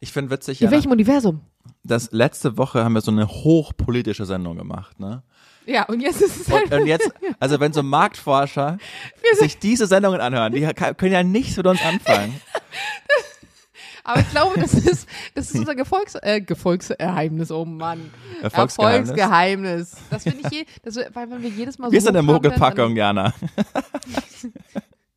Ich 0.00 0.12
finde 0.12 0.30
witzig, 0.30 0.60
In 0.60 0.70
welchem 0.70 0.90
Universum? 0.90 1.40
dass 1.82 2.12
letzte 2.12 2.56
Woche 2.56 2.84
haben 2.84 2.94
wir 2.94 3.00
so 3.00 3.10
eine 3.10 3.26
hochpolitische 3.26 4.26
Sendung 4.26 4.56
gemacht, 4.56 5.00
ne? 5.00 5.22
Ja, 5.68 5.82
und 5.84 6.00
jetzt 6.00 6.22
ist 6.22 6.40
es 6.40 6.50
halt. 6.50 6.72
Und, 6.72 6.80
und 6.80 6.86
jetzt, 6.86 7.12
also 7.38 7.60
wenn 7.60 7.74
so 7.74 7.82
Marktforscher 7.82 8.78
sich 9.38 9.58
diese 9.58 9.86
Sendungen 9.86 10.18
anhören, 10.18 10.54
die 10.54 10.66
können 10.94 11.12
ja 11.12 11.22
nichts 11.22 11.58
mit 11.58 11.66
uns 11.66 11.82
anfangen. 11.84 12.40
Aber 14.04 14.20
ich 14.20 14.30
glaube, 14.30 14.58
das 14.58 14.72
ist, 14.72 15.06
das 15.34 15.50
ist 15.50 15.58
unser 15.58 15.74
Gefolgs, 15.74 16.14
äh, 16.22 16.40
Gefolgsgeheimnis, 16.40 17.50
oh 17.50 17.66
Mann. 17.66 18.10
Erfolgsgeheimnis. 18.40 19.10
Erfolgsgeheimnis. 19.10 19.96
Das 20.08 20.22
finde 20.22 20.38
ich 20.46 20.50
je, 20.50 20.64
das, 20.82 20.96
weil 20.96 21.30
wenn 21.30 21.42
wir 21.42 21.50
jedes 21.50 21.78
Mal 21.78 21.88
so. 21.88 21.92
Wir 21.92 22.00
sind 22.00 22.16
eine 22.16 22.22
Mogelpackung, 22.22 22.96
Jana. 22.96 23.34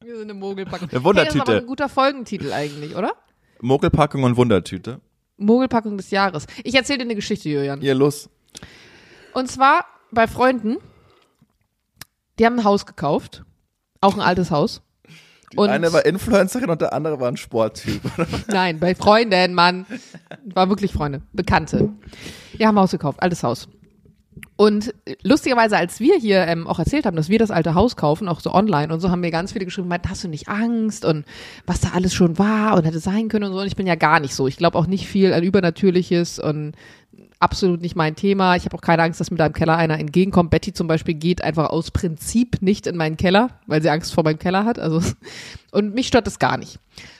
Wir 0.03 0.17
sind 0.17 0.31
eine 0.31 0.33
Mogelpackung. 0.33 0.89
Eine 0.89 1.03
Wundertüte. 1.03 1.33
Hey, 1.33 1.39
das 1.39 1.47
ist 1.47 1.49
aber 1.49 1.61
ein 1.61 1.67
guter 1.67 1.87
Folgentitel 1.87 2.51
eigentlich, 2.51 2.95
oder? 2.95 3.13
Mogelpackung 3.61 4.23
und 4.23 4.35
Wundertüte. 4.35 4.99
Mogelpackung 5.37 5.95
des 5.95 6.11
Jahres. 6.11 6.47
Ich 6.63 6.75
erzähle 6.75 6.97
dir 6.97 7.05
eine 7.05 7.15
Geschichte, 7.15 7.47
Julian. 7.47 7.81
Ihr 7.81 7.95
los. 7.95 8.29
Und 9.33 9.49
zwar 9.49 9.85
bei 10.11 10.27
Freunden, 10.27 10.77
die 12.39 12.45
haben 12.45 12.59
ein 12.59 12.63
Haus 12.63 12.85
gekauft. 12.85 13.43
Auch 14.01 14.15
ein 14.15 14.21
altes 14.21 14.51
Haus. 14.51 14.81
Die 15.53 15.57
Und- 15.57 15.69
eine 15.69 15.91
war 15.93 16.05
Influencerin 16.05 16.69
und 16.69 16.81
der 16.81 16.93
andere 16.93 17.19
war 17.19 17.27
ein 17.27 17.37
Sporttyp. 17.37 18.01
Nein, 18.47 18.79
bei 18.79 18.95
Freunden, 18.95 19.53
Mann. 19.53 19.85
War 20.45 20.69
wirklich 20.69 20.93
Freunde, 20.93 21.21
Bekannte. 21.33 21.89
Die 22.57 22.65
haben 22.65 22.77
ein 22.77 22.81
Haus 22.81 22.91
gekauft, 22.91 23.21
altes 23.21 23.43
Haus. 23.43 23.67
Und 24.55 24.93
lustigerweise, 25.23 25.75
als 25.75 25.99
wir 25.99 26.15
hier 26.17 26.47
ähm, 26.47 26.67
auch 26.67 26.79
erzählt 26.79 27.05
haben, 27.05 27.17
dass 27.17 27.29
wir 27.29 27.37
das 27.39 27.51
alte 27.51 27.73
Haus 27.73 27.95
kaufen, 27.95 28.27
auch 28.29 28.39
so 28.39 28.53
online 28.53 28.93
und 28.93 28.99
so, 29.01 29.09
haben 29.09 29.19
mir 29.19 29.31
ganz 29.31 29.51
viele 29.51 29.65
geschrieben, 29.65 29.87
meint, 29.87 30.07
hast 30.07 30.23
du 30.23 30.27
nicht 30.29 30.47
Angst 30.47 31.03
und 31.03 31.25
was 31.65 31.81
da 31.81 31.89
alles 31.93 32.13
schon 32.13 32.37
war 32.37 32.75
und 32.75 32.85
hätte 32.85 32.99
sein 32.99 33.27
können 33.27 33.45
und 33.45 33.53
so. 33.53 33.59
Und 33.59 33.67
ich 33.67 33.75
bin 33.75 33.87
ja 33.87 33.95
gar 33.95 34.19
nicht 34.19 34.33
so. 34.33 34.47
Ich 34.47 34.57
glaube 34.57 34.77
auch 34.77 34.87
nicht 34.87 35.07
viel 35.07 35.33
an 35.33 35.43
Übernatürliches 35.43 36.39
und 36.39 36.73
absolut 37.41 37.81
nicht 37.81 37.95
mein 37.95 38.15
Thema. 38.15 38.55
Ich 38.55 38.65
habe 38.65 38.77
auch 38.77 38.81
keine 38.81 39.03
Angst, 39.03 39.19
dass 39.19 39.31
mir 39.31 39.37
da 39.37 39.47
im 39.47 39.53
Keller 39.53 39.75
einer 39.75 39.99
entgegenkommt. 39.99 40.51
Betty 40.51 40.73
zum 40.73 40.87
Beispiel 40.87 41.15
geht 41.15 41.43
einfach 41.43 41.69
aus 41.69 41.91
Prinzip 41.91 42.61
nicht 42.61 42.87
in 42.87 42.95
meinen 42.95 43.17
Keller, 43.17 43.49
weil 43.67 43.81
sie 43.81 43.89
Angst 43.89 44.13
vor 44.13 44.23
meinem 44.23 44.39
Keller 44.39 44.65
hat. 44.65 44.79
Also 44.79 45.01
und 45.71 45.93
mich 45.93 46.07
stört 46.07 46.27
das 46.27 46.39
gar 46.39 46.57
nicht. 46.57 46.79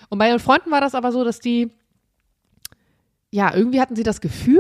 Und 0.10 0.20
bei 0.20 0.30
ihren 0.30 0.40
Freunden 0.40 0.72
war 0.72 0.82
das 0.82 0.96
aber 0.96 1.12
so, 1.12 1.24
dass 1.24 1.40
die 1.40 1.72
ja 3.32 3.54
irgendwie 3.54 3.82
hatten 3.82 3.96
sie 3.96 4.04
das 4.04 4.22
Gefühl, 4.22 4.60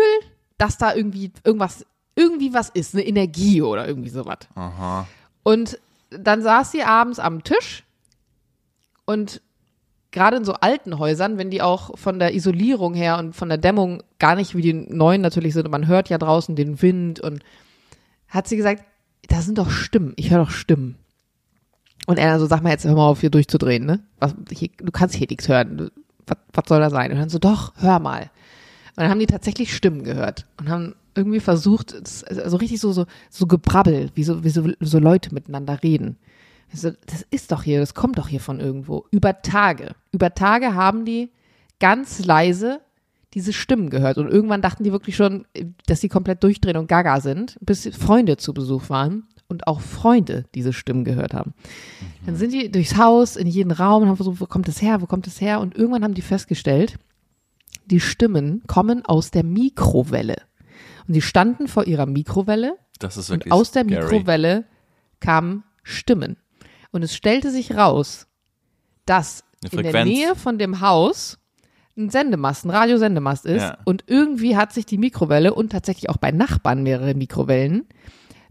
dass 0.58 0.78
da 0.78 0.93
irgendwie 0.93 1.32
irgendwas 1.43 1.86
irgendwie 2.15 2.54
was 2.54 2.69
ist, 2.69 2.93
eine 2.93 3.06
Energie 3.06 3.62
oder 3.62 3.88
irgendwie 3.88 4.10
sowas. 4.10 4.39
Aha. 4.56 5.08
Und 5.43 5.80
dann 6.10 6.41
saß 6.41 6.71
sie 6.71 6.84
abends 6.84 7.19
am 7.19 7.43
Tisch 7.43 7.84
und 9.06 9.41
gerade 10.12 10.38
in 10.38 10.45
so 10.45 10.54
alten 10.54 11.00
Häusern, 11.00 11.38
wenn 11.38 11.50
die 11.50 11.62
auch 11.62 11.97
von 11.97 12.19
der 12.19 12.36
Isolierung 12.36 12.93
her 12.93 13.17
und 13.17 13.36
von 13.36 13.50
der 13.50 13.58
Dämmung 13.58 14.04
gar 14.19 14.36
nicht 14.36 14.56
wie 14.56 14.62
die 14.62 14.74
neuen 14.74 15.21
natürlich 15.21 15.54
sind, 15.54 15.65
und 15.65 15.71
man 15.71 15.88
hört 15.88 16.10
ja 16.10 16.17
draußen 16.17 16.56
den 16.56 16.82
Wind 16.82 17.19
und 17.19 17.43
hat 18.28 18.47
sie 18.47 18.58
gesagt, 18.58 18.84
da 19.28 19.41
sind 19.41 19.58
doch 19.58 19.69
Stimmen, 19.69 20.13
ich 20.17 20.32
höre 20.32 20.43
doch 20.45 20.52
Stimmen. 20.52 20.95
Und 22.08 22.17
er 22.17 22.39
so, 22.39 22.45
sag 22.45 22.63
mal 22.63 22.71
jetzt, 22.71 22.86
hör 22.86 22.95
mal 22.95 23.08
auf, 23.08 23.21
hier 23.21 23.30
durchzudrehen, 23.30 23.86
ne? 23.86 24.00
Was, 24.19 24.36
hier, 24.52 24.69
du 24.78 24.91
kannst 24.91 25.15
hier 25.15 25.28
nichts 25.30 25.47
hören. 25.47 25.91
Was, 26.26 26.38
was 26.54 26.63
soll 26.67 26.80
da 26.80 26.89
sein? 26.89 27.12
Und 27.12 27.19
dann 27.19 27.30
so, 27.30 27.39
doch, 27.39 27.74
hör 27.78 28.00
mal. 28.00 28.24
Und 28.95 29.04
dann 29.04 29.10
haben 29.10 29.19
die 29.19 29.28
tatsächlich 29.28 29.76
Stimmen 29.76 30.04
gehört 30.04 30.47
und 30.58 30.69
haben 30.69 30.95
irgendwie 31.15 31.39
versucht, 31.39 31.93
also 31.93 32.58
richtig 32.58 32.80
so, 32.80 32.91
so, 32.91 33.06
so 33.30 33.45
gebrabbel, 33.45 34.10
wie 34.15 34.24
so, 34.24 34.43
wie 34.43 34.50
so, 34.50 34.67
so 34.80 35.00
Leute 35.00 35.34
miteinander 35.34 35.84
reden. 35.84 36.17
Ich 36.74 36.82
so, 36.82 36.92
das 37.06 37.26
ist 37.32 37.52
doch 37.52 37.64
hier, 37.64 37.80
das 37.80 37.94
kommt 37.94 38.18
doch 38.18 38.28
hier 38.28 38.40
von 38.40 38.60
irgendwo. 38.60 39.06
Über 39.12 39.42
Tage. 39.42 39.96
Über 40.12 40.34
Tage 40.34 40.74
haben 40.74 41.06
die 41.06 41.32
ganz 41.80 42.24
leise 42.24 42.82
diese 43.34 43.54
Stimmen 43.54 43.90
gehört. 43.90 44.18
Und 44.18 44.30
irgendwann 44.30 44.62
dachten 44.62 44.84
die 44.84 44.92
wirklich 44.92 45.16
schon, 45.16 45.46
dass 45.86 46.02
sie 46.02 46.10
komplett 46.10 46.44
durchdrehen 46.44 46.78
und 46.78 46.88
gaga 46.88 47.22
sind, 47.22 47.58
bis 47.62 47.88
Freunde 47.96 48.38
zu 48.38 48.54
Besuch 48.54 48.90
waren 48.90 49.28
und 49.48 49.68
auch 49.68 49.82
Freunde 49.82 50.46
diese 50.56 50.74
Stimmen 50.74 51.04
gehört 51.04 51.34
haben. 51.34 51.54
Dann 52.26 52.36
sind 52.36 52.54
die 52.54 52.72
durchs 52.72 52.98
Haus, 52.98 53.36
in 53.36 53.48
jeden 53.48 53.72
Raum 53.72 54.04
und 54.04 54.10
haben 54.10 54.16
versucht, 54.16 54.42
wo 54.42 54.46
kommt 54.46 54.68
das 54.68 54.82
her, 54.82 55.02
wo 55.02 55.06
kommt 55.06 55.28
das 55.28 55.40
her? 55.42 55.60
Und 55.60 55.76
irgendwann 55.76 56.04
haben 56.04 56.14
die 56.14 56.22
festgestellt, 56.22 56.98
die 57.86 58.00
Stimmen 58.00 58.64
kommen 58.68 59.06
aus 59.06 59.32
der 59.32 59.44
Mikrowelle. 59.44 60.42
Und 61.08 61.14
die 61.14 61.22
standen 61.22 61.68
vor 61.68 61.86
ihrer 61.86 62.06
Mikrowelle 62.06 62.76
Das 63.00 63.18
ist 63.18 63.30
und 63.30 63.40
wirklich 63.40 63.52
aus 63.52 63.72
der 63.72 63.84
scary. 63.84 64.04
Mikrowelle 64.04 64.66
kamen 65.20 65.64
Stimmen. 65.84 66.38
Und 66.91 67.04
es 67.04 67.15
stellte 67.15 67.51
sich 67.51 67.75
raus, 67.75 68.27
dass 69.06 69.43
in 69.71 69.84
der. 69.84 70.06
Nähe 70.06 70.36
von 70.36 70.58
dem 70.58 70.82
Haus 70.82 71.38
ein 71.97 72.10
Sendemast, 72.10 72.65
ein 72.65 72.69
Radiosendemast 72.69 73.45
ist. 73.45 73.62
Ja. 73.62 73.77
Und 73.86 74.06
irgendwie 74.08 74.56
hat 74.58 74.73
sich 74.73 74.86
die 74.86 74.97
Mikrowelle 74.97 75.54
und 75.54 75.71
tatsächlich 75.71 76.10
auch 76.10 76.17
bei 76.17 76.32
Nachbarn 76.32 76.84
mehrere 76.84 77.13
Mikrowellen 77.13 77.88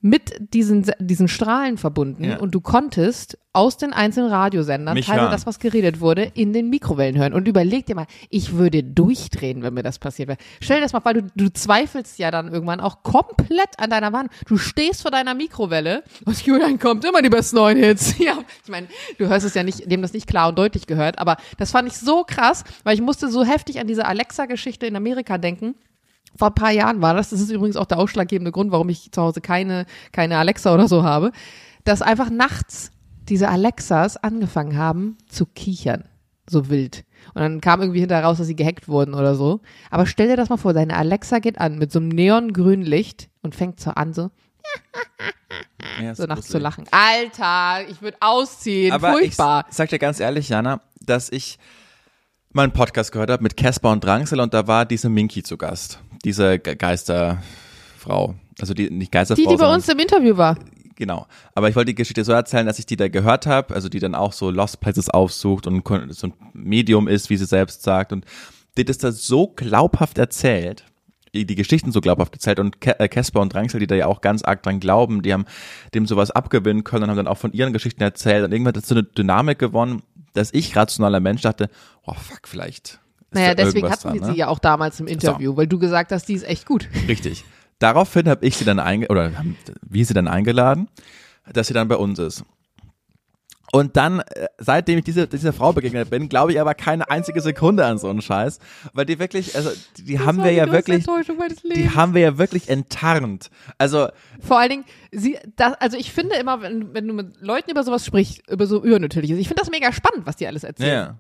mit 0.03 0.55
diesen, 0.55 0.91
diesen 0.99 1.29
Strahlen 1.29 1.77
verbunden 1.79 2.25
Ja. 2.25 2.39
und 2.39 2.55
du 2.55 2.61
konntest 2.61 3.39
aus 3.53 3.77
den 3.77 3.93
einzelnen 3.93 4.31
Radiosendern 4.31 4.95
Mich 4.95 5.07
teilweise 5.07 5.23
hören. 5.23 5.33
das, 5.33 5.45
was 5.45 5.59
geredet 5.59 6.01
wurde, 6.01 6.23
in 6.35 6.53
den 6.53 6.71
Mikrowellen 6.71 7.19
hören. 7.19 7.33
Und 7.35 7.49
überleg 7.49 7.85
dir 7.87 7.97
mal, 7.97 8.07
ich 8.29 8.53
würde 8.55 8.85
durchdrehen, 8.85 9.63
wenn 9.63 9.75
mir 9.75 9.83
das 9.83 9.99
passiert 9.99 10.29
wäre. 10.29 10.39
Stell 10.61 10.77
dir 10.77 10.83
das 10.83 10.93
mal 10.93 11.01
vor, 11.01 11.15
du, 11.15 11.23
du 11.35 11.53
zweifelst 11.53 12.19
ja 12.21 12.31
dann 12.31 12.53
irgendwann 12.53 12.79
auch 12.81 13.03
komplett 13.03 13.71
an 13.79 13.91
deiner 13.91 14.13
Wand. 14.13 14.31
Du 14.47 14.57
stehst 14.57 15.03
vor 15.03 15.11
deiner 15.11 15.35
Mikrowelle 15.35 16.05
und 16.25 16.41
Julian 16.47 16.79
kommt 16.79 17.05
immer 17.05 17.23
die 17.23 17.29
besten 17.29 17.57
neuen 17.57 17.77
Hits. 17.79 18.15
Ja, 18.21 18.39
ich 18.63 18.71
meine, 18.71 18.87
du 19.19 19.27
hörst 19.29 19.45
es 19.45 19.55
ja 19.55 19.65
nicht, 19.65 19.91
dem 19.91 20.01
das 20.03 20.13
nicht 20.13 20.27
klar 20.29 20.49
und 20.51 20.59
deutlich 20.59 20.87
gehört, 20.87 21.19
aber 21.19 21.37
das 21.59 21.73
fand 21.73 21.89
ich 21.89 21.99
so 21.99 22.23
krass, 22.25 22.63
weil 22.85 22.95
ich 22.95 23.01
musste 23.01 23.29
so 23.31 23.43
heftig 23.45 23.81
an 23.81 23.87
diese 23.89 24.05
Alexa-Geschichte 24.07 24.87
in 24.87 24.95
Amerika 24.95 25.39
denken. 25.39 25.75
Vor 26.37 26.49
ein 26.49 26.55
paar 26.55 26.71
Jahren 26.71 27.03
war 27.03 27.15
das. 27.15 27.31
Das 27.31 27.41
ist 27.41 27.51
übrigens 27.51 27.77
auch 27.77 27.87
der 27.87 27.99
ausschlaggebende 27.99 28.53
Grund, 28.53 28.73
warum 28.73 28.89
ich 28.89 29.13
zu 29.13 29.21
Hause 29.21 29.41
keine, 29.41 29.87
keine 30.13 30.39
Alexa 30.39 30.73
oder 30.73 30.89
so 30.89 31.03
habe. 31.03 31.33
Dass 31.85 32.03
einfach 32.03 32.31
nachts 32.31 32.91
diese 33.29 33.49
Alexas 33.49 34.17
angefangen 34.17 34.77
haben 34.77 35.19
zu 35.29 35.47
kichern. 35.47 36.05
So 36.49 36.69
wild. 36.69 37.05
Und 37.35 37.43
dann 37.43 37.61
kam 37.61 37.81
irgendwie 37.81 38.01
hinterher 38.01 38.25
raus, 38.25 38.39
dass 38.39 38.47
sie 38.47 38.57
gehackt 38.57 38.89
wurden 38.89 39.15
oder 39.15 39.35
so. 39.35 39.61
Aber 39.91 40.07
stell 40.07 40.29
dir 40.29 40.37
das 40.37 40.49
mal 40.49 40.57
vor, 40.57 40.73
deine 40.73 40.97
Alexa 40.97 41.39
geht 41.39 41.61
an 41.61 41.79
mit 41.79 41.93
so 41.93 41.99
einem 41.99 42.09
neongrünen 42.09 42.85
Licht 42.85 43.29
und 43.43 43.55
fängt 43.55 43.79
so 43.79 43.91
an, 43.91 44.13
so, 44.15 44.31
Ja, 46.03 46.15
so 46.15 46.25
nachts 46.25 46.49
zu 46.49 46.59
lachen. 46.59 46.85
Alter, 46.91 47.89
ich 47.89 48.03
würde 48.03 48.17
ausziehen. 48.21 48.93
Aber 48.93 49.13
Furchtbar. 49.13 49.67
ich 49.69 49.77
sag 49.77 49.91
dir 49.91 49.99
ganz 49.99 50.19
ehrlich, 50.19 50.49
Jana, 50.49 50.81
dass 51.01 51.31
ich 51.31 51.59
mal 52.53 52.65
einen 52.65 52.73
Podcast 52.73 53.13
gehört 53.13 53.31
habe 53.31 53.43
mit 53.43 53.57
Casper 53.57 53.93
und 53.93 54.03
Drangsel 54.03 54.41
und 54.41 54.55
da 54.55 54.67
war 54.67 54.87
diese 54.87 55.09
Minky 55.09 55.43
zu 55.43 55.57
Gast. 55.57 56.01
Diese 56.25 56.59
Ge 56.59 56.77
Geisterfrau. 56.77 58.35
Also 58.61 58.75
die, 58.75 58.91
nicht 58.91 59.13
Geisterfrau, 59.13 59.43
Die, 59.43 59.49
die 59.49 59.57
bei 59.57 59.73
uns 59.73 59.89
im 59.89 59.99
Interview 59.99 60.37
war. 60.37 60.59
Genau. 60.97 61.27
Aber 61.55 61.71
ich 61.71 61.77
wollte 61.77 61.87
die 61.87 61.95
Geschichte 61.95 62.25
so 62.25 62.33
erzählen, 62.33 62.67
dass 62.67 62.79
ich 62.79 62.85
die 62.85 62.97
da 62.97 63.09
gehört 63.09 63.47
habe, 63.47 63.75
also 63.75 63.89
die 63.89 64.01
dann 64.01 64.15
auch 64.15 64.35
so 64.35 64.51
Lost 64.51 64.81
Places 64.81 65.09
aufsucht 65.09 65.67
und 65.67 65.83
so 66.11 66.27
ein 66.27 66.35
Medium 66.53 67.09
ist, 67.09 67.31
wie 67.31 67.39
sie 67.39 67.47
selbst 67.47 67.83
sagt. 67.83 68.13
Und 68.13 68.27
die 68.77 68.85
das 68.85 68.99
da 68.99 69.11
so 69.11 69.49
glaubhaft 69.49 70.19
erzählt, 70.19 70.85
die 71.33 71.55
Geschichten 71.55 71.93
so 71.93 72.01
glaubhaft 72.01 72.35
erzählt 72.35 72.59
und 72.59 72.77
äh, 72.87 73.09
Casper 73.09 73.41
und 73.41 73.55
Drangsel, 73.55 73.81
die 73.81 73.87
da 73.87 73.95
ja 73.95 74.07
auch 74.07 74.21
ganz 74.21 74.43
arg 74.43 74.63
dran 74.63 74.81
glauben, 74.81 75.23
die 75.23 75.33
haben 75.33 75.45
dem 75.95 76.07
sowas 76.07 76.31
abgewinnen 76.31 76.85
können 76.85 77.05
und 77.05 77.11
haben 77.11 77.17
dann 77.17 77.29
auch 77.29 77.39
von 77.39 77.53
ihren 77.53 77.73
Geschichten 77.73 78.03
erzählt 78.03 78.45
und 78.45 78.53
irgendwann 78.53 78.75
hat 78.75 78.83
das 78.83 78.89
so 78.89 78.95
eine 78.95 79.05
Dynamik 79.05 79.59
gewonnen, 79.59 80.03
dass 80.33 80.53
ich 80.53 80.77
rationaler 80.77 81.21
Mensch 81.21 81.43
dachte, 81.43 81.71
oh 82.05 82.15
fuck, 82.15 82.47
vielleicht. 82.47 83.00
Naja, 83.33 83.55
deswegen 83.55 83.89
hatten 83.91 84.13
wir 84.13 84.21
dran, 84.21 84.25
sie 84.25 84.33
ne? 84.33 84.39
ja 84.39 84.49
auch 84.49 84.59
damals 84.59 84.99
im 85.01 85.07
Interview, 85.07 85.57
weil 85.57 85.67
du 85.67 85.79
gesagt 85.79 86.13
hast, 86.13 86.27
die 86.27 86.35
ist 86.35 86.45
echt 86.45 86.67
gut. 86.67 86.89
Richtig. 87.09 87.45
Daraufhin 87.79 88.29
habe 88.29 88.45
ich 88.45 88.57
sie 88.57 88.65
dann 88.65 88.79
einge 88.79 89.09
oder 89.09 89.37
haben 89.37 89.57
wir 89.89 90.05
sie 90.05 90.15
dann 90.15 90.29
eingeladen, 90.29 90.89
dass 91.53 91.69
sie 91.69 91.75
dann 91.75 91.89
bei 91.89 91.97
uns 91.97 92.19
ist. 92.19 92.45
Und 93.73 93.97
dann, 93.97 94.21
äh, 94.21 94.49
seitdem 94.59 94.99
ich 94.99 95.05
diese, 95.05 95.29
dieser 95.29 95.53
Frau 95.53 95.73
begegnet 95.73 96.11
bin, 96.11 96.29
glaube 96.29 96.53
ich 96.53 96.61
aber 96.61 96.75
keine 96.75 97.09
einzige 97.09 97.41
Sekunde 97.41 97.85
an 97.87 97.99
so 97.99 98.09
einen 98.09 98.21
Scheiß, 98.21 98.59
weil 98.93 99.07
die 99.07 99.19
wirklich, 99.19 99.55
also 99.55 99.71
die, 99.97 100.05
die 100.05 100.19
haben 100.19 100.43
wir 100.43 100.51
ja 100.51 100.73
wirklich, 100.73 101.07
die 101.75 101.91
haben 101.91 102.15
wir 102.15 102.21
ja 102.21 102.39
wirklich 102.39 102.69
enttarnt. 102.69 103.49
Also 103.79 104.09
Vor 104.41 104.59
allen 104.59 104.71
Dingen, 104.71 104.85
sie, 105.13 105.39
das, 105.55 105.75
also 105.75 105.97
ich 105.97 106.13
finde 106.13 106.35
immer, 106.35 106.63
wenn, 106.63 106.93
wenn 106.95 107.07
du 107.07 107.15
mit 107.15 107.41
Leuten 107.41 107.71
über 107.71 107.85
sowas 107.85 108.05
sprichst, 108.05 108.43
über 108.51 108.67
so 108.67 108.83
Übernatürliches, 108.83 109.39
ich 109.39 109.47
finde 109.47 109.63
das 109.63 109.71
mega 109.71 109.93
spannend, 109.93 110.27
was 110.27 110.37
die 110.37 110.49
alles 110.49 110.65
erzählen. 110.65 110.93
ja, 110.93 111.17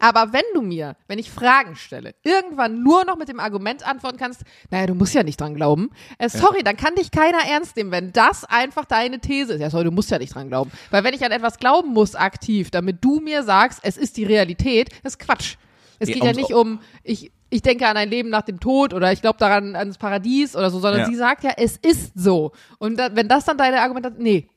Aber 0.00 0.32
wenn 0.32 0.42
du 0.54 0.62
mir, 0.62 0.96
wenn 1.08 1.18
ich 1.18 1.30
Fragen 1.30 1.76
stelle, 1.76 2.14
irgendwann 2.22 2.82
nur 2.82 3.04
noch 3.04 3.16
mit 3.16 3.28
dem 3.28 3.38
Argument 3.38 3.86
antworten 3.86 4.16
kannst, 4.16 4.42
naja, 4.70 4.86
du 4.86 4.94
musst 4.94 5.14
ja 5.14 5.22
nicht 5.22 5.40
dran 5.40 5.54
glauben. 5.54 5.90
Äh, 6.18 6.30
sorry, 6.30 6.62
dann 6.64 6.76
kann 6.76 6.94
dich 6.94 7.10
keiner 7.10 7.38
ernst 7.46 7.76
nehmen, 7.76 7.90
wenn 7.92 8.12
das 8.12 8.44
einfach 8.44 8.86
deine 8.86 9.20
These 9.20 9.52
ist. 9.54 9.60
Ja, 9.60 9.68
sorry, 9.70 9.84
du 9.84 9.90
musst 9.90 10.10
ja 10.10 10.18
nicht 10.18 10.34
dran 10.34 10.48
glauben. 10.48 10.72
Weil 10.90 11.04
wenn 11.04 11.12
ich 11.14 11.24
an 11.24 11.32
etwas 11.32 11.58
glauben 11.58 11.90
muss 11.90 12.14
aktiv, 12.14 12.70
damit 12.70 13.04
du 13.04 13.20
mir 13.20 13.42
sagst, 13.42 13.80
es 13.82 13.98
ist 13.98 14.16
die 14.16 14.24
Realität, 14.24 14.88
das 15.02 15.14
ist 15.14 15.18
Quatsch. 15.18 15.56
Es 15.98 16.08
Ja, 16.08 16.14
geht 16.14 16.24
ja 16.24 16.32
nicht 16.32 16.52
um, 16.54 16.80
ich, 17.02 17.30
ich 17.50 17.60
denke 17.60 17.86
an 17.86 17.98
ein 17.98 18.08
Leben 18.08 18.30
nach 18.30 18.42
dem 18.42 18.58
Tod 18.58 18.94
oder 18.94 19.12
ich 19.12 19.20
glaube 19.20 19.38
daran 19.38 19.76
ans 19.76 19.98
Paradies 19.98 20.56
oder 20.56 20.70
so, 20.70 20.80
sondern 20.80 21.00
Ja. 21.02 21.06
sie 21.06 21.14
sagt 21.16 21.44
ja, 21.44 21.52
es 21.58 21.76
ist 21.76 22.12
so. 22.14 22.52
Und 22.78 22.96
da, 22.96 23.14
wenn 23.14 23.28
das 23.28 23.44
dann 23.44 23.58
deine 23.58 23.82
Argumente, 23.82 24.10
nee. 24.16 24.48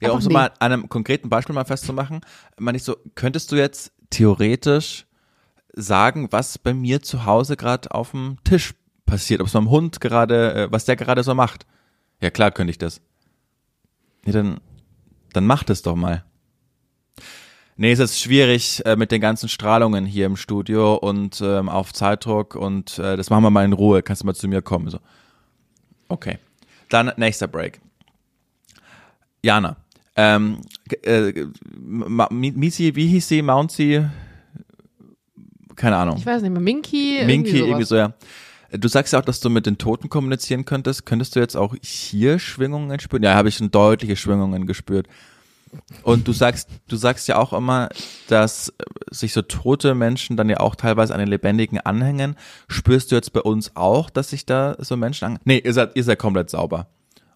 ja 0.00 0.10
um 0.10 0.20
so 0.20 0.28
nee. 0.28 0.34
mal 0.34 0.50
an 0.58 0.72
einem 0.72 0.88
konkreten 0.88 1.28
Beispiel 1.28 1.54
mal 1.54 1.64
festzumachen, 1.64 2.22
meine 2.58 2.76
ich 2.76 2.82
so, 2.82 2.96
könntest 3.14 3.52
du 3.52 3.56
jetzt 3.56 3.92
theoretisch 4.10 5.06
sagen, 5.72 6.28
was 6.30 6.58
bei 6.58 6.74
mir 6.74 7.02
zu 7.02 7.24
Hause 7.24 7.56
gerade 7.56 7.90
auf 7.92 8.10
dem 8.10 8.38
Tisch 8.44 8.74
passiert, 9.06 9.40
ob 9.40 9.46
es 9.46 9.54
meinem 9.54 9.70
Hund 9.70 10.00
gerade, 10.00 10.54
äh, 10.54 10.72
was 10.72 10.84
der 10.84 10.96
gerade 10.96 11.22
so 11.22 11.34
macht? 11.34 11.66
Ja 12.20 12.30
klar, 12.30 12.50
könnte 12.50 12.70
ich 12.70 12.78
das. 12.78 13.00
Nee, 14.24 14.32
dann, 14.32 14.60
dann 15.32 15.46
mach 15.46 15.64
das 15.64 15.82
doch 15.82 15.96
mal. 15.96 16.24
Nee, 17.76 17.92
es 17.92 17.98
ist 17.98 18.20
schwierig 18.20 18.84
äh, 18.84 18.94
mit 18.96 19.10
den 19.10 19.22
ganzen 19.22 19.48
Strahlungen 19.48 20.04
hier 20.04 20.26
im 20.26 20.36
Studio 20.36 20.96
und 20.96 21.40
ähm, 21.40 21.70
auf 21.70 21.94
Zeitdruck 21.94 22.54
und 22.54 22.98
äh, 22.98 23.16
das 23.16 23.30
machen 23.30 23.42
wir 23.42 23.50
mal 23.50 23.64
in 23.64 23.72
Ruhe. 23.72 24.02
Kannst 24.02 24.22
du 24.22 24.26
mal 24.26 24.34
zu 24.34 24.48
mir 24.48 24.60
kommen? 24.60 24.90
So. 24.90 24.98
Okay. 26.08 26.38
Dann 26.90 27.12
nächster 27.16 27.46
Break. 27.46 27.80
Jana. 29.42 29.76
Ähm, 30.14 30.60
äh, 31.04 31.46
Misi, 32.30 32.94
wie 32.94 33.06
hieß 33.06 33.28
sie? 33.28 33.42
Mouncy? 33.42 34.04
Keine 35.76 35.96
Ahnung. 35.96 36.16
Ich 36.18 36.26
weiß 36.26 36.42
nicht 36.42 36.50
mehr, 36.50 36.60
Minky, 36.60 37.22
Minky, 37.24 37.50
irgendwie 37.50 37.58
irgendwie 37.58 37.84
so, 37.84 37.96
ja. 37.96 38.12
Du 38.72 38.86
sagst 38.86 39.12
ja 39.12 39.18
auch, 39.18 39.24
dass 39.24 39.40
du 39.40 39.50
mit 39.50 39.66
den 39.66 39.78
Toten 39.78 40.08
kommunizieren 40.08 40.64
könntest. 40.64 41.04
Könntest 41.04 41.34
du 41.34 41.40
jetzt 41.40 41.56
auch 41.56 41.74
hier 41.82 42.38
Schwingungen 42.38 43.00
spüren? 43.00 43.22
Ja, 43.22 43.34
habe 43.34 43.48
ich 43.48 43.56
schon 43.56 43.70
deutliche 43.70 44.14
Schwingungen 44.14 44.66
gespürt. 44.66 45.08
Und 46.02 46.26
du 46.26 46.32
sagst, 46.32 46.68
du 46.88 46.96
sagst 46.96 47.28
ja 47.28 47.36
auch 47.36 47.52
immer, 47.52 47.88
dass 48.28 48.70
äh, 48.70 48.72
sich 49.10 49.32
so 49.32 49.42
tote 49.42 49.94
Menschen 49.94 50.36
dann 50.36 50.48
ja 50.48 50.58
auch 50.58 50.74
teilweise 50.74 51.14
an 51.14 51.20
den 51.20 51.28
Lebendigen 51.28 51.78
anhängen. 51.78 52.36
Spürst 52.68 53.10
du 53.10 53.16
jetzt 53.16 53.32
bei 53.32 53.40
uns 53.40 53.76
auch, 53.76 54.10
dass 54.10 54.30
sich 54.30 54.46
da 54.46 54.76
so 54.78 54.96
Menschen 54.96 55.24
an? 55.24 55.38
Nee, 55.44 55.58
ihr 55.64 55.72
seid, 55.72 55.92
ihr 55.94 56.04
seid 56.04 56.18
komplett 56.18 56.50
sauber. 56.50 56.88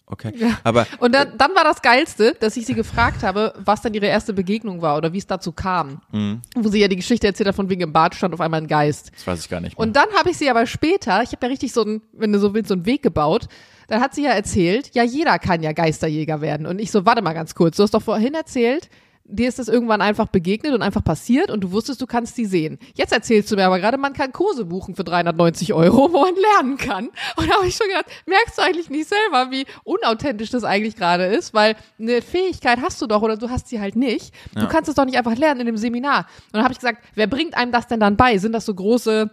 Okay. 0.07 0.33
Aber 0.63 0.85
Und 0.99 1.15
dann, 1.15 1.35
dann 1.37 1.55
war 1.55 1.63
das 1.63 1.81
Geilste, 1.81 2.35
dass 2.39 2.55
ich 2.57 2.65
sie 2.65 2.75
gefragt 2.75 3.23
habe, 3.23 3.53
was 3.57 3.81
dann 3.81 3.93
ihre 3.93 4.05
erste 4.05 4.33
Begegnung 4.33 4.81
war 4.81 4.97
oder 4.97 5.13
wie 5.13 5.17
es 5.17 5.25
dazu 5.25 5.51
kam. 5.51 6.01
Mhm. 6.11 6.41
Wo 6.55 6.69
sie 6.69 6.79
ja 6.79 6.87
die 6.87 6.95
Geschichte 6.95 7.25
erzählt 7.25 7.47
hat, 7.47 7.55
von 7.55 7.69
wegen 7.69 7.81
im 7.81 7.93
Bad 7.93 8.13
stand 8.13 8.33
auf 8.33 8.41
einmal 8.41 8.61
ein 8.61 8.67
Geist. 8.67 9.11
das 9.15 9.25
weiß 9.25 9.39
ich 9.39 9.49
gar 9.49 9.61
nicht 9.61 9.77
mehr. 9.77 9.85
Und 9.85 9.95
dann 9.95 10.07
habe 10.17 10.29
ich 10.29 10.37
sie 10.37 10.49
aber 10.49 10.67
später, 10.67 11.23
ich 11.23 11.31
habe 11.31 11.45
ja 11.45 11.47
richtig 11.47 11.73
so 11.73 11.83
ein, 11.83 12.01
wenn 12.13 12.31
du 12.31 12.39
so 12.39 12.53
willst, 12.53 12.67
so 12.69 12.75
einen 12.75 12.85
Weg 12.85 13.01
gebaut. 13.01 13.47
Dann 13.87 13.99
hat 14.01 14.15
sie 14.15 14.23
ja 14.23 14.31
erzählt, 14.31 14.91
ja, 14.93 15.03
jeder 15.03 15.37
kann 15.39 15.61
ja 15.61 15.71
Geisterjäger 15.71 16.41
werden. 16.41 16.65
Und 16.65 16.79
ich 16.79 16.91
so, 16.91 17.05
warte 17.05 17.21
mal 17.21 17.33
ganz 17.33 17.55
kurz, 17.55 17.77
du 17.77 17.83
hast 17.83 17.93
doch 17.93 18.01
vorhin 18.01 18.33
erzählt, 18.33 18.89
dir 19.27 19.49
ist 19.49 19.57
das 19.57 19.67
irgendwann 19.67 20.01
einfach 20.01 20.27
begegnet 20.27 20.73
und 20.73 20.81
einfach 20.81 21.03
passiert 21.03 21.49
und 21.49 21.61
du 21.61 21.71
wusstest, 21.71 21.99
du 21.99 22.05
kannst 22.05 22.37
die 22.37 22.45
sehen. 22.45 22.77
Jetzt 22.93 23.11
erzählst 23.11 23.51
du 23.51 23.55
mir 23.55 23.65
aber 23.65 23.79
gerade, 23.79 23.97
man 23.97 24.13
kann 24.13 24.31
Kurse 24.31 24.65
buchen 24.65 24.95
für 24.95 25.03
390 25.03 25.73
Euro, 25.73 26.11
wo 26.13 26.19
man 26.19 26.35
lernen 26.35 26.77
kann. 26.77 27.09
Und 27.35 27.49
da 27.49 27.55
habe 27.55 27.67
ich 27.67 27.75
schon 27.75 27.87
gedacht, 27.87 28.05
merkst 28.27 28.57
du 28.57 28.61
eigentlich 28.61 28.89
nicht 28.89 29.09
selber, 29.09 29.51
wie 29.51 29.65
unauthentisch 29.83 30.51
das 30.51 30.63
eigentlich 30.63 30.95
gerade 30.95 31.25
ist, 31.25 31.53
weil 31.53 31.75
eine 31.99 32.21
Fähigkeit 32.21 32.79
hast 32.81 33.01
du 33.01 33.07
doch 33.07 33.23
oder 33.23 33.35
du 33.35 33.49
hast 33.49 33.67
sie 33.67 33.79
halt 33.79 33.95
nicht. 33.95 34.33
Du 34.53 34.67
kannst 34.67 34.89
es 34.89 34.95
doch 34.95 35.05
nicht 35.05 35.17
einfach 35.17 35.35
lernen 35.35 35.61
in 35.61 35.65
dem 35.65 35.77
Seminar. 35.77 36.19
Und 36.19 36.53
dann 36.53 36.63
habe 36.63 36.73
ich 36.73 36.79
gesagt, 36.79 37.03
wer 37.15 37.27
bringt 37.27 37.57
einem 37.57 37.71
das 37.71 37.87
denn 37.87 37.99
dann 37.99 38.17
bei? 38.17 38.37
Sind 38.37 38.51
das 38.51 38.65
so 38.65 38.73
große 38.73 39.31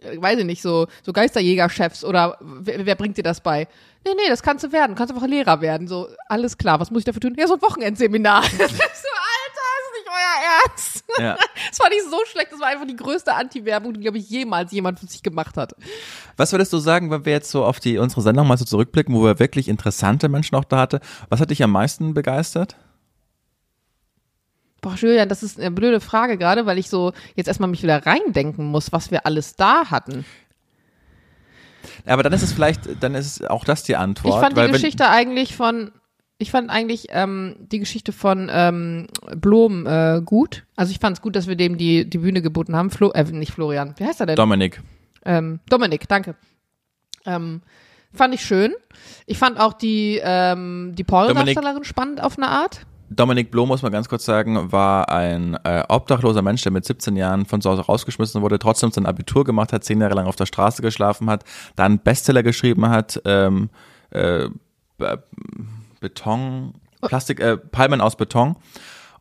äh, 0.00 0.20
weiß 0.20 0.38
ich 0.38 0.44
nicht, 0.44 0.62
so, 0.62 0.86
so 1.02 1.12
Geisterjägerchefs 1.12 2.04
oder 2.04 2.38
wer, 2.40 2.86
wer 2.86 2.94
bringt 2.94 3.16
dir 3.16 3.22
das 3.22 3.40
bei? 3.40 3.68
Nee, 4.04 4.12
nee, 4.16 4.28
das 4.28 4.42
kannst 4.42 4.64
du 4.64 4.72
werden, 4.72 4.94
kannst 4.94 5.12
einfach 5.12 5.26
Lehrer 5.26 5.60
werden. 5.60 5.88
So, 5.88 6.08
alles 6.28 6.56
klar, 6.56 6.80
was 6.80 6.90
muss 6.90 7.00
ich 7.00 7.04
dafür 7.04 7.20
tun? 7.20 7.34
Ja, 7.38 7.46
so 7.46 7.54
ein 7.54 7.62
Wochenendseminar. 7.62 8.42
Alter, 8.60 8.64
ist 8.64 8.80
euer 10.08 10.68
Ernst. 10.68 11.04
ja. 11.18 11.36
Das 11.70 11.80
war 11.80 11.88
nicht 11.90 12.04
so 12.04 12.18
schlecht, 12.30 12.52
das 12.52 12.60
war 12.60 12.68
einfach 12.68 12.86
die 12.86 12.96
größte 12.96 13.34
Anti-Werbung, 13.34 13.94
die, 13.94 14.00
glaube 14.00 14.18
ich, 14.18 14.28
jemals 14.30 14.72
jemand 14.72 15.00
für 15.00 15.06
sich 15.06 15.22
gemacht 15.22 15.56
hat. 15.56 15.74
Was 16.36 16.52
würdest 16.52 16.72
du 16.72 16.78
sagen, 16.78 17.10
wenn 17.10 17.24
wir 17.24 17.32
jetzt 17.32 17.50
so 17.50 17.64
auf 17.64 17.80
die 17.80 17.98
unsere 17.98 18.22
Sendung 18.22 18.46
mal 18.46 18.56
so 18.56 18.64
zurückblicken, 18.64 19.14
wo 19.14 19.24
wir 19.24 19.38
wirklich 19.38 19.68
interessante 19.68 20.28
Menschen 20.28 20.56
auch 20.56 20.64
da 20.64 20.78
hatte? 20.78 21.00
Was 21.28 21.40
hat 21.40 21.50
dich 21.50 21.62
am 21.62 21.72
meisten 21.72 22.14
begeistert? 22.14 22.76
Boah, 24.80 24.94
Julian, 24.94 25.28
das 25.28 25.42
ist 25.42 25.58
eine 25.58 25.72
blöde 25.72 26.00
Frage 26.00 26.38
gerade, 26.38 26.64
weil 26.64 26.78
ich 26.78 26.88
so 26.88 27.12
jetzt 27.34 27.48
erstmal 27.48 27.68
mich 27.68 27.82
wieder 27.82 28.06
reindenken 28.06 28.66
muss, 28.66 28.92
was 28.92 29.10
wir 29.10 29.26
alles 29.26 29.56
da 29.56 29.90
hatten. 29.90 30.24
Aber 32.06 32.22
dann 32.22 32.32
ist 32.32 32.42
es 32.42 32.52
vielleicht, 32.52 33.02
dann 33.02 33.14
ist 33.14 33.48
auch 33.48 33.64
das 33.64 33.82
die 33.82 33.96
Antwort. 33.96 34.34
Ich 34.34 34.40
fand 34.40 34.56
die 34.56 34.72
Geschichte 34.72 35.08
eigentlich 35.08 35.56
von, 35.56 35.90
ich 36.38 36.52
fand 36.52 36.70
eigentlich 36.70 37.08
ähm, 37.10 37.56
die 37.58 37.80
Geschichte 37.80 38.12
von 38.12 38.48
ähm, 38.50 39.08
Blom 39.36 39.86
äh, 39.86 40.22
gut. 40.24 40.64
Also 40.76 40.92
ich 40.92 41.00
fand 41.00 41.16
es 41.16 41.22
gut, 41.22 41.34
dass 41.34 41.48
wir 41.48 41.56
dem 41.56 41.76
die, 41.76 42.08
die 42.08 42.18
Bühne 42.18 42.42
geboten 42.42 42.76
haben. 42.76 42.90
Flo, 42.90 43.10
äh, 43.10 43.24
nicht 43.24 43.52
Florian, 43.52 43.94
wie 43.96 44.04
heißt 44.04 44.20
er 44.20 44.26
denn? 44.26 44.36
Dominik. 44.36 44.80
ähm, 45.24 45.58
Dominik, 45.68 46.06
danke. 46.08 46.36
Ähm, 47.26 47.60
fand 48.12 48.34
ich 48.34 48.42
schön. 48.42 48.72
Ich 49.26 49.36
fand 49.36 49.58
auch 49.58 49.72
die, 49.72 50.20
ähm, 50.22 50.92
die 50.96 51.04
Pornodarstellerin 51.04 51.82
spannend 51.82 52.22
auf 52.22 52.38
eine 52.38 52.48
Art. 52.48 52.86
Dominik 53.10 53.50
Blom, 53.50 53.68
muss 53.68 53.82
man 53.82 53.90
ganz 53.90 54.08
kurz 54.08 54.24
sagen, 54.24 54.70
war 54.70 55.08
ein 55.08 55.58
äh, 55.64 55.82
obdachloser 55.88 56.42
Mensch, 56.42 56.62
der 56.62 56.70
mit 56.70 56.84
17 56.84 57.16
Jahren 57.16 57.46
von 57.46 57.60
zu 57.60 57.70
Hause 57.70 57.82
rausgeschmissen 57.82 58.42
wurde, 58.42 58.58
trotzdem 58.58 58.92
sein 58.92 59.06
Abitur 59.06 59.44
gemacht 59.44 59.72
hat, 59.72 59.82
zehn 59.82 60.00
Jahre 60.00 60.14
lang 60.14 60.26
auf 60.26 60.36
der 60.36 60.46
Straße 60.46 60.82
geschlafen 60.82 61.28
hat, 61.30 61.44
dann 61.74 61.98
Bestseller 61.98 62.42
geschrieben 62.42 62.88
hat, 62.90 63.20
ähm, 63.24 63.70
äh, 64.10 64.48
Beton, 66.00 66.74
Plastik, 67.00 67.40
äh, 67.40 67.56
Palmen 67.56 68.00
aus 68.00 68.16
Beton 68.16 68.56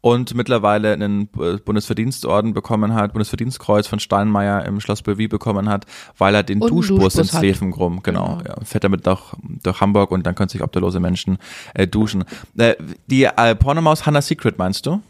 und 0.01 0.35
mittlerweile 0.35 0.93
einen 0.93 1.29
äh, 1.39 1.57
Bundesverdienstorden 1.57 2.53
bekommen 2.53 2.93
hat, 2.93 3.13
Bundesverdienstkreuz 3.13 3.87
von 3.87 3.99
Steinmeier 3.99 4.65
im 4.65 4.79
Schloss 4.79 5.01
Bellevue 5.01 5.27
bekommen 5.27 5.69
hat, 5.69 5.85
weil 6.17 6.35
er 6.35 6.43
den 6.43 6.59
Duschbus 6.59 6.87
Duschbus 6.87 7.15
ins 7.15 7.33
hat. 7.33 7.41
Zwefen 7.41 7.71
genau, 8.03 8.39
ja, 8.47 8.55
fährt 8.63 8.83
damit 8.83 9.05
durch, 9.07 9.21
durch 9.63 9.81
Hamburg 9.81 10.11
und 10.11 10.25
dann 10.25 10.35
können 10.35 10.49
sich 10.49 10.61
obdachlose 10.63 10.99
Menschen 10.99 11.37
äh, 11.73 11.87
duschen. 11.87 12.23
Äh, 12.57 12.75
die 13.07 13.23
äh, 13.25 13.55
Pornomaus 13.55 14.05
Hannah 14.05 14.21
Secret 14.21 14.57
meinst 14.57 14.85
du? 14.85 15.01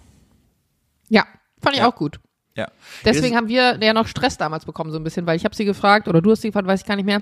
Ja, 1.10 1.26
fand 1.62 1.76
ich 1.76 1.82
Ja. 1.82 1.90
auch 1.90 1.96
gut. 1.96 2.20
Ja. 2.56 2.68
Deswegen 3.06 3.36
haben 3.36 3.50
wir 3.50 3.78
ja 3.80 3.94
noch 3.94 4.08
Stress 4.08 4.38
damals 4.38 4.66
bekommen, 4.66 4.92
so 4.92 4.98
ein 4.98 5.04
bisschen, 5.04 5.28
weil 5.28 5.38
ich 5.38 5.46
habe 5.46 5.56
sie 5.56 5.64
gefragt, 5.64 6.08
oder 6.08 6.22
du 6.24 6.32
hast 6.32 6.42
sie 6.42 6.48
gefragt, 6.48 6.68
weiß 6.68 6.82
ich 6.82 6.88
gar 6.88 6.96
nicht 6.96 7.06
mehr, 7.06 7.22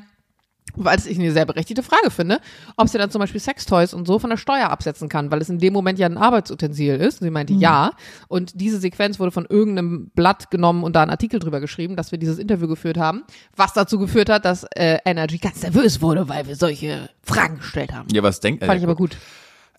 weil 0.76 1.00
ich 1.06 1.18
eine 1.18 1.32
sehr 1.32 1.46
berechtigte 1.46 1.84
Frage 1.84 2.12
finde, 2.12 2.40
ob 2.78 2.90
sie 2.90 2.98
dann 2.98 3.12
zum 3.12 3.20
Beispiel 3.20 3.40
Sextoys 3.40 3.94
und 3.94 4.08
so 4.08 4.20
von 4.20 4.30
der 4.30 4.38
Steuer 4.38 4.70
absetzen 4.70 5.10
kann, 5.10 5.32
weil 5.32 5.42
es 5.42 5.50
in 5.50 5.60
dem 5.60 5.74
Moment 5.74 6.00
ja 6.00 6.08
ein 6.08 6.18
Arbeitsutensil 6.18 6.96
ist. 6.96 7.22
Und 7.22 7.26
sie 7.26 7.32
meinte 7.32 7.54
ja. 7.54 7.92
Und 8.28 8.60
diese 8.60 8.80
Sequenz 8.80 9.20
wurde 9.20 9.32
von 9.32 9.46
irgendeinem 9.46 10.10
Blatt 10.16 10.52
genommen 10.52 10.84
und 10.84 10.96
da 10.96 11.04
ein 11.04 11.10
Artikel 11.10 11.40
drüber 11.40 11.60
geschrieben, 11.60 11.96
dass 11.96 12.12
wir 12.12 12.20
dieses 12.20 12.38
Interview 12.40 12.68
geführt 12.68 12.98
haben, 12.98 13.24
was 13.56 13.74
dazu 13.74 14.00
geführt 14.00 14.30
hat, 14.30 14.46
dass 14.46 14.66
äh, 14.76 15.00
Energy 15.06 15.38
ganz 15.38 15.62
nervös 15.62 16.02
wurde, 16.02 16.28
weil 16.30 16.48
wir 16.48 16.56
solche 16.56 17.10
Fragen 17.24 17.58
gestellt 17.58 17.94
haben. 17.94 18.08
Ja, 18.12 18.24
was 18.24 18.40
denkt 18.40 18.64
Fand 18.64 18.78
ich 18.78 18.84
aber 18.84 18.96
gut. 18.96 19.18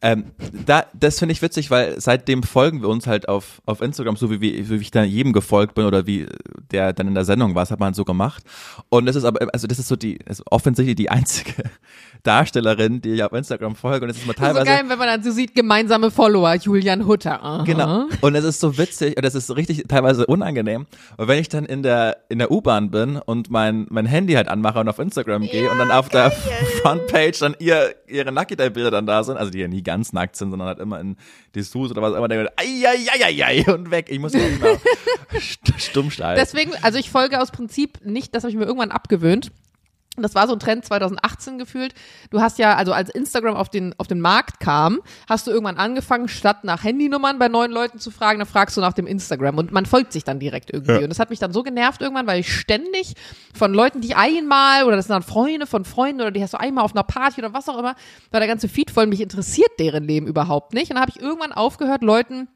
Ähm, 0.02 0.26
da, 0.66 0.84
das 0.92 1.18
finde 1.18 1.32
ich 1.32 1.40
witzig, 1.40 1.70
weil 1.70 1.98
seitdem 1.98 2.42
folgen 2.42 2.82
wir 2.82 2.88
uns 2.88 3.06
halt 3.06 3.28
auf, 3.28 3.62
auf 3.64 3.80
Instagram, 3.80 4.16
so 4.16 4.30
wie, 4.30 4.40
wie, 4.40 4.68
wie 4.68 4.76
ich 4.76 4.90
dann 4.90 5.08
jedem 5.08 5.32
gefolgt 5.32 5.74
bin 5.74 5.86
oder 5.86 6.06
wie 6.06 6.26
der 6.70 6.92
dann 6.92 7.08
in 7.08 7.14
der 7.14 7.24
Sendung 7.24 7.54
war, 7.54 7.62
das 7.62 7.70
hat 7.70 7.80
man 7.80 7.94
so 7.94 8.04
gemacht. 8.04 8.42
Und 8.90 9.06
das 9.06 9.16
ist 9.16 9.24
aber, 9.24 9.48
also 9.54 9.66
das 9.66 9.78
ist 9.78 9.88
so 9.88 9.96
die, 9.96 10.18
also 10.28 10.42
offensichtlich 10.50 10.96
die 10.96 11.10
einzige 11.10 11.54
Darstellerin, 12.22 13.00
die 13.00 13.14
ich 13.14 13.22
auf 13.22 13.32
Instagram 13.32 13.74
folge. 13.74 14.04
Und 14.04 14.10
es 14.10 14.18
ist 14.18 14.26
mal 14.26 14.34
teilweise. 14.34 14.66
so 14.66 14.72
geil, 14.72 14.84
wenn 14.86 14.98
man 14.98 15.08
dann 15.08 15.22
so 15.22 15.30
sieht, 15.30 15.54
gemeinsame 15.54 16.10
Follower, 16.10 16.54
Julian 16.54 17.06
Hutter. 17.06 17.42
Aha. 17.42 17.64
Genau. 17.64 18.06
Und 18.20 18.34
es 18.34 18.44
ist 18.44 18.60
so 18.60 18.76
witzig 18.76 19.16
und 19.16 19.24
es 19.24 19.34
ist 19.34 19.54
richtig 19.56 19.84
teilweise 19.88 20.26
unangenehm. 20.26 20.86
Und 21.16 21.28
wenn 21.28 21.38
ich 21.38 21.48
dann 21.48 21.64
in 21.64 21.82
der, 21.82 22.18
in 22.28 22.38
der 22.38 22.50
U-Bahn 22.50 22.90
bin 22.90 23.16
und 23.16 23.50
mein, 23.50 23.86
mein 23.88 24.04
Handy 24.04 24.34
halt 24.34 24.48
anmache 24.48 24.78
und 24.80 24.88
auf 24.88 24.98
Instagram 24.98 25.42
gehe 25.42 25.70
und 25.70 25.78
dann 25.78 25.90
auf 25.90 26.08
der 26.08 26.30
Frontpage 26.82 27.38
dann 27.38 27.56
ihr, 27.58 27.94
ihre 28.06 28.30
Lucky 28.30 28.56
Day 28.56 28.68
Bilder 28.68 28.90
dann 28.90 29.06
da 29.06 29.24
sind, 29.24 29.36
also 29.36 29.50
die 29.50 29.60
ja 29.60 29.68
nie 29.68 29.82
ganz 29.86 30.12
nackt 30.12 30.36
sind, 30.36 30.50
sondern 30.50 30.68
halt 30.68 30.78
immer 30.80 31.00
in 31.00 31.16
Dessous 31.54 31.90
oder 31.90 32.02
was 32.02 32.14
immer, 32.14 32.28
ai, 32.56 33.44
ai, 33.44 33.72
und 33.72 33.90
weg. 33.90 34.08
Ich 34.10 34.18
muss 34.18 34.34
ja 34.34 34.40
immer 34.40 34.78
stumm 35.78 36.10
steigen. 36.10 36.38
Deswegen, 36.38 36.72
also 36.82 36.98
ich 36.98 37.10
folge 37.10 37.40
aus 37.40 37.50
Prinzip 37.50 38.04
nicht, 38.04 38.34
das 38.34 38.42
habe 38.42 38.50
ich 38.50 38.56
mir 38.56 38.66
irgendwann 38.66 38.90
abgewöhnt. 38.90 39.50
Das 40.22 40.34
war 40.34 40.46
so 40.46 40.54
ein 40.54 40.58
Trend 40.58 40.84
2018 40.84 41.58
gefühlt. 41.58 41.94
Du 42.30 42.40
hast 42.40 42.58
ja, 42.58 42.76
also 42.76 42.92
als 42.92 43.10
Instagram 43.10 43.56
auf 43.56 43.68
den, 43.68 43.94
auf 43.98 44.06
den 44.06 44.20
Markt 44.20 44.60
kam, 44.60 45.00
hast 45.28 45.46
du 45.46 45.50
irgendwann 45.50 45.76
angefangen, 45.76 46.28
statt 46.28 46.64
nach 46.64 46.84
Handynummern 46.84 47.38
bei 47.38 47.48
neuen 47.48 47.72
Leuten 47.72 47.98
zu 47.98 48.10
fragen, 48.10 48.38
dann 48.38 48.48
fragst 48.48 48.76
du 48.76 48.80
nach 48.80 48.92
dem 48.92 49.06
Instagram 49.06 49.58
und 49.58 49.72
man 49.72 49.86
folgt 49.86 50.12
sich 50.12 50.24
dann 50.24 50.38
direkt 50.38 50.72
irgendwie. 50.72 50.92
Ja. 50.92 50.98
Und 51.00 51.08
das 51.08 51.18
hat 51.18 51.30
mich 51.30 51.38
dann 51.38 51.52
so 51.52 51.62
genervt 51.62 52.00
irgendwann, 52.00 52.26
weil 52.26 52.40
ich 52.40 52.52
ständig 52.52 53.14
von 53.54 53.74
Leuten, 53.74 54.00
die 54.00 54.14
einmal, 54.14 54.84
oder 54.84 54.96
das 54.96 55.06
sind 55.06 55.14
dann 55.14 55.22
Freunde 55.22 55.66
von 55.66 55.84
Freunden, 55.84 56.20
oder 56.20 56.30
die 56.30 56.42
hast 56.42 56.54
du 56.54 56.60
einmal 56.60 56.84
auf 56.84 56.94
einer 56.94 57.04
Party 57.04 57.40
oder 57.40 57.52
was 57.52 57.68
auch 57.68 57.78
immer, 57.78 57.94
war 58.30 58.40
der 58.40 58.48
ganze 58.48 58.68
Feed 58.68 58.90
voll, 58.90 59.06
mich 59.06 59.20
interessiert 59.20 59.70
deren 59.78 60.04
Leben 60.04 60.26
überhaupt 60.26 60.74
nicht. 60.74 60.90
Und 60.90 60.96
dann 60.96 61.02
habe 61.02 61.12
ich 61.14 61.22
irgendwann 61.22 61.52
aufgehört, 61.52 62.02
Leuten 62.02 62.48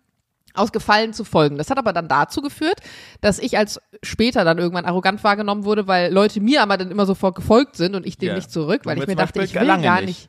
aus 0.54 0.72
Gefallen 0.72 1.12
zu 1.12 1.24
folgen. 1.24 1.58
Das 1.58 1.70
hat 1.70 1.78
aber 1.78 1.92
dann 1.92 2.08
dazu 2.08 2.40
geführt, 2.42 2.80
dass 3.20 3.38
ich 3.38 3.56
als 3.58 3.80
später 4.02 4.44
dann 4.44 4.58
irgendwann 4.58 4.84
arrogant 4.84 5.22
wahrgenommen 5.24 5.64
wurde, 5.64 5.86
weil 5.86 6.12
Leute 6.12 6.40
mir 6.40 6.62
aber 6.62 6.76
dann 6.76 6.90
immer 6.90 7.06
sofort 7.06 7.34
gefolgt 7.34 7.76
sind 7.76 7.94
und 7.94 8.06
ich 8.06 8.18
denen 8.18 8.30
Ja. 8.30 8.36
nicht 8.36 8.50
zurück, 8.50 8.82
weil 8.84 8.98
ich 8.98 9.06
mir 9.06 9.16
dachte, 9.16 9.42
ich 9.42 9.54
will 9.54 9.66
gar 9.66 10.00
nicht. 10.00 10.06
nicht. 10.06 10.28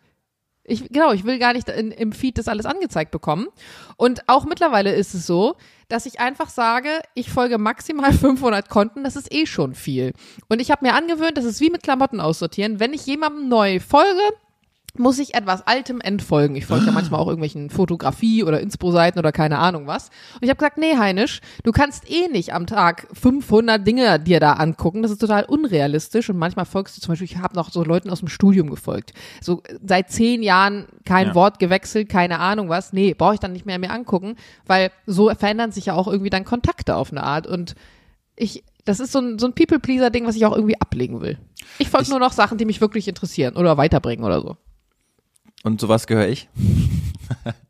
Ich, 0.63 0.89
genau, 0.89 1.11
ich 1.11 1.24
will 1.26 1.39
gar 1.39 1.53
nicht 1.53 1.67
in, 1.69 1.89
im 1.91 2.11
Feed 2.11 2.38
das 2.38 2.47
alles 2.47 2.67
angezeigt 2.67 3.09
bekommen. 3.09 3.47
Und 3.97 4.30
auch 4.30 4.45
mittlerweile 4.45 4.93
ist 4.93 5.15
es 5.15 5.26
so, 5.26 5.55
dass 5.89 6.05
ich 6.05 6.19
einfach 6.19 6.49
sage, 6.49 6.88
ich 7.15 7.32
folge 7.32 7.57
maximal 7.57 8.13
500 8.13 8.69
Konten, 8.69 9.03
das 9.03 9.15
ist 9.15 9.34
eh 9.34 9.47
schon 9.47 9.74
viel. 9.74 10.13
Und 10.49 10.61
ich 10.61 10.69
habe 10.69 10.86
mir 10.86 10.93
angewöhnt, 10.93 11.36
das 11.36 11.45
ist 11.45 11.61
wie 11.61 11.72
mit 11.72 11.82
Klamotten 11.82 12.19
aussortieren. 12.22 12.80
Wenn 12.80 12.93
ich 12.93 13.05
jemandem 13.07 13.49
neu 13.49 13.80
folge, 13.80 14.22
muss 14.98 15.20
ich 15.20 15.34
etwas 15.36 15.66
Altem 15.66 16.02
entfolgen. 16.02 16.56
Ich 16.56 16.66
folge 16.66 16.86
ja 16.88 16.92
manchmal 16.92 17.20
auch 17.20 17.28
irgendwelchen 17.28 17.70
Fotografie- 17.70 18.44
oder 18.44 18.60
Inspo-Seiten 18.60 19.20
oder 19.20 19.32
keine 19.32 19.58
Ahnung 19.60 19.88
was. 19.88 20.10
Und 20.36 20.44
ich 20.44 20.50
habe 20.50 20.58
gesagt, 20.58 20.78
nee, 20.78 20.98
Heinisch, 20.98 21.39
du 21.64 21.72
kannst 21.72 22.10
eh 22.12 22.28
nicht 22.28 22.54
am 22.54 22.68
Tag 22.68 23.08
500 23.14 23.86
Dinge 23.86 24.20
dir 24.20 24.39
da 24.39 24.54
angucken. 24.54 25.02
Das 25.02 25.12
ist 25.12 25.20
total 25.20 25.46
unrealistisch. 25.46 26.30
Und 26.30 26.38
manchmal 26.38 26.66
folgst 26.66 26.98
du 26.98 27.02
zum 27.02 27.14
Beispiel, 27.14 27.26
ich 27.26 27.38
habe 27.38 27.56
noch 27.56 27.72
so 27.72 27.84
Leuten 27.84 28.10
aus 28.10 28.20
dem 28.20 28.28
Studium 28.28 28.70
gefolgt. 28.70 29.14
So 29.42 29.62
äh, 29.64 29.78
seit 29.86 30.12
zehn 30.12 30.44
Jahren 30.44 30.88
kein 31.06 31.28
Ja. 31.28 31.36
Wort 31.36 31.60
gewechselt, 31.60 32.10
keine 32.10 32.39
Ahnung 32.39 32.68
was. 32.70 32.92
Nee, 32.94 33.14
brauche 33.14 33.36
ich 33.36 33.39
dann 33.39 33.54
nicht 33.54 33.66
mehr 33.66 33.80
mir 33.80 33.92
angucken, 33.92 34.36
weil 34.66 34.92
so 35.06 35.30
verändern 35.34 35.72
sich 35.72 35.86
ja 35.86 35.94
auch 35.94 36.08
irgendwie 36.08 36.30
dann 36.30 36.44
Kontakte 36.46 36.96
auf 36.96 37.12
eine 37.12 37.24
Art. 37.24 37.48
Und 37.48 37.76
ich, 38.36 38.64
das 38.86 39.00
ist 39.00 39.12
so 39.12 39.20
ein, 39.20 39.39
so 39.39 39.46
ein 39.48 39.54
People-Pleaser-Ding, 39.54 40.26
was 40.26 40.36
ich 40.36 40.46
auch 40.46 40.56
irgendwie 40.56 40.80
ablegen 40.80 41.22
will. 41.22 41.38
Ich 41.80 41.89
folge 41.89 42.10
nur 42.10 42.20
noch 42.20 42.34
Sachen, 42.34 42.58
die 42.58 42.66
mich 42.66 42.82
wirklich 42.82 43.08
interessieren 43.08 43.56
oder 43.56 43.78
weiterbringen 43.78 44.26
oder 44.26 44.42
so. 44.42 44.58
Und 45.64 45.80
sowas 45.82 46.07
gehöre 46.07 46.28
ich. 46.28 46.49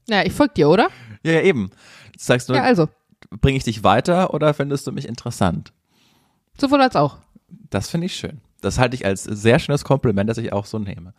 Naja, 0.07 0.25
ich 0.25 0.33
folge 0.33 0.55
dir, 0.55 0.67
oder? 0.69 0.89
Ja, 1.23 1.33
ja, 1.33 1.41
eben. 1.41 1.69
Jetzt 2.13 2.25
sagst 2.25 2.49
du, 2.49 2.53
Ja, 2.53 2.63
also. 2.63 2.89
bringe 3.39 3.57
ich 3.57 3.63
dich 3.63 3.83
weiter 3.83 4.33
oder 4.33 4.53
findest 4.53 4.87
du 4.87 4.91
mich 4.91 5.07
interessant? 5.07 5.71
Sowohl 6.59 6.81
als 6.81 6.95
auch. 6.95 7.19
Das 7.69 7.89
finde 7.89 8.07
ich 8.07 8.15
schön. 8.15 8.41
Das 8.61 8.77
halte 8.77 8.95
ich 8.95 9.05
als 9.05 9.23
sehr 9.23 9.57
schönes 9.59 9.83
Kompliment, 9.83 10.29
das 10.29 10.37
ich 10.37 10.51
auch 10.53 10.65
so 10.65 10.77
nehme. 10.79 11.13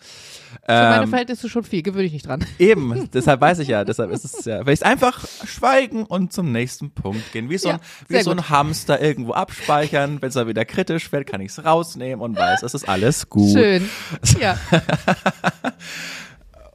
Für 0.66 0.72
meine 0.72 1.02
Ähm, 1.04 1.08
Verhältnisse 1.08 1.48
schon 1.48 1.64
viel, 1.64 1.82
gewöhne 1.82 2.04
ich 2.04 2.12
nicht 2.12 2.26
dran. 2.26 2.44
Eben, 2.58 3.08
deshalb 3.12 3.40
weiß 3.40 3.60
ich 3.60 3.68
ja, 3.68 3.84
deshalb 3.86 4.10
ist 4.10 4.24
es 4.24 4.44
ja, 4.44 4.64
weil 4.66 4.74
ich 4.74 4.84
einfach 4.84 5.24
schweigen 5.46 6.04
und 6.04 6.32
zum 6.32 6.52
nächsten 6.52 6.90
Punkt 6.90 7.32
gehen. 7.32 7.48
Wie 7.50 7.58
so 7.58 7.68
ein, 7.70 7.76
Ja, 7.76 7.80
wie 8.08 8.14
sehr 8.14 8.24
so 8.24 8.30
ein. 8.32 8.48
Hamster 8.50 9.00
irgendwo 9.00 9.32
abspeichern, 9.32 10.20
wenn 10.20 10.28
es 10.28 10.34
dann 10.34 10.46
wieder 10.48 10.64
kritisch 10.64 11.10
wird, 11.12 11.26
kann 11.26 11.40
ich 11.40 11.50
es 11.52 11.64
rausnehmen 11.64 12.20
und 12.20 12.36
weiß, 12.36 12.62
es 12.62 12.74
ist 12.74 12.88
alles 12.88 13.28
gut. 13.30 13.52
Schön. 13.52 13.88
Ja. 14.40 14.58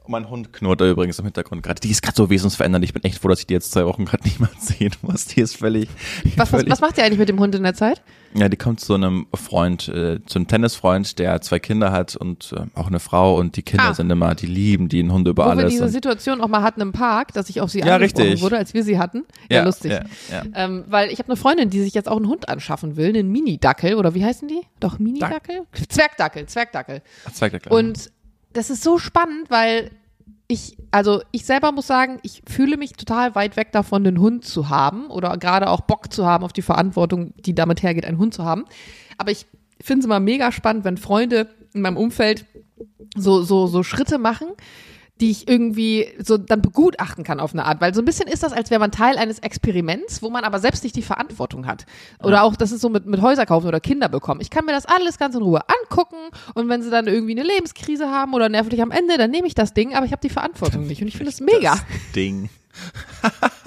Mein 0.08 0.28
Hund 0.30 0.52
knurrt 0.52 0.80
da 0.80 0.88
übrigens 0.90 1.18
im 1.18 1.26
Hintergrund 1.26 1.62
gerade. 1.62 1.80
Die 1.80 1.90
ist 1.90 2.02
gerade 2.02 2.16
so 2.16 2.30
wesensverändernd. 2.30 2.84
Ich 2.84 2.92
bin 2.94 3.04
echt 3.04 3.18
froh, 3.20 3.28
dass 3.28 3.40
ich 3.40 3.46
die 3.46 3.54
jetzt 3.54 3.72
zwei 3.72 3.84
Wochen 3.86 4.04
gerade 4.06 4.22
niemand 4.28 4.60
sehen 4.60 4.92
muss. 5.02 5.26
Die 5.26 5.40
ist 5.40 5.56
völlig, 5.56 5.88
Was, 6.24 6.36
was, 6.36 6.48
völlig 6.50 6.70
was 6.70 6.80
macht 6.80 6.98
ihr 6.98 7.04
eigentlich 7.04 7.18
mit 7.18 7.28
dem 7.28 7.38
Hund 7.38 7.54
in 7.54 7.62
der 7.62 7.74
Zeit? 7.74 8.02
Ja, 8.34 8.48
die 8.48 8.56
kommt 8.56 8.80
zu 8.80 8.94
einem 8.94 9.26
Freund, 9.34 9.88
äh, 9.88 10.20
zu 10.26 10.38
einem 10.38 10.48
Tennisfreund, 10.48 11.18
der 11.18 11.40
zwei 11.40 11.58
Kinder 11.58 11.92
hat 11.92 12.16
und 12.16 12.52
äh, 12.56 12.66
auch 12.78 12.86
eine 12.88 13.00
Frau 13.00 13.36
und 13.38 13.56
die 13.56 13.62
Kinder 13.62 13.84
Ah. 13.90 13.94
sind 13.94 14.10
immer, 14.10 14.34
die 14.34 14.46
lieben 14.46 14.88
die 14.88 15.02
Hunde 15.08 15.30
über 15.30 15.44
Wo 15.44 15.48
wir 15.50 15.52
alles. 15.58 15.72
diese 15.72 15.84
und- 15.84 15.90
Situation 15.90 16.40
auch 16.40 16.48
mal 16.48 16.62
hatten 16.62 16.80
im 16.80 16.92
Park, 16.92 17.32
dass 17.32 17.48
ich 17.48 17.60
auf 17.60 17.70
sie 17.70 17.80
Ja, 17.80 17.94
angesprochen 17.96 18.40
wurde, 18.40 18.58
als 18.58 18.74
wir 18.74 18.84
sie 18.84 18.98
hatten. 18.98 19.24
Ja, 19.50 19.62
lustig. 19.64 19.92
Ja, 19.92 20.02
ja. 20.30 20.42
Ähm, 20.54 20.84
weil 20.88 21.10
ich 21.10 21.18
habe 21.20 21.28
eine 21.28 21.36
Freundin, 21.36 21.70
die 21.70 21.80
sich 21.80 21.94
jetzt 21.94 22.08
auch 22.08 22.16
einen 22.16 22.28
Hund 22.28 22.48
anschaffen 22.48 22.96
will, 22.96 23.08
einen 23.08 23.30
Mini-Dackel 23.30 23.94
oder 23.94 24.14
wie 24.14 24.24
heißen 24.24 24.46
die? 24.48 24.60
Doch, 24.80 24.98
Mini-Dackel? 24.98 25.62
Zwergdackel, 25.88 26.46
Zwergdackel. 26.46 27.02
Er 27.40 27.50
klar. 27.50 27.72
Und 27.78 28.10
das 28.52 28.70
ist 28.70 28.82
so 28.82 28.98
spannend, 28.98 29.50
weil 29.50 29.90
ich, 30.48 30.78
also 30.90 31.22
ich 31.30 31.44
selber 31.44 31.72
muss 31.72 31.86
sagen, 31.86 32.18
ich 32.22 32.42
fühle 32.48 32.78
mich 32.78 32.92
total 32.94 33.34
weit 33.34 33.56
weg 33.56 33.70
davon, 33.70 34.06
einen 34.06 34.18
Hund 34.18 34.46
zu 34.46 34.70
haben 34.70 35.08
oder 35.08 35.36
gerade 35.36 35.68
auch 35.68 35.82
Bock 35.82 36.10
zu 36.10 36.24
haben 36.24 36.42
auf 36.42 36.54
die 36.54 36.62
Verantwortung, 36.62 37.34
die 37.36 37.54
damit 37.54 37.82
hergeht, 37.82 38.06
einen 38.06 38.18
Hund 38.18 38.32
zu 38.32 38.44
haben. 38.44 38.64
Aber 39.18 39.30
ich 39.30 39.46
finde 39.80 40.00
es 40.00 40.06
immer 40.06 40.20
mega 40.20 40.50
spannend, 40.50 40.84
wenn 40.84 40.96
Freunde 40.96 41.48
in 41.74 41.82
meinem 41.82 41.98
Umfeld 41.98 42.46
so, 43.14 43.42
so, 43.42 43.66
so 43.66 43.82
Schritte 43.82 44.16
machen, 44.16 44.48
die 45.20 45.30
ich 45.30 45.48
irgendwie 45.48 46.08
so 46.18 46.38
dann 46.38 46.62
begutachten 46.62 47.24
kann 47.24 47.40
auf 47.40 47.52
eine 47.52 47.64
Art. 47.64 47.80
Weil 47.80 47.94
so 47.94 48.00
ein 48.00 48.04
bisschen 48.04 48.28
ist 48.28 48.42
das, 48.42 48.52
als 48.52 48.70
wäre 48.70 48.78
man 48.78 48.92
Teil 48.92 49.18
eines 49.18 49.40
Experiments, 49.40 50.22
wo 50.22 50.30
man 50.30 50.44
aber 50.44 50.60
selbst 50.60 50.84
nicht 50.84 50.94
die 50.96 51.02
Verantwortung 51.02 51.66
hat. 51.66 51.86
Oder 52.22 52.44
auch, 52.44 52.56
das 52.56 52.72
ist 52.72 52.80
so 52.80 52.88
mit, 52.88 53.06
mit 53.06 53.20
Häuser 53.20 53.46
kaufen 53.46 53.66
oder 53.66 53.80
Kinder 53.80 54.08
bekommen. 54.08 54.40
Ich 54.40 54.50
kann 54.50 54.64
mir 54.64 54.72
das 54.72 54.86
alles 54.86 55.18
ganz 55.18 55.34
in 55.34 55.42
Ruhe 55.42 55.62
angucken 55.82 56.16
und 56.54 56.68
wenn 56.68 56.82
sie 56.82 56.90
dann 56.90 57.06
irgendwie 57.06 57.38
eine 57.38 57.42
Lebenskrise 57.42 58.08
haben 58.08 58.34
oder 58.34 58.48
nervlich 58.48 58.80
am 58.80 58.90
Ende, 58.90 59.18
dann 59.18 59.30
nehme 59.30 59.46
ich 59.46 59.54
das 59.54 59.74
Ding, 59.74 59.94
aber 59.94 60.06
ich 60.06 60.12
habe 60.12 60.22
die 60.22 60.30
Verantwortung 60.30 60.86
nicht. 60.86 61.02
Und 61.02 61.08
ich 61.08 61.16
finde 61.16 61.30
es 61.30 61.40
mega. 61.40 61.72
Das 61.72 61.84
Ding. 62.14 62.48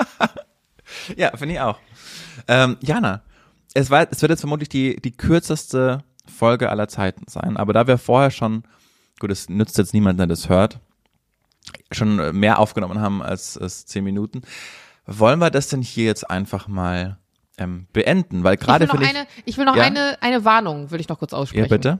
ja, 1.17 1.35
finde 1.35 1.55
ich 1.55 1.61
auch. 1.61 1.79
Ähm, 2.47 2.77
Jana, 2.81 3.21
es, 3.73 3.89
war, 3.89 4.07
es 4.09 4.21
wird 4.21 4.29
jetzt 4.29 4.41
vermutlich 4.41 4.69
die, 4.69 4.95
die 4.97 5.11
kürzeste 5.11 6.03
Folge 6.25 6.69
aller 6.69 6.87
Zeiten 6.87 7.25
sein, 7.27 7.57
aber 7.57 7.73
da 7.73 7.87
wir 7.87 7.97
vorher 7.97 8.31
schon, 8.31 8.63
gut, 9.19 9.31
es 9.31 9.49
nützt 9.49 9.77
jetzt 9.77 9.93
niemand, 9.93 10.19
der 10.19 10.27
das 10.27 10.49
hört, 10.49 10.79
schon 11.91 12.37
mehr 12.37 12.59
aufgenommen 12.59 12.99
haben 13.01 13.21
als, 13.21 13.57
als 13.57 13.85
zehn 13.85 14.03
Minuten, 14.03 14.41
wollen 15.05 15.39
wir 15.39 15.49
das 15.49 15.67
denn 15.69 15.81
hier 15.81 16.05
jetzt 16.05 16.29
einfach 16.29 16.67
mal 16.67 17.17
ähm, 17.57 17.87
beenden? 17.93 18.43
Weil 18.43 18.55
Ich 18.55 18.61
will 18.61 18.67
gerade 18.67 18.85
noch, 18.87 18.99
ich. 19.01 19.09
eine, 19.09 19.27
ich 19.45 19.57
will 19.57 19.65
noch 19.65 19.75
Ja? 19.75 19.83
eine, 19.83 20.17
eine 20.21 20.45
Warnung, 20.45 20.91
will 20.91 20.99
ich 20.99 21.09
noch 21.09 21.19
kurz 21.19 21.33
aussprechen. 21.33 21.63
Ja, 21.65 21.69
bitte? 21.69 21.99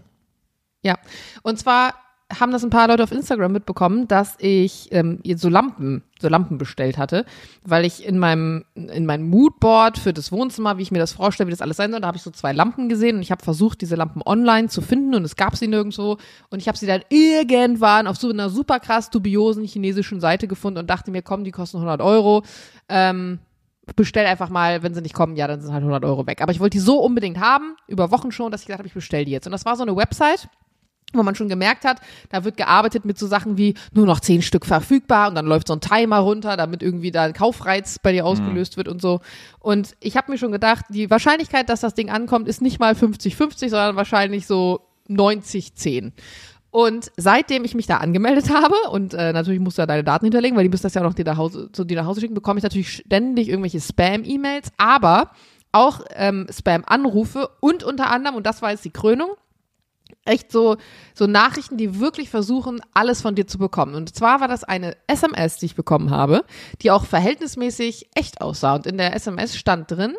Ja, 0.84 0.98
und 1.44 1.60
zwar 1.60 1.94
haben 2.40 2.52
das 2.52 2.64
ein 2.64 2.70
paar 2.70 2.88
Leute 2.88 3.04
auf 3.04 3.12
Instagram 3.12 3.52
mitbekommen, 3.52 4.08
dass 4.08 4.36
ich 4.40 4.90
ähm, 4.92 5.20
so 5.36 5.50
Lampen, 5.50 6.04
so 6.20 6.30
Lampen 6.30 6.58
bestellt 6.58 6.98
hatte, 6.98 7.26
weil 7.64 7.86
ich 7.86 8.06
in 8.06 8.18
meinem 8.18 8.66
in 8.76 9.06
meinem 9.06 9.30
Moodboard 9.30 9.98
für 9.98 10.14
das 10.14 10.32
Wohnzimmer, 10.32 10.78
wie 10.78 10.84
ich 10.84 10.92
mir 10.92 11.00
das 11.00 11.14
vorstelle, 11.14 11.48
wie 11.48 11.52
das 11.52 11.62
alles 11.62 11.78
sein 11.78 11.92
soll, 11.92 12.02
da 12.02 12.08
habe 12.08 12.18
ich 12.18 12.24
so 12.24 12.32
zwei 12.32 12.54
Lampen 12.54 12.90
gesehen 12.90 13.18
und 13.18 13.22
ich 13.22 13.32
habe 13.32 13.44
versucht, 13.44 13.82
diese 13.82 13.96
Lampen 13.96 14.22
online 14.26 14.70
zu 14.70 14.82
finden 14.82 15.16
und 15.16 15.24
es 15.24 15.36
gab 15.36 15.56
sie 15.56 15.68
nirgendwo 15.68 16.18
und 16.50 16.60
ich 16.60 16.68
habe 16.68 16.78
sie 16.78 16.88
dann 16.88 17.02
irgendwann 17.10 18.08
auf 18.08 18.18
so 18.18 18.30
einer 18.30 18.50
super 18.50 18.80
krass 18.80 19.10
dubiosen 19.10 19.66
chinesischen 19.66 20.20
Seite 20.20 20.48
gefunden 20.48 20.80
und 20.80 20.90
dachte 20.90 21.12
mir, 21.12 21.22
komm, 21.22 21.44
die 21.44 21.52
kosten 21.52 21.78
100 21.78 22.02
Euro. 22.02 22.44
Ähm, 22.90 23.40
bestell 23.96 24.26
einfach 24.26 24.50
mal, 24.50 24.84
wenn 24.84 24.94
sie 24.94 25.02
nicht 25.02 25.16
kommen, 25.16 25.36
ja, 25.36 25.48
dann 25.48 25.62
sind 25.62 25.74
halt 25.74 25.82
100 25.82 26.06
Euro 26.06 26.28
weg. 26.28 26.42
Aber 26.42 26.52
ich 26.52 26.60
wollte 26.60 26.78
die 26.78 26.80
so 26.80 27.00
unbedingt 27.00 27.40
haben, 27.40 27.76
über 27.88 28.12
Wochen 28.12 28.32
schon, 28.32 28.52
dass 28.52 28.62
ich 28.62 28.68
gesagt 28.68 28.80
habe, 28.80 28.88
ich 28.88 28.94
bestell 28.94 29.26
die 29.26 29.32
jetzt. 29.32 29.46
Und 29.46 29.52
das 29.52 29.66
war 29.66 29.76
so 29.76 29.84
eine 29.84 29.96
Website, 29.96 30.50
wo 31.14 31.24
man 31.24 31.36
schon 31.36 31.50
gemerkt 31.50 31.86
hat, 31.86 32.00
da 32.30 32.44
wird 32.44 32.58
gearbeitet 32.58 33.06
mit 33.06 33.18
so 33.18 33.28
Sachen 33.28 33.58
wie 33.58 33.76
nur 33.94 34.06
noch 34.06 34.20
zehn 34.20 34.42
Stück 34.42 34.66
verfügbar 34.66 35.30
und 35.30 35.36
dann 35.36 35.46
läuft 35.46 35.68
so 35.68 35.74
ein 35.74 35.82
Timer 35.82 36.20
runter, 36.20 36.58
damit 36.58 36.82
irgendwie 36.82 37.12
da 37.12 37.24
ein 37.24 37.34
Kaufreiz 37.34 38.00
bei 38.00 38.12
dir 38.12 38.26
ausgelöst 38.26 38.78
wird 38.78 38.88
und 38.88 39.02
so. 39.02 39.22
Und 39.60 39.96
ich 40.00 40.18
habe 40.18 40.32
mir 40.32 40.38
schon 40.38 40.52
gedacht, 40.52 40.86
die 40.90 41.10
Wahrscheinlichkeit, 41.10 41.70
dass 41.70 41.82
das 41.82 41.94
Ding 41.94 42.10
ankommt, 42.10 42.48
ist 42.48 42.62
nicht 42.62 42.80
mal 42.80 42.94
50-50, 42.94 43.70
sondern 43.70 43.96
wahrscheinlich 43.96 44.48
so 44.48 44.82
90-10. 45.10 46.12
Und 46.72 47.12
seitdem 47.18 47.66
ich 47.66 47.76
mich 47.76 47.86
da 47.86 47.98
angemeldet 47.98 48.50
habe 48.50 48.76
und 48.92 49.14
äh, 49.14 49.34
natürlich 49.34 49.60
musst 49.60 49.78
du 49.78 49.82
da 49.82 49.88
deine 49.88 50.06
Daten 50.06 50.26
hinterlegen, 50.26 50.56
weil 50.56 50.64
die 50.64 50.70
müssen 50.70 50.84
das 50.84 50.94
ja 50.94 51.02
auch 51.02 51.06
noch 51.06 51.14
dir 51.14 51.26
nach 51.26 51.38
Hause, 51.38 51.70
zu 51.74 51.84
dir 51.84 51.98
nach 51.98 52.06
Hause 52.06 52.22
schicken, 52.22 52.34
bekomme 52.34 52.60
ich 52.60 52.64
natürlich 52.64 52.94
ständig 52.94 53.50
irgendwelche 53.50 53.82
Spam-E-Mails, 53.82 54.72
aber 54.78 55.32
auch 55.74 56.02
ähm, 56.16 56.48
Spam-Anrufe 56.50 57.50
und 57.60 57.84
unter 57.84 58.10
anderem, 58.10 58.38
und 58.38 58.46
das 58.46 58.62
war 58.62 58.72
jetzt 58.72 58.86
die 58.86 58.92
Krönung, 58.92 59.32
echt 60.26 60.52
so, 60.52 60.78
so 61.14 61.28
Nachrichten, 61.28 61.78
die 61.78 62.00
wirklich 62.00 62.30
versuchen, 62.30 62.82
alles 62.94 63.22
von 63.22 63.36
dir 63.36 63.48
zu 63.48 63.58
bekommen. 63.58 63.96
Und 63.96 64.16
zwar 64.16 64.42
war 64.42 64.48
das 64.48 64.64
eine 64.64 64.96
SMS, 65.08 65.58
die 65.58 65.68
ich 65.68 65.76
bekommen 65.76 66.10
habe, 66.10 66.46
die 66.82 66.92
auch 66.92 67.06
verhältnismäßig 67.06 68.10
echt 68.16 68.42
aussah. 68.42 68.76
Und 68.76 68.88
in 68.88 68.98
der 68.98 69.16
SMS 69.16 69.56
stand 69.56 69.92
drin, 69.92 70.16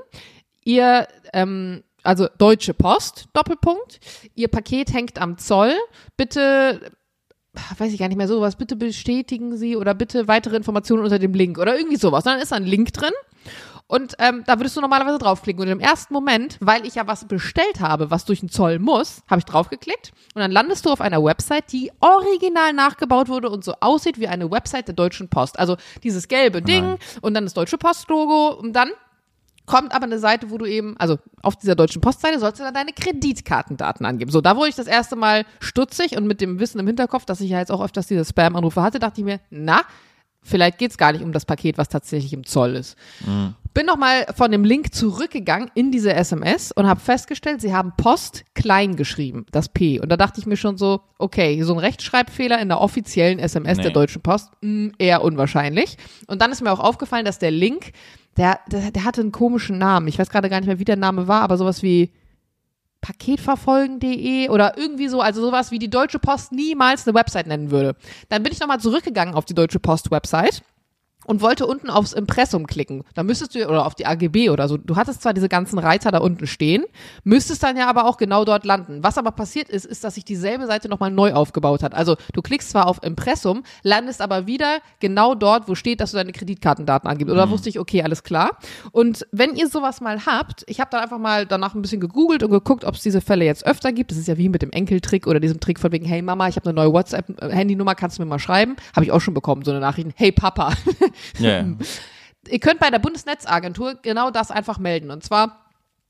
ihr, 0.64 1.08
ähm, 1.32 1.82
also 2.02 2.28
Deutsche 2.38 2.74
Post, 2.74 3.26
Doppelpunkt, 3.32 4.00
ihr 4.34 4.48
Paket 4.48 4.92
hängt 4.92 5.20
am 5.20 5.38
Zoll, 5.38 5.74
bitte 6.16 6.92
weiß 7.78 7.92
ich 7.92 7.98
gar 7.98 8.08
nicht 8.08 8.16
mehr 8.16 8.28
sowas, 8.28 8.56
bitte 8.56 8.76
bestätigen 8.76 9.56
Sie 9.56 9.76
oder 9.76 9.94
bitte 9.94 10.26
weitere 10.26 10.56
Informationen 10.56 11.04
unter 11.04 11.18
dem 11.18 11.34
Link 11.34 11.58
oder 11.58 11.76
irgendwie 11.76 11.98
sowas. 11.98 12.24
Und 12.24 12.32
dann 12.32 12.40
ist 12.40 12.52
ein 12.52 12.64
Link 12.64 12.92
drin 12.94 13.12
und 13.92 14.14
ähm, 14.20 14.42
da 14.46 14.58
würdest 14.58 14.74
du 14.74 14.80
normalerweise 14.80 15.18
draufklicken. 15.18 15.62
Und 15.62 15.68
im 15.68 15.78
ersten 15.78 16.14
Moment, 16.14 16.56
weil 16.60 16.86
ich 16.86 16.94
ja 16.94 17.06
was 17.06 17.26
bestellt 17.26 17.80
habe, 17.80 18.10
was 18.10 18.24
durch 18.24 18.40
den 18.40 18.48
Zoll 18.48 18.78
muss, 18.78 19.22
habe 19.28 19.40
ich 19.40 19.44
draufgeklickt. 19.44 20.12
Und 20.34 20.40
dann 20.40 20.50
landest 20.50 20.86
du 20.86 20.90
auf 20.90 21.02
einer 21.02 21.22
Website, 21.22 21.70
die 21.72 21.92
original 22.00 22.72
nachgebaut 22.72 23.28
wurde 23.28 23.50
und 23.50 23.64
so 23.64 23.74
aussieht 23.80 24.18
wie 24.18 24.28
eine 24.28 24.50
Website 24.50 24.88
der 24.88 24.94
Deutschen 24.94 25.28
Post. 25.28 25.58
Also 25.58 25.76
dieses 26.02 26.26
gelbe 26.28 26.62
Ding 26.62 26.82
Nein. 26.84 26.98
und 27.20 27.34
dann 27.34 27.44
das 27.44 27.52
Deutsche 27.52 27.76
Post-Logo 27.76 28.54
und 28.54 28.72
dann 28.72 28.92
kommt 29.66 29.94
aber 29.94 30.04
eine 30.04 30.18
Seite, 30.18 30.50
wo 30.50 30.56
du 30.56 30.64
eben, 30.64 30.96
also 30.96 31.18
auf 31.42 31.56
dieser 31.56 31.74
deutschen 31.74 32.00
Postseite 32.00 32.38
sollst 32.38 32.60
du 32.60 32.64
dann 32.64 32.72
deine 32.72 32.94
Kreditkartendaten 32.94 34.06
angeben. 34.06 34.30
So, 34.30 34.40
da 34.40 34.56
wurde 34.56 34.70
ich 34.70 34.74
das 34.74 34.86
erste 34.86 35.16
Mal 35.16 35.44
stutzig 35.60 36.16
und 36.16 36.26
mit 36.26 36.40
dem 36.40 36.58
Wissen 36.60 36.78
im 36.78 36.86
Hinterkopf, 36.86 37.26
dass 37.26 37.42
ich 37.42 37.50
ja 37.50 37.58
jetzt 37.58 37.70
auch 37.70 37.84
öfters 37.84 38.06
diese 38.06 38.24
Spam-Anrufe 38.24 38.80
hatte, 38.80 39.00
dachte 39.00 39.20
ich 39.20 39.26
mir, 39.26 39.38
na, 39.50 39.82
vielleicht 40.42 40.78
geht's 40.78 40.96
gar 40.96 41.12
nicht 41.12 41.22
um 41.22 41.32
das 41.32 41.44
Paket, 41.44 41.76
was 41.76 41.90
tatsächlich 41.90 42.32
im 42.32 42.46
Zoll 42.46 42.74
ist. 42.74 42.96
Bin 43.74 43.86
nochmal 43.86 44.26
von 44.34 44.50
dem 44.50 44.64
Link 44.64 44.94
zurückgegangen 44.94 45.70
in 45.74 45.90
diese 45.90 46.12
SMS 46.12 46.72
und 46.72 46.86
habe 46.86 47.00
festgestellt, 47.00 47.62
sie 47.62 47.74
haben 47.74 47.92
Post 47.96 48.44
klein 48.54 48.96
geschrieben, 48.96 49.46
das 49.50 49.70
P. 49.70 49.98
Und 49.98 50.10
da 50.10 50.18
dachte 50.18 50.40
ich 50.40 50.46
mir 50.46 50.56
schon 50.56 50.76
so, 50.76 51.00
okay, 51.18 51.62
so 51.62 51.72
ein 51.72 51.78
Rechtschreibfehler 51.78 52.60
in 52.60 52.68
der 52.68 52.80
offiziellen 52.80 53.38
SMS 53.38 53.78
der 53.78 53.86
Nee. 53.86 53.92
Deutschen 53.92 54.20
Post, 54.22 54.50
mh, 54.60 54.92
eher 54.98 55.22
unwahrscheinlich. 55.22 55.96
Und 56.26 56.42
dann 56.42 56.52
ist 56.52 56.60
mir 56.60 56.70
auch 56.70 56.80
aufgefallen, 56.80 57.24
dass 57.24 57.38
der 57.38 57.50
Link, 57.50 57.92
der, 58.36 58.60
der, 58.70 58.90
der 58.90 59.04
hatte 59.04 59.22
einen 59.22 59.32
komischen 59.32 59.78
Namen. 59.78 60.06
Ich 60.08 60.18
weiß 60.18 60.28
gerade 60.28 60.50
gar 60.50 60.60
nicht 60.60 60.66
mehr, 60.68 60.78
wie 60.78 60.84
der 60.84 60.96
Name 60.96 61.26
war, 61.26 61.40
aber 61.40 61.56
sowas 61.56 61.82
wie 61.82 62.12
paketverfolgen.de 63.00 64.48
oder 64.48 64.78
irgendwie 64.78 65.08
so, 65.08 65.20
also 65.20 65.42
sowas 65.42 65.70
wie 65.70 65.78
die 65.78 65.90
Deutsche 65.90 66.18
Post 66.18 66.52
niemals 66.52 67.06
eine 67.06 67.14
Website 67.14 67.46
nennen 67.46 67.70
würde. 67.70 67.96
Dann 68.28 68.42
bin 68.42 68.52
ich 68.52 68.60
nochmal 68.60 68.80
zurückgegangen 68.80 69.34
auf 69.34 69.44
die 69.44 69.54
Deutsche 69.54 69.80
Post 69.80 70.10
Website 70.10 70.62
und 71.24 71.40
wollte 71.40 71.66
unten 71.66 71.90
aufs 71.90 72.12
Impressum 72.12 72.66
klicken. 72.66 73.04
Da 73.14 73.22
müsstest 73.22 73.54
du, 73.54 73.66
oder 73.66 73.86
auf 73.86 73.94
die 73.94 74.06
AGB 74.06 74.50
oder 74.50 74.68
so, 74.68 74.76
du 74.76 74.96
hattest 74.96 75.22
zwar 75.22 75.34
diese 75.34 75.48
ganzen 75.48 75.78
Reiter 75.78 76.10
da 76.10 76.18
unten 76.18 76.46
stehen, 76.46 76.84
müsstest 77.24 77.62
dann 77.62 77.76
ja 77.76 77.88
aber 77.88 78.06
auch 78.06 78.16
genau 78.16 78.44
dort 78.44 78.64
landen. 78.64 79.02
Was 79.02 79.18
aber 79.18 79.32
passiert 79.32 79.68
ist, 79.68 79.86
ist, 79.86 80.04
dass 80.04 80.14
sich 80.14 80.24
dieselbe 80.24 80.66
Seite 80.66 80.88
nochmal 80.88 81.10
neu 81.10 81.32
aufgebaut 81.32 81.82
hat. 81.82 81.94
Also 81.94 82.16
du 82.32 82.42
klickst 82.42 82.70
zwar 82.70 82.86
auf 82.86 83.02
Impressum, 83.02 83.62
landest 83.82 84.20
aber 84.20 84.46
wieder 84.46 84.78
genau 85.00 85.34
dort, 85.34 85.68
wo 85.68 85.74
steht, 85.74 86.00
dass 86.00 86.10
du 86.12 86.16
deine 86.16 86.32
Kreditkartendaten 86.32 87.08
angibst. 87.08 87.32
Oder 87.32 87.50
wusste 87.50 87.68
ich, 87.68 87.78
okay, 87.78 88.02
alles 88.02 88.22
klar. 88.22 88.58
Und 88.90 89.26
wenn 89.32 89.54
ihr 89.54 89.68
sowas 89.68 90.00
mal 90.00 90.26
habt, 90.26 90.64
ich 90.66 90.80
habe 90.80 90.90
dann 90.90 91.02
einfach 91.02 91.18
mal 91.18 91.46
danach 91.46 91.74
ein 91.74 91.82
bisschen 91.82 92.00
gegoogelt 92.00 92.42
und 92.42 92.50
geguckt, 92.50 92.84
ob 92.84 92.94
es 92.94 93.02
diese 93.02 93.20
Fälle 93.20 93.44
jetzt 93.44 93.66
öfter 93.66 93.92
gibt. 93.92 94.10
Das 94.10 94.18
ist 94.18 94.28
ja 94.28 94.38
wie 94.38 94.48
mit 94.48 94.62
dem 94.62 94.70
Enkeltrick 94.70 95.26
oder 95.26 95.40
diesem 95.40 95.60
Trick 95.60 95.78
von 95.78 95.92
wegen, 95.92 96.06
hey 96.06 96.22
Mama, 96.22 96.48
ich 96.48 96.56
habe 96.56 96.68
eine 96.68 96.74
neue 96.74 96.92
WhatsApp-Handynummer, 96.92 97.94
kannst 97.94 98.18
du 98.18 98.22
mir 98.22 98.28
mal 98.28 98.38
schreiben? 98.38 98.76
Habe 98.94 99.04
ich 99.04 99.12
auch 99.12 99.20
schon 99.20 99.34
bekommen, 99.34 99.64
so 99.64 99.70
eine 99.70 99.80
Nachricht. 99.80 100.10
Hey 100.16 100.32
Papa. 100.32 100.72
Ja. 101.38 101.64
Ihr 102.48 102.58
könnt 102.58 102.80
bei 102.80 102.90
der 102.90 102.98
Bundesnetzagentur 102.98 103.98
genau 104.02 104.30
das 104.30 104.50
einfach 104.50 104.78
melden. 104.78 105.10
Und 105.10 105.22
zwar 105.22 105.62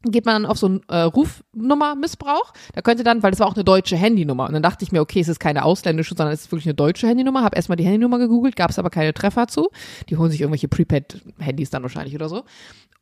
geht 0.05 0.25
man 0.25 0.43
dann 0.43 0.51
auf 0.51 0.59
so 0.59 0.67
einen 0.67 0.81
äh, 0.89 1.03
Rufnummer-Missbrauch. 1.03 2.53
Da 2.75 2.81
könnt 2.81 2.99
ihr 2.99 3.05
dann, 3.05 3.23
weil 3.23 3.31
das 3.31 3.41
war 3.41 3.47
auch 3.47 3.55
eine 3.55 3.65
deutsche 3.65 3.97
Handynummer. 3.97 4.47
Und 4.47 4.55
dann 4.55 4.63
dachte 4.63 4.85
ich 4.85 4.93
mir, 4.93 5.01
okay, 5.01 5.21
es 5.21 5.29
ist 5.29 5.39
keine 5.39 5.65
ausländische, 5.65 6.15
sondern 6.17 6.35
es 6.35 6.43
ist 6.43 6.53
wirklich 6.53 6.67
eine 6.67 6.75
deutsche 6.75 7.07
Handynummer. 7.07 7.43
Habe 7.43 7.57
erstmal 7.57 7.77
die 7.77 7.85
Handynummer 7.85 8.19
gegoogelt, 8.19 8.57
gab 8.57 8.71
es 8.71 8.79
aber 8.79 8.91
keine 8.91 9.15
Treffer 9.15 9.47
zu. 9.47 9.71
Die 10.09 10.17
holen 10.17 10.31
sich 10.31 10.41
irgendwelche 10.41 10.69
Prepaid-Handys 10.69 11.71
dann 11.71 11.83
wahrscheinlich 11.83 12.15
oder 12.15 12.29
so. 12.29 12.45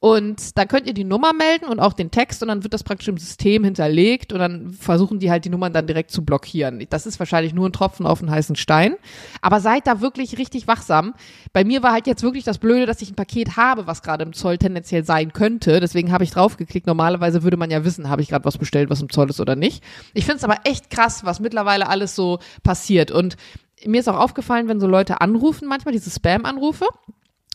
Und 0.01 0.57
da 0.57 0.65
könnt 0.65 0.87
ihr 0.87 0.95
die 0.95 1.05
Nummer 1.05 1.35
melden 1.35 1.67
und 1.67 1.79
auch 1.79 1.93
den 1.93 2.11
Text 2.11 2.41
und 2.41 2.49
dann 2.49 2.63
wird 2.63 2.73
das 2.73 2.83
praktisch 2.83 3.09
im 3.09 3.19
System 3.19 3.65
hinterlegt 3.65 4.33
und 4.33 4.39
dann 4.39 4.73
versuchen 4.73 5.19
die 5.19 5.31
halt 5.31 5.45
die 5.45 5.51
Nummern 5.51 5.75
dann 5.75 5.87
direkt 5.87 6.11
zu 6.11 6.25
blockieren. 6.25 6.87
Das 6.89 7.05
ist 7.05 7.19
wahrscheinlich 7.19 7.53
nur 7.53 7.69
ein 7.69 7.75
Tropfen 7.75 8.07
auf 8.07 8.21
einen 8.21 8.31
heißen 8.31 8.57
Stein. 8.57 8.97
Aber 9.43 9.61
seid 9.61 9.87
da 9.87 10.01
wirklich 10.01 10.39
richtig 10.39 10.67
wachsam. 10.67 11.13
Bei 11.53 11.65
mir 11.65 11.83
war 11.83 11.93
halt 11.93 12.07
jetzt 12.07 12.23
wirklich 12.23 12.45
das 12.45 12.57
Blöde, 12.57 12.87
dass 12.87 13.03
ich 13.03 13.11
ein 13.11 13.15
Paket 13.15 13.59
habe, 13.59 13.87
was 13.87 14.03
gerade 14.03 14.25
im 14.25 14.33
Zoll 14.33 14.57
tendenziell 14.57 15.05
sein 15.05 15.35
könnte. 15.35 15.81
Deswegen 15.81 16.13
habe 16.13 16.25
ich 16.25 16.31
draufgeklickt. 16.31 16.87
Normalerweise 16.87 17.43
würde 17.43 17.59
man 17.59 17.71
ja 17.71 17.85
wissen, 17.85 18.09
habe 18.09 18.23
ich 18.23 18.29
gerade 18.29 18.47
was 18.47 18.57
bestellt, 18.57 18.89
was 18.89 19.03
im 19.03 19.11
Zoll 19.11 19.29
ist 19.29 19.41
oder 19.41 19.55
nicht. 19.55 19.85
Ich 20.15 20.25
finde 20.25 20.39
es 20.39 20.45
aber 20.45 20.61
echt 20.65 20.89
krass, 20.89 21.27
was 21.27 21.41
mittlerweile 21.41 21.91
alles 21.91 22.15
so 22.15 22.39
passiert. 22.63 23.11
Und 23.11 23.37
mir 23.85 24.01
ist 24.01 24.09
auch 24.09 24.19
aufgefallen, 24.19 24.67
wenn 24.67 24.81
so 24.81 24.87
Leute 24.87 25.21
anrufen, 25.21 25.69
manchmal 25.69 25.93
diese 25.93 26.11
Spam-Anrufe, 26.11 26.87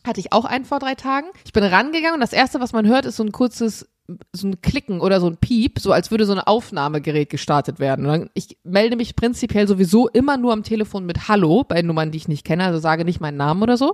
hatte 0.08 0.20
ich 0.20 0.32
auch 0.34 0.46
einen 0.46 0.66
vor 0.66 0.80
drei 0.80 0.96
Tagen. 0.96 1.28
Ich 1.46 1.54
bin 1.54 1.64
rangegangen 1.64 2.16
und 2.16 2.22
das 2.22 2.34
erste, 2.34 2.60
was 2.60 2.74
man 2.74 2.88
hört, 2.88 3.06
ist 3.06 3.18
so 3.18 3.24
ein 3.24 3.32
kurzes, 3.32 3.90
so 4.34 4.48
ein 4.48 4.62
Klicken 4.62 5.02
oder 5.02 5.20
so 5.20 5.28
ein 5.28 5.38
Piep, 5.38 5.80
so 5.80 5.92
als 5.92 6.12
würde 6.12 6.26
so 6.26 6.34
ein 6.34 6.40
Aufnahmegerät 6.40 7.30
gestartet 7.30 7.80
werden. 7.80 8.06
Dann, 8.06 8.30
ich 8.34 8.58
melde 8.64 8.96
mich 8.96 9.16
prinzipiell 9.16 9.68
sowieso 9.68 10.08
immer 10.08 10.38
nur 10.38 10.54
am 10.54 10.64
Telefon 10.64 11.06
mit 11.06 11.28
Hallo 11.28 11.64
bei 11.64 11.82
Nummern, 11.82 12.12
die 12.12 12.18
ich 12.18 12.28
nicht 12.28 12.46
kenne, 12.46 12.66
also 12.66 12.80
sage 12.80 13.06
nicht 13.06 13.20
meinen 13.20 13.38
Namen 13.38 13.64
oder 13.64 13.78
so. 13.78 13.92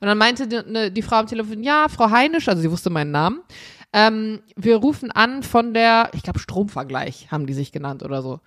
Und 0.00 0.06
dann 0.06 0.18
meinte 0.18 0.48
die, 0.48 0.60
ne, 0.70 0.90
die 0.90 1.02
Frau 1.02 1.16
am 1.16 1.26
Telefon, 1.26 1.62
ja, 1.62 1.86
Frau 1.88 2.10
Heinisch, 2.10 2.48
also 2.48 2.62
sie 2.62 2.70
wusste 2.70 2.90
meinen 2.90 3.10
Namen. 3.10 3.40
Ähm, 3.92 4.40
wir 4.56 4.76
rufen 4.76 5.10
an 5.10 5.42
von 5.42 5.74
der, 5.74 6.10
ich 6.14 6.22
glaube, 6.22 6.38
Stromvergleich 6.38 7.30
haben 7.30 7.46
die 7.46 7.54
sich 7.54 7.72
genannt 7.72 8.02
oder 8.02 8.22
so 8.22 8.40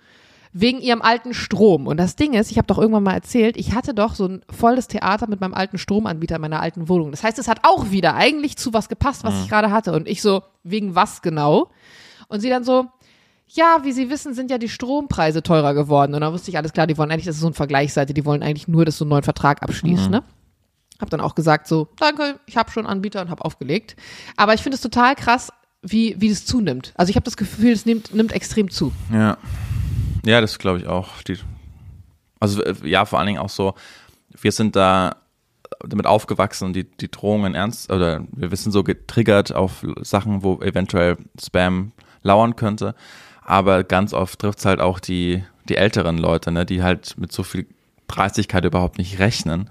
wegen 0.56 0.80
ihrem 0.80 1.02
alten 1.02 1.34
Strom. 1.34 1.88
Und 1.88 1.96
das 1.96 2.14
Ding 2.14 2.32
ist, 2.32 2.52
ich 2.52 2.58
habe 2.58 2.68
doch 2.68 2.78
irgendwann 2.78 3.02
mal 3.02 3.12
erzählt, 3.12 3.56
ich 3.56 3.74
hatte 3.74 3.92
doch 3.92 4.14
so 4.14 4.26
ein 4.26 4.44
volles 4.48 4.86
Theater 4.86 5.28
mit 5.28 5.40
meinem 5.40 5.52
alten 5.52 5.78
Stromanbieter 5.78 6.36
in 6.36 6.40
meiner 6.40 6.60
alten 6.60 6.88
Wohnung. 6.88 7.10
Das 7.10 7.24
heißt, 7.24 7.40
es 7.40 7.48
hat 7.48 7.60
auch 7.64 7.90
wieder 7.90 8.14
eigentlich 8.14 8.56
zu 8.56 8.72
was 8.72 8.88
gepasst, 8.88 9.24
was 9.24 9.42
ich 9.42 9.48
gerade 9.48 9.72
hatte. 9.72 9.92
Und 9.92 10.08
ich 10.08 10.22
so, 10.22 10.42
wegen 10.62 10.94
was 10.94 11.22
genau? 11.22 11.70
Und 12.28 12.38
sie 12.38 12.50
dann 12.50 12.62
so, 12.62 12.86
ja, 13.48 13.80
wie 13.82 13.92
Sie 13.92 14.10
wissen, 14.10 14.32
sind 14.32 14.48
ja 14.48 14.58
die 14.58 14.68
Strompreise 14.68 15.42
teurer 15.42 15.74
geworden. 15.74 16.14
Und 16.14 16.20
dann 16.20 16.32
wusste 16.32 16.50
ich, 16.50 16.56
alles 16.56 16.72
klar, 16.72 16.86
die 16.86 16.96
wollen 16.96 17.10
eigentlich, 17.10 17.26
das 17.26 17.34
ist 17.34 17.40
so 17.42 17.48
eine 17.48 17.54
Vergleichsseite, 17.54 18.14
die 18.14 18.24
wollen 18.24 18.42
eigentlich 18.44 18.68
nur, 18.68 18.84
dass 18.84 18.98
du 18.98 19.04
einen 19.04 19.10
neuen 19.10 19.24
Vertrag 19.24 19.62
abschließt, 19.62 20.08
ne? 20.08 20.22
Hab 21.00 21.10
dann 21.10 21.20
auch 21.20 21.34
gesagt 21.34 21.66
so, 21.66 21.88
danke, 21.98 22.38
ich 22.46 22.56
habe 22.56 22.70
schon 22.70 22.86
einen 22.86 22.92
Anbieter 22.92 23.20
und 23.20 23.28
habe 23.28 23.44
aufgelegt. 23.44 23.96
Aber 24.36 24.54
ich 24.54 24.62
finde 24.62 24.76
es 24.76 24.80
total 24.80 25.16
krass, 25.16 25.52
wie, 25.82 26.14
wie 26.20 26.28
das 26.28 26.46
zunimmt. 26.46 26.92
Also 26.96 27.10
ich 27.10 27.16
habe 27.16 27.24
das 27.24 27.36
Gefühl, 27.36 27.72
es 27.72 27.84
nimmt, 27.84 28.14
nimmt 28.14 28.32
extrem 28.32 28.70
zu. 28.70 28.92
Ja. 29.12 29.36
Ja, 30.24 30.40
das 30.40 30.58
glaube 30.58 30.78
ich 30.78 30.86
auch. 30.86 31.22
Die, 31.22 31.38
also 32.40 32.62
äh, 32.62 32.74
ja, 32.82 33.04
vor 33.04 33.18
allen 33.18 33.26
Dingen 33.26 33.40
auch 33.40 33.50
so, 33.50 33.74
wir 34.40 34.52
sind 34.52 34.76
da 34.76 35.16
damit 35.88 36.06
aufgewachsen 36.06 36.72
die, 36.72 36.84
die 36.84 37.10
Drohungen 37.10 37.54
ernst, 37.54 37.90
oder 37.90 38.24
wir 38.32 38.50
wissen 38.50 38.72
so 38.72 38.84
getriggert 38.84 39.52
auf 39.52 39.84
Sachen, 40.00 40.42
wo 40.42 40.60
eventuell 40.60 41.16
Spam 41.42 41.92
lauern 42.22 42.56
könnte. 42.56 42.94
Aber 43.42 43.84
ganz 43.84 44.14
oft 44.14 44.38
trifft 44.38 44.60
es 44.60 44.64
halt 44.66 44.80
auch 44.80 45.00
die, 45.00 45.44
die 45.68 45.76
älteren 45.76 46.18
Leute, 46.18 46.52
ne, 46.52 46.64
die 46.64 46.82
halt 46.82 47.16
mit 47.18 47.32
so 47.32 47.42
viel 47.42 47.66
Dreistigkeit 48.08 48.64
überhaupt 48.64 48.98
nicht 48.98 49.18
rechnen. 49.18 49.70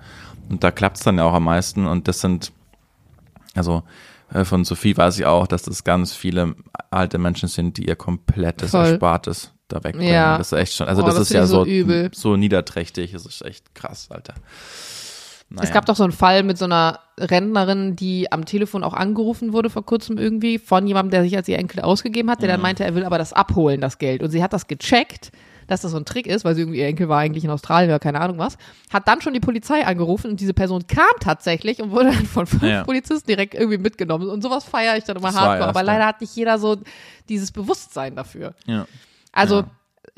Und 0.49 0.63
da 0.63 0.71
klappt 0.71 0.97
es 0.97 1.03
dann 1.03 1.17
ja 1.17 1.23
auch 1.23 1.33
am 1.33 1.45
meisten. 1.45 1.87
Und 1.87 2.07
das 2.07 2.21
sind, 2.21 2.51
also 3.55 3.83
äh, 4.31 4.45
von 4.45 4.65
Sophie 4.65 4.95
weiß 4.95 5.17
ich 5.17 5.25
auch, 5.25 5.47
dass 5.47 5.63
das 5.63 5.83
ganz 5.83 6.13
viele 6.13 6.55
alte 6.91 7.17
Menschen 7.17 7.49
sind, 7.49 7.77
die 7.77 7.87
ihr 7.87 7.95
komplettes 7.95 8.71
Voll. 8.71 8.85
Erspartes 8.85 9.51
da 9.73 9.83
wegbringen. 9.83 10.13
Ja. 10.13 10.37
Das 10.37 10.51
ist 10.51 10.57
echt 10.59 10.73
schon, 10.73 10.87
also 10.87 11.01
Oh, 11.03 11.05
das, 11.05 11.15
das 11.15 11.23
ist 11.29 11.33
ja 11.33 11.45
so 11.45 11.65
übel. 11.65 12.09
so 12.13 12.35
niederträchtig, 12.37 13.11
das 13.11 13.25
ist 13.25 13.43
echt 13.43 13.73
krass, 13.75 14.07
Alter. 14.09 14.33
Naja. 15.49 15.67
Es 15.67 15.71
gab 15.73 15.85
doch 15.85 15.95
so 15.95 16.03
einen 16.03 16.13
Fall 16.13 16.41
mit 16.43 16.57
so 16.57 16.65
einer 16.65 16.99
Rentnerin, 17.19 17.95
die 17.95 18.31
am 18.31 18.45
Telefon 18.45 18.83
auch 18.83 18.93
angerufen 18.93 19.53
wurde 19.53 19.69
vor 19.69 19.85
kurzem 19.85 20.17
irgendwie 20.17 20.57
von 20.57 20.87
jemandem, 20.87 21.11
der 21.11 21.23
sich 21.23 21.35
als 21.37 21.47
ihr 21.47 21.59
Enkel 21.59 21.81
ausgegeben 21.81 22.31
hat, 22.31 22.41
der 22.41 22.49
Mhm. 22.49 22.53
dann 22.53 22.61
meinte, 22.61 22.83
er 22.83 22.95
will 22.95 23.05
aber 23.05 23.19
das 23.19 23.33
abholen, 23.33 23.79
das 23.79 23.99
Geld. 23.99 24.23
Und 24.23 24.31
sie 24.31 24.41
hat 24.41 24.51
das 24.53 24.65
gecheckt, 24.67 25.31
dass 25.67 25.81
das 25.81 25.91
so 25.91 25.97
ein 25.97 26.05
Trick 26.05 26.25
ist, 26.25 26.43
weil 26.43 26.55
sie 26.55 26.61
irgendwie 26.61 26.79
ihr 26.79 26.87
Enkel 26.87 27.07
war 27.07 27.19
eigentlich 27.19 27.43
in 27.43 27.49
Australien 27.51 27.89
oder 27.91 27.99
keine 27.99 28.19
Ahnung 28.19 28.39
was. 28.39 28.57
Hat 28.91 29.07
dann 29.07 29.21
schon 29.21 29.33
die 29.33 29.39
Polizei 29.39 29.85
angerufen 29.85 30.31
und 30.31 30.39
diese 30.39 30.53
Person 30.55 30.87
kam 30.87 31.05
tatsächlich 31.19 31.81
und 31.83 31.91
wurde 31.91 32.05
dann 32.11 32.25
von 32.25 32.47
fünf 32.47 32.63
Ja. 32.63 32.83
Polizisten 32.83 33.27
direkt 33.27 33.53
irgendwie 33.53 33.77
mitgenommen. 33.77 34.29
Und 34.29 34.41
sowas 34.41 34.63
feiere 34.63 34.97
ich 34.97 35.03
dann 35.03 35.17
immer 35.17 35.27
Das 35.27 35.35
war 35.35 35.41
hardcore. 35.43 35.67
erst, 35.67 35.77
Aber 35.77 35.83
leider 35.83 36.05
hat 36.07 36.19
nicht 36.19 36.35
jeder 36.35 36.57
so 36.57 36.77
dieses 37.29 37.51
Bewusstsein 37.51 38.15
dafür. 38.15 38.55
ja. 38.65 38.87
Also 39.33 39.61
Ja. 39.61 39.65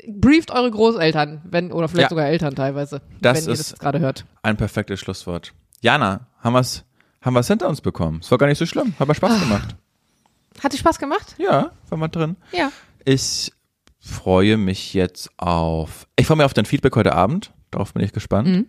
brieft 0.08 0.50
eure 0.52 0.70
Großeltern, 0.70 1.42
wenn, 1.44 1.72
oder 1.72 1.88
vielleicht 1.88 2.04
Ja. 2.04 2.08
sogar 2.10 2.26
Eltern 2.26 2.54
teilweise, 2.54 3.00
Das 3.20 3.38
wenn 3.38 3.52
ihr 3.52 3.56
das 3.56 3.74
gerade 3.78 3.98
hört. 3.98 4.24
ein 4.42 4.56
perfektes 4.56 5.00
Schlusswort. 5.00 5.52
Jana, 5.80 6.26
haben 6.40 6.52
wir's, 6.54 6.84
haben 7.22 7.34
wir's 7.34 7.48
hinter 7.48 7.68
uns 7.68 7.80
bekommen. 7.80 8.20
Es 8.22 8.30
war 8.30 8.38
gar 8.38 8.46
nicht 8.46 8.58
so 8.58 8.66
schlimm, 8.66 8.94
hat 8.98 9.08
mir. 9.08 9.14
Spaß 9.14 9.40
gemacht. 9.40 9.74
Hat 10.62 10.72
dir 10.72 10.78
Spaß 10.78 10.98
gemacht? 10.98 11.34
Ja, 11.38 11.72
war 11.88 11.98
mal 11.98 12.08
drin. 12.08 12.36
Ja. 12.52 12.70
Ich 13.04 13.52
freue 13.98 14.56
mich 14.56 14.94
jetzt 14.94 15.30
auf. 15.38 16.06
Ich 16.16 16.26
freue 16.26 16.36
mich 16.38 16.46
auf 16.46 16.54
dein 16.54 16.64
Feedback 16.66 16.94
heute 16.96 17.14
Abend. 17.14 17.52
Darauf 17.70 17.92
bin 17.92 18.02
ich 18.04 18.12
gespannt. 18.12 18.66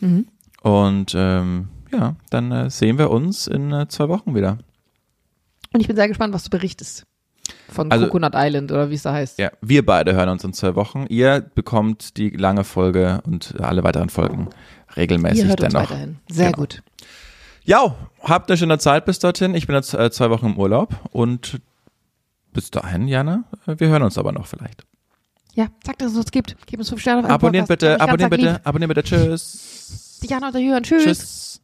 Mhm. 0.00 0.26
Und 0.62 1.12
ähm, 1.16 1.68
ja, 1.92 2.16
dann 2.30 2.50
äh, 2.52 2.70
sehen 2.70 2.98
wir 2.98 3.10
uns 3.10 3.46
in 3.46 3.72
äh, 3.72 3.88
zwei 3.88 4.08
Wochen 4.08 4.34
wieder. 4.34 4.58
Und 5.72 5.80
ich 5.80 5.86
bin 5.86 5.96
sehr 5.96 6.08
gespannt, 6.08 6.34
was 6.34 6.44
du 6.44 6.50
berichtest. 6.50 7.04
Von 7.68 7.90
Also- 7.90 8.06
Coconut 8.06 8.32
Island 8.34 8.72
oder 8.72 8.90
wie 8.90 8.94
es 8.94 9.02
da 9.02 9.12
heißt. 9.12 9.38
Ja, 9.38 9.50
wir 9.60 9.84
beide 9.84 10.14
hören 10.14 10.28
uns 10.28 10.44
in 10.44 10.52
zwei 10.52 10.74
Wochen. 10.74 11.06
Ihr 11.08 11.40
bekommt 11.54 12.16
die 12.16 12.30
lange 12.30 12.64
Folge 12.64 13.20
und 13.26 13.54
alle 13.60 13.82
weiteren 13.84 14.08
Folgen 14.08 14.48
regelmäßig 14.96 15.40
Ihr 15.40 15.48
hört 15.48 15.60
uns 15.60 15.72
dennoch. 15.72 15.90
weiterhin. 15.90 16.16
Sehr 16.30 16.46
Genau. 16.46 16.58
gut. 16.58 16.82
Ja, 17.64 17.96
habt 18.22 18.48
eine 18.50 18.56
schöne 18.56 18.78
Zeit 18.78 19.04
bis 19.04 19.18
dorthin. 19.18 19.54
Ich 19.54 19.66
bin 19.66 19.74
jetzt 19.74 19.92
äh, 19.94 20.10
zwei 20.10 20.30
Wochen 20.30 20.46
im 20.46 20.58
Urlaub 20.58 20.94
und 21.10 21.60
bis 22.52 22.70
dahin, 22.70 23.08
Jana, 23.08 23.44
äh, 23.66 23.74
wir 23.78 23.88
hören 23.88 24.02
uns 24.02 24.16
aber 24.18 24.32
noch 24.32 24.46
vielleicht. 24.46 24.84
Ja, 25.54 25.66
sagt, 25.84 26.00
dass 26.02 26.12
es 26.12 26.18
uns 26.18 26.30
gibt. 26.30 26.56
Gebt 26.66 26.78
uns 26.80 26.88
fünf 26.90 27.00
Sterne 27.00 27.20
auf 27.20 27.24
einem 27.24 27.34
Abonnieren 27.34 27.66
Podcast. 27.66 27.80
bitte, 27.96 28.00
arg 28.00 28.18
bitte, 28.30 28.36
lieb. 28.36 28.60
abonnieren 28.64 28.88
bitte. 28.88 29.02
Tschüss. 29.02 30.18
Dich 30.22 30.34
an 30.34 30.44
und 30.44 30.82
Tschüss. 30.84 31.04
Tschüss. 31.04 31.55